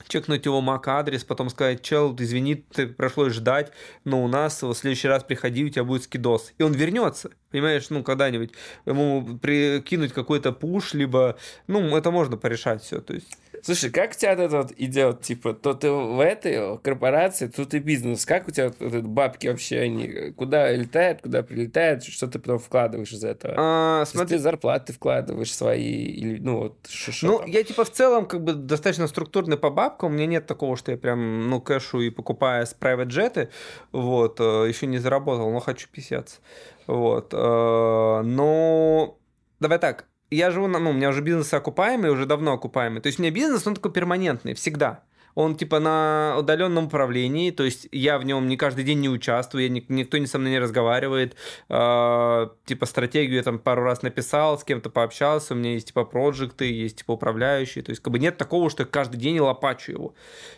чекнуть 0.08 0.46
его 0.46 0.62
MAC-адрес, 0.62 1.24
потом 1.24 1.50
сказать, 1.50 1.82
чел, 1.82 2.16
извини, 2.18 2.56
ты 2.56 2.88
пришлось 2.88 3.34
ждать, 3.34 3.72
но 4.04 4.24
у 4.24 4.28
нас 4.28 4.62
в 4.62 4.74
следующий 4.74 5.08
раз 5.08 5.24
приходи, 5.24 5.66
у 5.66 5.70
тебя 5.70 5.84
будет 5.84 6.04
скидос. 6.04 6.54
И 6.58 6.64
он 6.64 6.74
вернется, 6.74 7.32
понимаешь, 7.52 7.90
ну, 7.90 8.04
когда-нибудь 8.04 8.52
ему 8.86 9.38
прикинуть 9.42 10.14
какой-то 10.14 10.52
пуш, 10.52 10.94
либо, 10.94 11.38
ну, 11.68 11.96
это 11.96 12.12
можно 12.12 12.38
порешать 12.38 12.84
все, 12.84 13.02
то 13.02 13.14
есть... 13.14 13.38
Слушай, 13.66 13.90
как 13.90 14.12
у 14.12 14.14
тебя 14.14 14.34
это 14.34 14.48
вот 14.58 14.74
идет? 14.78 15.22
Типа, 15.22 15.56
то 15.56 15.74
ты 15.74 15.90
в 15.90 16.20
этой 16.20 16.78
корпорации, 16.78 17.48
тут 17.48 17.74
и 17.74 17.80
бизнес. 17.80 18.24
Как 18.24 18.48
у 18.48 18.52
тебя 18.52 18.72
вот 18.80 19.04
бабки 19.06 19.48
вообще, 19.48 19.80
они 19.80 20.34
куда 20.34 20.72
летают, 20.72 21.24
куда 21.24 21.42
прилетают, 21.42 22.04
что 22.04 22.28
ты 22.28 22.38
потом 22.38 22.60
вкладываешь 22.60 23.12
из 23.12 23.24
этого? 23.24 23.56
А, 23.58 24.06
смотри, 24.06 24.36
ты 24.38 24.40
зарплаты 24.40 24.94
вкладываешь 24.94 25.52
свои, 25.52 25.82
или, 25.82 26.38
ну, 26.38 26.60
вот, 26.60 26.76
шо, 26.88 27.12
шо 27.12 27.26
Ну, 27.26 27.40
там? 27.40 27.48
я 27.50 27.64
типа 27.64 27.86
в 27.86 27.90
целом 27.90 28.28
как 28.28 28.44
бы 28.44 28.54
достаточно 28.54 29.08
структурный 29.08 29.58
по 29.58 29.72
бабкам. 29.72 30.12
У 30.12 30.14
меня 30.14 30.28
нет 30.28 30.46
такого, 30.46 30.78
что 30.78 30.92
я 30.92 30.98
прям, 31.00 31.50
ну, 31.50 31.60
кэшу 31.60 32.02
и 32.02 32.12
покупаю 32.12 32.68
с 32.68 32.76
private 32.80 33.06
джеты. 33.06 33.50
Вот, 33.92 34.40
э, 34.40 34.66
еще 34.68 34.86
не 34.86 35.00
заработал, 35.00 35.50
но 35.52 35.60
хочу 35.60 35.88
писаться. 35.92 36.38
Вот. 36.86 37.34
э, 37.34 37.38
Но 38.24 39.18
давай 39.60 39.80
так, 39.80 40.06
я 40.32 40.52
живу 40.52 40.68
ну, 40.68 40.90
у 40.90 40.94
меня 40.94 41.10
уже 41.10 41.22
бизнес 41.22 41.54
окупаемый, 41.54 42.12
уже 42.12 42.26
давно 42.26 42.54
окупаемый. 42.54 43.02
То 43.02 43.08
есть 43.08 43.20
у 43.20 43.22
меня 43.22 43.32
бизнес, 43.32 43.66
он 43.68 43.76
такой 43.76 43.92
перманентный, 43.92 44.54
всегда. 44.54 45.04
Он 45.36 45.56
типа 45.56 45.80
на 45.80 46.36
удаленном 46.40 46.86
управлении, 46.86 47.52
то 47.52 47.64
есть 47.64 47.88
я 47.92 48.18
в 48.18 48.26
нем 48.26 48.48
не 48.48 48.58
каждый 48.58 48.84
день 48.84 49.00
не 49.02 49.10
участвую, 49.10 49.64
я, 49.64 49.70
ни- 49.70 49.86
никто 49.90 50.18
не 50.18 50.28
со 50.28 50.40
мной 50.40 50.52
не 50.52 50.60
разговаривает. 50.60 51.36
Э, 51.70 52.48
типа 52.66 52.86
стратегию 52.86 53.36
я 53.38 53.44
там 53.44 53.60
пару 53.60 53.84
раз 53.84 54.02
написал, 54.02 54.58
с 54.58 54.64
кем-то 54.64 54.90
пообщался, 54.90 55.54
у 55.54 55.58
меня 55.58 55.74
есть 55.74 55.88
типа 55.88 56.06
проекты, 56.06 56.72
есть 56.72 56.98
типа 56.98 57.12
управляющие. 57.12 57.84
То 57.84 57.92
есть 57.92 58.02
как 58.02 58.12
бы 58.12 58.20
нет 58.20 58.38
такого, 58.38 58.70
что 58.70 58.84
я 58.84 58.88
каждый 58.88 59.18
день 59.18 59.40
лопачу 59.40 59.92
его. 59.92 60.14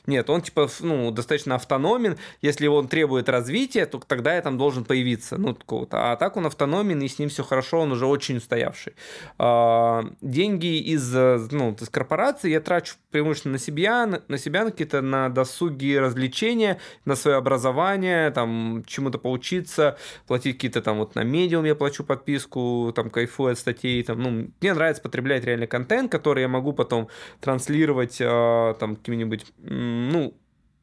Нет, 0.06 0.30
он 0.30 0.42
типа 0.42 0.70
ну, 0.82 1.12
достаточно 1.12 1.56
автономен. 1.56 2.18
Если 2.42 2.68
он 2.68 2.88
требует 2.88 3.30
развития, 3.30 3.86
то 3.86 4.00
тогда 4.00 4.36
я 4.36 4.42
там 4.42 4.58
должен 4.58 4.86
появиться. 4.86 5.38
Ну, 5.38 5.54
такого-то. 5.54 6.12
А 6.12 6.16
так 6.16 6.38
он 6.38 6.46
автономен, 6.46 7.02
и 7.02 7.08
с 7.08 7.20
ним 7.20 7.30
все 7.30 7.44
хорошо, 7.44 7.80
он 7.82 7.92
уже 7.92 8.06
очень 8.06 8.38
устоявший. 8.38 8.94
А, 9.38 10.06
Деньги 10.22 10.78
из, 10.78 11.16
э, 11.16 11.40
ну, 11.52 11.76
из 11.80 11.90
корпорации 11.90 12.52
я 12.52 12.62
трачу 12.62 12.96
преимущественно 13.12 13.54
на 13.54 13.60
себя, 13.60 14.06
на 14.28 14.38
себя, 14.38 14.67
какие-то 14.72 15.02
на 15.02 15.30
досуги 15.30 15.96
развлечения, 15.96 16.80
на 17.06 17.16
свое 17.16 17.38
образование, 17.38 18.32
там, 18.32 18.84
чему-то 18.86 19.18
поучиться, 19.18 19.98
платить 20.28 20.56
какие-то 20.56 20.82
там 20.82 20.98
вот 20.98 21.16
на 21.16 21.24
медиум 21.24 21.66
я 21.66 21.76
плачу 21.76 22.04
подписку, 22.04 22.92
там, 22.96 23.10
кайфую 23.10 23.52
от 23.52 23.60
статей, 23.60 24.04
там, 24.04 24.22
ну, 24.22 24.48
мне 24.62 24.74
нравится 24.74 25.02
потреблять 25.02 25.44
реальный 25.44 25.68
контент, 25.68 26.12
который 26.12 26.42
я 26.42 26.48
могу 26.48 26.74
потом 26.74 27.10
транслировать, 27.40 28.18
э, 28.20 28.76
там, 28.80 28.96
каким-нибудь, 28.96 29.46
ну, 29.58 30.34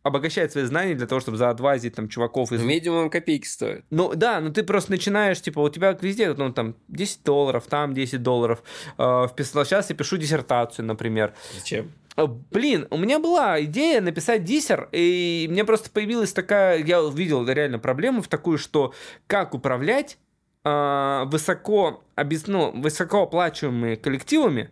обогащать 0.04 0.52
свои 0.52 0.64
знания 0.64 0.94
для 0.94 1.06
того, 1.06 1.20
чтобы 1.20 1.38
заадвайзить 1.38 1.94
там 1.94 2.08
чуваков 2.08 2.52
из 2.52 2.62
Медиум 2.62 2.96
он 2.96 3.10
копейки 3.10 3.46
стоит. 3.46 3.84
ну 3.90 4.14
да, 4.14 4.40
ну 4.40 4.52
ты 4.52 4.62
просто 4.62 4.92
начинаешь, 4.92 5.40
типа, 5.40 5.60
у 5.60 5.68
тебя 5.70 5.96
везде, 5.98 6.32
ну 6.34 6.52
там 6.52 6.76
10 6.88 7.24
долларов, 7.24 7.64
там 7.68 7.94
10 7.94 8.22
долларов. 8.22 8.62
Э, 8.98 9.26
вписал, 9.28 9.64
сейчас 9.64 9.88
я 9.90 9.96
пишу 9.96 10.18
диссертацию, 10.18 10.84
например. 10.84 11.34
Зачем? 11.54 11.90
Э, 12.16 12.26
Блин, 12.26 12.86
у 12.90 12.96
меня 12.96 13.18
была 13.18 13.62
идея 13.64 14.00
написать 14.00 14.44
диссер, 14.44 14.88
и 14.92 15.46
мне 15.50 15.64
просто 15.64 15.90
появилась 15.90 16.32
такая, 16.32 16.82
я 16.82 17.02
увидел 17.02 17.46
реально 17.46 17.78
проблему 17.78 18.22
в 18.22 18.28
такую, 18.28 18.58
что 18.58 18.94
как 19.26 19.54
управлять 19.54 20.18
э, 20.64 21.22
высоко, 21.26 22.02
ну, 22.46 22.72
высокооплачиваемыми 22.80 23.96
коллективами 23.96 24.70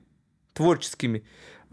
творческими, 0.55 1.25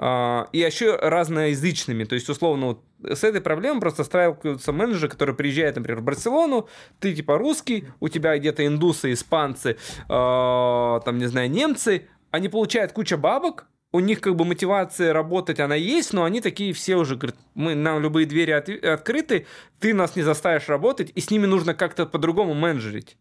а, 0.02 0.48
и 0.54 0.60
еще 0.60 0.96
разноязычными. 0.96 2.06
То 2.06 2.16
есть, 2.16 2.30
условно, 2.30 2.68
вот 2.68 2.84
с 3.04 3.24
этой 3.26 3.42
проблемой 3.42 3.82
просто 3.82 4.06
сталкиваются 4.06 4.72
менеджеры, 4.72 5.10
которые 5.10 5.36
приезжают, 5.36 5.76
например, 5.76 6.00
в 6.00 6.04
Барселону, 6.04 6.70
ты 7.02 7.14
типа 7.14 7.38
русский, 7.38 7.86
у 8.00 8.08
тебя 8.08 8.38
где-то 8.38 8.66
индусы, 8.66 9.12
испанцы, 9.12 9.76
а, 10.08 11.02
там, 11.02 11.18
не 11.18 11.26
знаю, 11.26 11.52
немцы, 11.52 12.08
они 12.32 12.48
получают 12.48 12.94
кучу 12.94 13.18
бабок, 13.18 13.68
у 13.92 14.00
них 14.00 14.22
как 14.22 14.36
бы 14.36 14.46
мотивация 14.46 15.14
работать, 15.14 15.60
она 15.60 15.76
есть, 15.76 16.14
но 16.14 16.24
они 16.24 16.42
такие 16.42 16.74
все 16.74 16.96
уже 16.96 17.16
говорят, 17.16 17.38
мы, 17.56 17.76
нам 17.76 18.02
любые 18.02 18.28
двери 18.28 18.52
от- 18.52 18.70
открыты, 18.70 19.48
ты 19.80 19.94
нас 19.94 20.16
не 20.16 20.22
заставишь 20.22 20.70
работать, 20.70 21.12
и 21.16 21.22
с 21.22 21.32
ними 21.32 21.46
нужно 21.46 21.74
как-то 21.74 22.06
по-другому 22.06 22.54
менеджерить. 22.54 23.18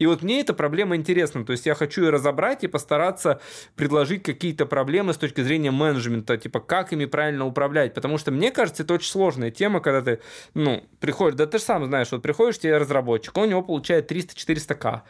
И 0.00 0.06
вот 0.06 0.22
мне 0.22 0.40
эта 0.40 0.54
проблема 0.54 0.96
интересна. 0.96 1.44
То 1.44 1.52
есть 1.52 1.66
я 1.66 1.74
хочу 1.74 2.04
ее 2.04 2.10
разобрать 2.10 2.64
и 2.64 2.68
постараться 2.68 3.38
предложить 3.76 4.22
какие-то 4.22 4.64
проблемы 4.64 5.12
с 5.12 5.18
точки 5.18 5.42
зрения 5.42 5.70
менеджмента, 5.70 6.38
типа 6.38 6.60
как 6.60 6.94
ими 6.94 7.04
правильно 7.04 7.44
управлять. 7.44 7.92
Потому 7.92 8.16
что 8.16 8.30
мне 8.30 8.50
кажется, 8.50 8.82
это 8.82 8.94
очень 8.94 9.10
сложная 9.10 9.50
тема, 9.50 9.80
когда 9.80 10.00
ты, 10.00 10.22
ну, 10.54 10.84
приходишь, 11.00 11.36
да 11.36 11.44
ты 11.44 11.58
же 11.58 11.64
сам 11.64 11.84
знаешь, 11.84 12.10
вот 12.12 12.22
приходишь 12.22 12.58
тебе 12.58 12.78
разработчик, 12.78 13.36
он 13.36 13.44
у 13.44 13.50
него 13.50 13.62
получает 13.62 14.10
300-400к. 14.10 15.02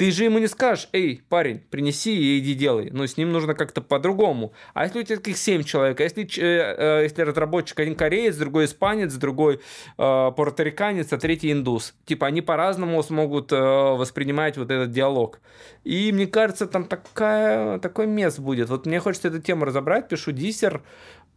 Ты 0.00 0.10
же 0.12 0.24
ему 0.24 0.38
не 0.38 0.46
скажешь, 0.46 0.88
эй, 0.94 1.20
парень, 1.28 1.58
принеси 1.58 2.16
и 2.16 2.38
иди 2.38 2.54
делай. 2.54 2.88
Ну, 2.90 3.06
с 3.06 3.18
ним 3.18 3.32
нужно 3.32 3.52
как-то 3.52 3.82
по-другому. 3.82 4.54
А 4.72 4.84
если 4.84 5.00
у 5.00 5.02
тебя 5.02 5.18
таких 5.18 5.36
7 5.36 5.62
человек, 5.62 6.00
а 6.00 6.04
если, 6.04 6.22
э, 6.24 7.00
э, 7.02 7.02
если 7.02 7.20
разработчик 7.20 7.78
один 7.80 7.94
кореец, 7.94 8.34
другой 8.36 8.64
испанец, 8.64 9.12
другой 9.12 9.56
э, 9.56 9.58
порториканец, 9.98 11.12
а 11.12 11.18
третий 11.18 11.52
индус. 11.52 11.94
Типа 12.06 12.28
они 12.28 12.40
по-разному 12.40 13.02
смогут 13.02 13.52
э, 13.52 13.56
воспринимать 13.58 14.56
вот 14.56 14.70
этот 14.70 14.90
диалог. 14.90 15.40
И 15.84 16.12
мне 16.12 16.26
кажется, 16.26 16.66
там 16.66 16.86
такая, 16.86 17.78
такой 17.78 18.06
мес 18.06 18.38
будет. 18.38 18.70
Вот 18.70 18.86
мне 18.86 19.00
хочется 19.00 19.28
эту 19.28 19.42
тему 19.42 19.66
разобрать, 19.66 20.08
пишу 20.08 20.32
диссер, 20.32 20.82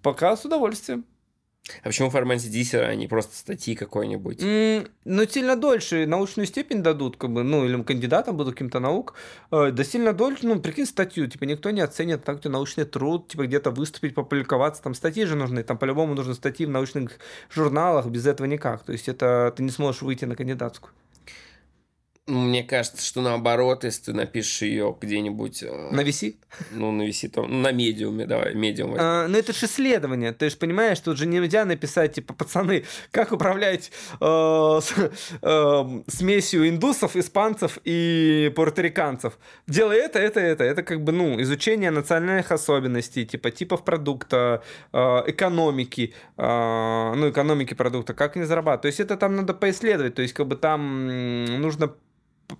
пока 0.01 0.38
с 0.38 0.45
удовольствием. 0.45 1.03
А 1.82 1.88
почему 1.88 2.09
в 2.09 2.11
формате 2.11 2.49
диссера, 2.49 2.88
а 2.88 2.95
не 2.95 3.07
просто 3.07 3.36
статьи 3.36 3.76
какой-нибудь? 3.76 4.41
М, 4.41 4.88
Ну, 5.05 5.26
сильно 5.26 5.55
дольше 5.55 6.05
научную 6.05 6.45
степень 6.45 6.84
дадут, 6.84 7.16
как 7.18 7.32
бы, 7.32 7.43
ну, 7.43 7.66
или 7.66 7.82
кандидатом 7.84 8.36
буду 8.36 8.51
каким-то 8.51 8.80
наук, 8.80 9.14
э, 9.51 9.72
да 9.72 9.84
сильно 9.84 10.11
дольше, 10.14 10.45
ну, 10.45 10.59
прикинь, 10.59 10.86
статью, 10.86 11.28
типа, 11.28 11.45
никто 11.45 11.70
не 11.72 11.80
оценит 11.82 12.24
так, 12.26 12.41
тебя 12.41 12.51
научный 12.51 12.84
труд, 12.86 13.30
типа, 13.30 13.45
где-то 13.47 13.72
выступить, 13.72 14.14
попубликоваться, 14.14 14.84
там, 14.84 14.93
статьи 14.93 15.26
же 15.26 15.36
нужны, 15.36 15.64
там, 15.64 15.78
по-любому 15.78 16.16
нужны 16.16 16.34
статьи 16.34 16.66
в 16.66 16.70
научных 16.70 17.20
журналах, 17.53 18.07
без 18.07 18.26
этого 18.28 18.45
никак, 18.47 18.84
то 18.84 18.91
есть, 18.91 19.07
это 19.07 19.53
ты 19.55 19.64
не 19.64 19.70
сможешь 19.72 20.01
выйти 20.01 20.26
на 20.26 20.36
кандидатскую. 20.36 20.91
Мне 22.26 22.64
кажется, 22.64 23.06
что 23.06 23.20
наоборот, 23.22 23.84
если 23.84 24.04
ты 24.06 24.14
напишешь 24.14 24.62
ее 24.62 24.96
где-нибудь, 25.02 25.62
э, 25.62 25.90
На 25.92 26.02
VC? 26.04 26.38
ну, 26.72 26.90
на 26.94 27.02
виси, 27.02 27.28
то, 27.28 27.46
на 27.46 27.74
медиуме, 27.74 28.26
давай, 28.26 28.54
медиум. 28.56 28.96
А, 28.98 29.28
ну, 29.28 29.38
это 29.38 29.52
же 29.52 29.66
исследование. 29.66 30.32
Ты 30.32 30.50
же 30.50 30.56
понимаешь, 30.56 31.02
тут 31.02 31.18
же 31.18 31.26
нельзя 31.26 31.66
написать, 31.66 32.14
типа, 32.14 32.34
пацаны, 32.34 32.86
как 33.12 33.34
управлять 33.34 33.92
э, 34.22 34.26
с- 34.82 34.94
э, 35.42 36.02
смесью 36.08 36.70
индусов, 36.70 37.18
испанцев 37.18 37.78
и 37.84 38.54
порториканцев. 38.56 39.38
Делай 39.68 39.98
это, 39.98 40.18
это, 40.20 40.40
это. 40.40 40.64
Это 40.64 40.82
как 40.82 41.04
бы, 41.04 41.12
ну, 41.12 41.42
изучение 41.42 41.92
национальных 41.92 42.54
особенностей, 42.54 43.26
типа, 43.26 43.52
типов 43.52 43.84
продукта, 43.84 44.64
э, 44.94 44.98
экономики, 45.28 46.14
э, 46.38 47.14
ну, 47.18 47.30
экономики 47.30 47.74
продукта, 47.74 48.14
как 48.14 48.38
они 48.38 48.46
зарабатывают. 48.46 48.84
То 48.84 48.88
есть 48.88 49.02
это 49.02 49.18
там 49.18 49.36
надо 49.36 49.54
поисследовать. 49.54 50.16
То 50.16 50.22
есть, 50.22 50.34
как 50.34 50.48
бы 50.48 50.56
там 50.56 51.60
нужно 51.60 51.94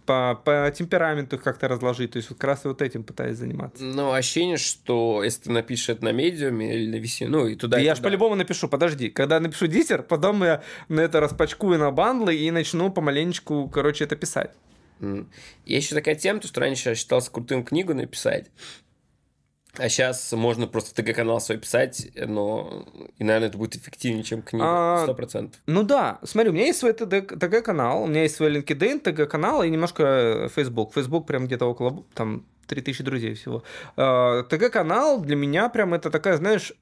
по, 0.06 0.40
по 0.44 0.72
темпераменту 0.76 1.38
как-то 1.38 1.68
разложить. 1.68 2.12
То 2.12 2.18
есть 2.18 2.30
вот 2.30 2.40
как 2.40 2.50
раз 2.50 2.66
вот 2.66 2.82
этим 2.82 3.04
пытаюсь 3.04 3.38
заниматься. 3.38 3.84
Ну, 3.84 4.12
ощущение, 4.12 4.58
что 4.58 5.24
если 5.24 5.44
ты 5.44 5.52
напишешь 5.52 5.90
это 5.90 6.04
на 6.06 6.12
медиуме 6.12 6.76
или 6.76 6.92
на 6.92 6.96
виси, 6.96 7.26
ну, 7.26 7.48
и 7.48 7.56
туда, 7.56 7.78
Да 7.78 7.82
и 7.82 7.86
я 7.86 7.96
же 7.96 8.02
по-любому 8.02 8.36
напишу, 8.36 8.68
подожди. 8.68 9.10
Когда 9.10 9.40
напишу 9.40 9.68
диссер, 9.68 10.04
потом 10.04 10.44
я 10.44 10.64
на 10.88 11.02
это 11.02 11.20
распачкую 11.20 11.80
на 11.80 11.92
бандлы 11.92 12.36
и 12.36 12.52
начну 12.52 12.92
помаленечку, 12.92 13.70
короче, 13.70 14.04
это 14.04 14.16
писать. 14.16 14.52
Есть 15.66 15.88
еще 15.88 15.96
такая 15.96 16.16
тема, 16.16 16.40
то, 16.40 16.48
что 16.48 16.62
раньше 16.62 16.90
я 16.90 16.96
считался 16.96 17.30
крутым 17.32 17.64
книгу 17.64 17.94
написать, 17.94 18.52
а 19.78 19.90
сейчас 19.90 20.32
можно 20.34 20.68
просто 20.68 20.94
ТГ-канал 20.94 21.42
свой 21.42 21.58
писать, 21.58 22.12
но, 22.16 22.86
и, 23.18 23.24
наверное, 23.24 23.50
это 23.50 23.58
будет 23.58 23.76
эффективнее, 23.76 24.24
чем 24.24 24.44
книга, 24.44 24.66
А, 24.68 25.04
сто 25.04 25.16
процентов. 25.16 25.60
Ну 25.66 25.84
да, 25.84 26.20
смотри, 26.24 26.52
у 26.52 26.54
меня 26.54 26.66
есть 26.66 26.80
свой 26.80 26.94
ТГ-канал, 26.94 28.04
у 28.04 28.08
меня 28.08 28.22
есть 28.22 28.36
свой 28.36 28.56
LinkedIn, 28.56 29.00
ТГ-канал 29.00 29.64
и 29.64 29.70
немножко 29.70 30.04
э, 30.04 30.50
Facebook. 30.56 30.94
Facebook 30.94 31.26
прям 31.26 31.48
где-то 31.48 31.66
около, 31.66 32.04
там, 32.14 32.46
3000 32.68 33.04
друзей 33.04 33.34
всего. 33.34 33.64
Э, 33.98 34.44
ТГ-канал 34.48 35.20
для 35.22 35.36
меня 35.36 35.70
прям 35.70 35.94
это 35.94 36.10
такая, 36.12 36.38
знаешь... 36.38 36.74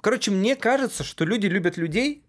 Короче, 0.00 0.30
мне 0.30 0.54
кажется, 0.54 1.02
что 1.02 1.24
люди 1.24 1.46
любят 1.46 1.76
людей, 1.76 2.22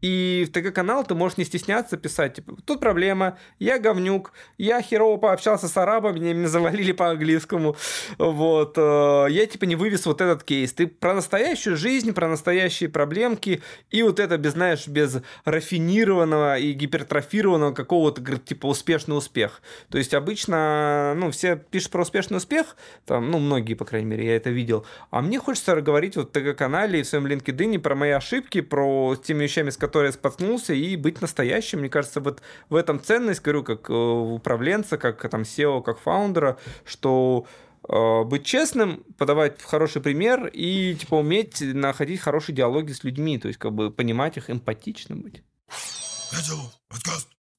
и 0.00 0.46
в 0.48 0.52
ТГ-канал 0.52 1.04
ты 1.04 1.14
можешь 1.14 1.38
не 1.38 1.44
стесняться 1.44 1.96
писать, 1.96 2.34
типа, 2.34 2.56
тут 2.64 2.80
проблема, 2.80 3.38
я 3.58 3.78
говнюк, 3.78 4.32
я 4.58 4.82
херово 4.82 5.16
пообщался 5.16 5.68
с 5.68 5.76
арабами, 5.76 6.18
меня, 6.18 6.34
меня 6.34 6.48
завалили 6.48 6.92
по-английскому, 6.92 7.76
вот, 8.18 8.74
э, 8.76 9.26
я, 9.30 9.46
типа, 9.46 9.64
не 9.64 9.76
вывез 9.76 10.06
вот 10.06 10.20
этот 10.20 10.44
кейс. 10.44 10.72
Ты 10.72 10.86
про 10.86 11.14
настоящую 11.14 11.76
жизнь, 11.76 12.12
про 12.12 12.28
настоящие 12.28 12.88
проблемки, 12.88 13.62
и 13.90 14.02
вот 14.02 14.20
это 14.20 14.38
без, 14.38 14.52
знаешь, 14.52 14.86
без 14.86 15.18
рафинированного 15.44 16.58
и 16.58 16.72
гипертрофированного 16.72 17.72
какого-то, 17.72 18.38
типа, 18.38 18.66
успешный 18.66 19.16
успех. 19.16 19.62
То 19.90 19.98
есть 19.98 20.14
обычно, 20.14 21.14
ну, 21.16 21.30
все 21.30 21.56
пишут 21.56 21.92
про 21.92 22.02
успешный 22.02 22.36
успех, 22.36 22.76
там, 23.04 23.30
ну, 23.30 23.38
многие, 23.38 23.74
по 23.74 23.84
крайней 23.84 24.08
мере, 24.08 24.26
я 24.26 24.36
это 24.36 24.50
видел, 24.50 24.86
а 25.10 25.22
мне 25.22 25.38
хочется 25.38 25.80
говорить 25.80 26.16
вот 26.16 26.30
в 26.30 26.32
ТГ-канале 26.32 27.00
и 27.00 27.02
в 27.02 27.06
своем 27.06 27.26
LinkedIn 27.26 27.78
про 27.78 27.94
мои 27.94 28.10
ошибки, 28.10 28.60
про 28.60 29.16
теми 29.16 29.44
вещами, 29.44 29.70
с 29.70 29.76
которыми 29.76 29.95
я 30.04 30.12
споткнулся, 30.12 30.74
и 30.74 30.96
быть 30.96 31.20
настоящим. 31.20 31.80
Мне 31.80 31.88
кажется, 31.88 32.20
вот 32.20 32.42
в 32.68 32.74
этом 32.74 33.00
ценность, 33.00 33.42
говорю, 33.42 33.64
как 33.64 33.90
э, 33.90 33.92
управленца, 33.92 34.98
как 34.98 35.28
там 35.28 35.42
SEO, 35.42 35.82
как 35.82 35.98
фаундера, 35.98 36.58
что 36.84 37.46
э, 37.88 38.22
быть 38.24 38.44
честным, 38.44 39.04
подавать 39.18 39.62
хороший 39.62 40.02
пример 40.02 40.46
и 40.52 40.94
типа 40.94 41.16
уметь 41.16 41.60
находить 41.60 42.20
хорошие 42.20 42.54
диалоги 42.54 42.92
с 42.92 43.04
людьми, 43.04 43.38
то 43.38 43.48
есть 43.48 43.58
как 43.58 43.72
бы 43.72 43.90
понимать 43.90 44.36
их, 44.36 44.50
эмпатичным 44.50 45.22
быть. 45.22 45.42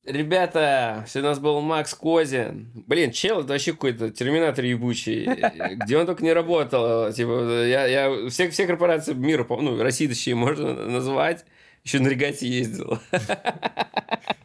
Ребята, 0.08 1.04
все 1.06 1.20
у 1.20 1.24
нас 1.24 1.38
был 1.38 1.60
Макс 1.60 1.94
Козин. 1.94 2.72
Блин, 2.88 3.12
чел, 3.12 3.42
это 3.42 3.50
вообще 3.50 3.74
какой-то 3.74 4.10
терминатор 4.10 4.64
ебучий. 4.64 5.26
Где 5.84 5.98
он 5.98 6.06
только 6.06 6.24
не 6.24 6.32
работал. 6.32 7.12
Типа, 7.12 7.66
я, 7.66 7.86
я 7.88 8.30
все, 8.30 8.50
все 8.50 8.66
корпорации 8.66 9.14
мира, 9.14 9.46
ну, 9.50 9.82
России, 9.82 10.08
точнее, 10.08 10.36
можно 10.36 10.74
назвать. 10.74 11.44
Еще 11.88 12.02
на 12.02 12.10
регате 12.10 12.50
ездил. 12.50 13.00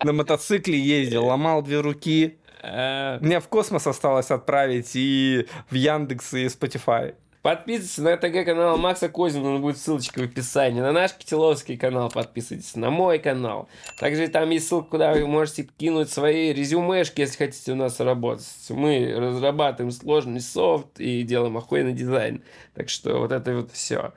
На 0.04 0.12
мотоцикле 0.12 0.78
ездил, 0.78 1.26
ломал 1.26 1.60
две 1.62 1.80
руки. 1.80 2.38
А. 2.62 3.18
Мне 3.20 3.40
в 3.40 3.48
космос 3.48 3.84
осталось 3.88 4.30
отправить 4.30 4.92
и 4.94 5.48
в 5.68 5.74
Яндекс, 5.74 6.34
и 6.34 6.44
Spotify. 6.46 7.16
Подписывайтесь 7.42 7.98
на 7.98 8.16
ТГ-канал 8.16 8.78
Макса 8.78 9.08
Козина, 9.08 9.58
будет 9.58 9.76
ссылочка 9.76 10.20
в 10.20 10.22
описании. 10.22 10.80
На 10.80 10.92
наш 10.92 11.14
Китиловский 11.14 11.76
канал 11.76 12.08
подписывайтесь, 12.10 12.76
на 12.76 12.90
мой 12.90 13.18
канал. 13.18 13.68
Также 13.98 14.28
там 14.28 14.48
есть 14.50 14.68
ссылка, 14.68 14.90
куда 14.90 15.12
вы 15.12 15.26
можете 15.26 15.64
кинуть 15.64 16.10
свои 16.10 16.52
резюмешки, 16.52 17.22
если 17.22 17.38
хотите 17.38 17.72
у 17.72 17.74
нас 17.74 17.98
работать. 17.98 18.46
Мы 18.68 19.12
разрабатываем 19.16 19.90
сложный 19.90 20.40
софт 20.40 21.00
и 21.00 21.24
делаем 21.24 21.56
охуенный 21.56 21.92
дизайн. 21.92 22.44
Так 22.74 22.88
что 22.88 23.18
вот 23.18 23.32
это 23.32 23.52
вот 23.56 23.72
все. 23.72 24.12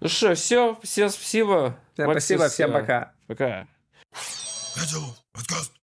Ну 0.00 0.08
что, 0.08 0.34
все, 0.34 0.78
всем 0.82 1.08
спасибо. 1.10 1.76
Всем 1.94 2.10
спасибо, 2.10 2.48
всем 2.48 2.72
пока. 2.72 3.12
Пока. 3.26 3.66
Радио, 4.76 5.00
подкаст. 5.32 5.77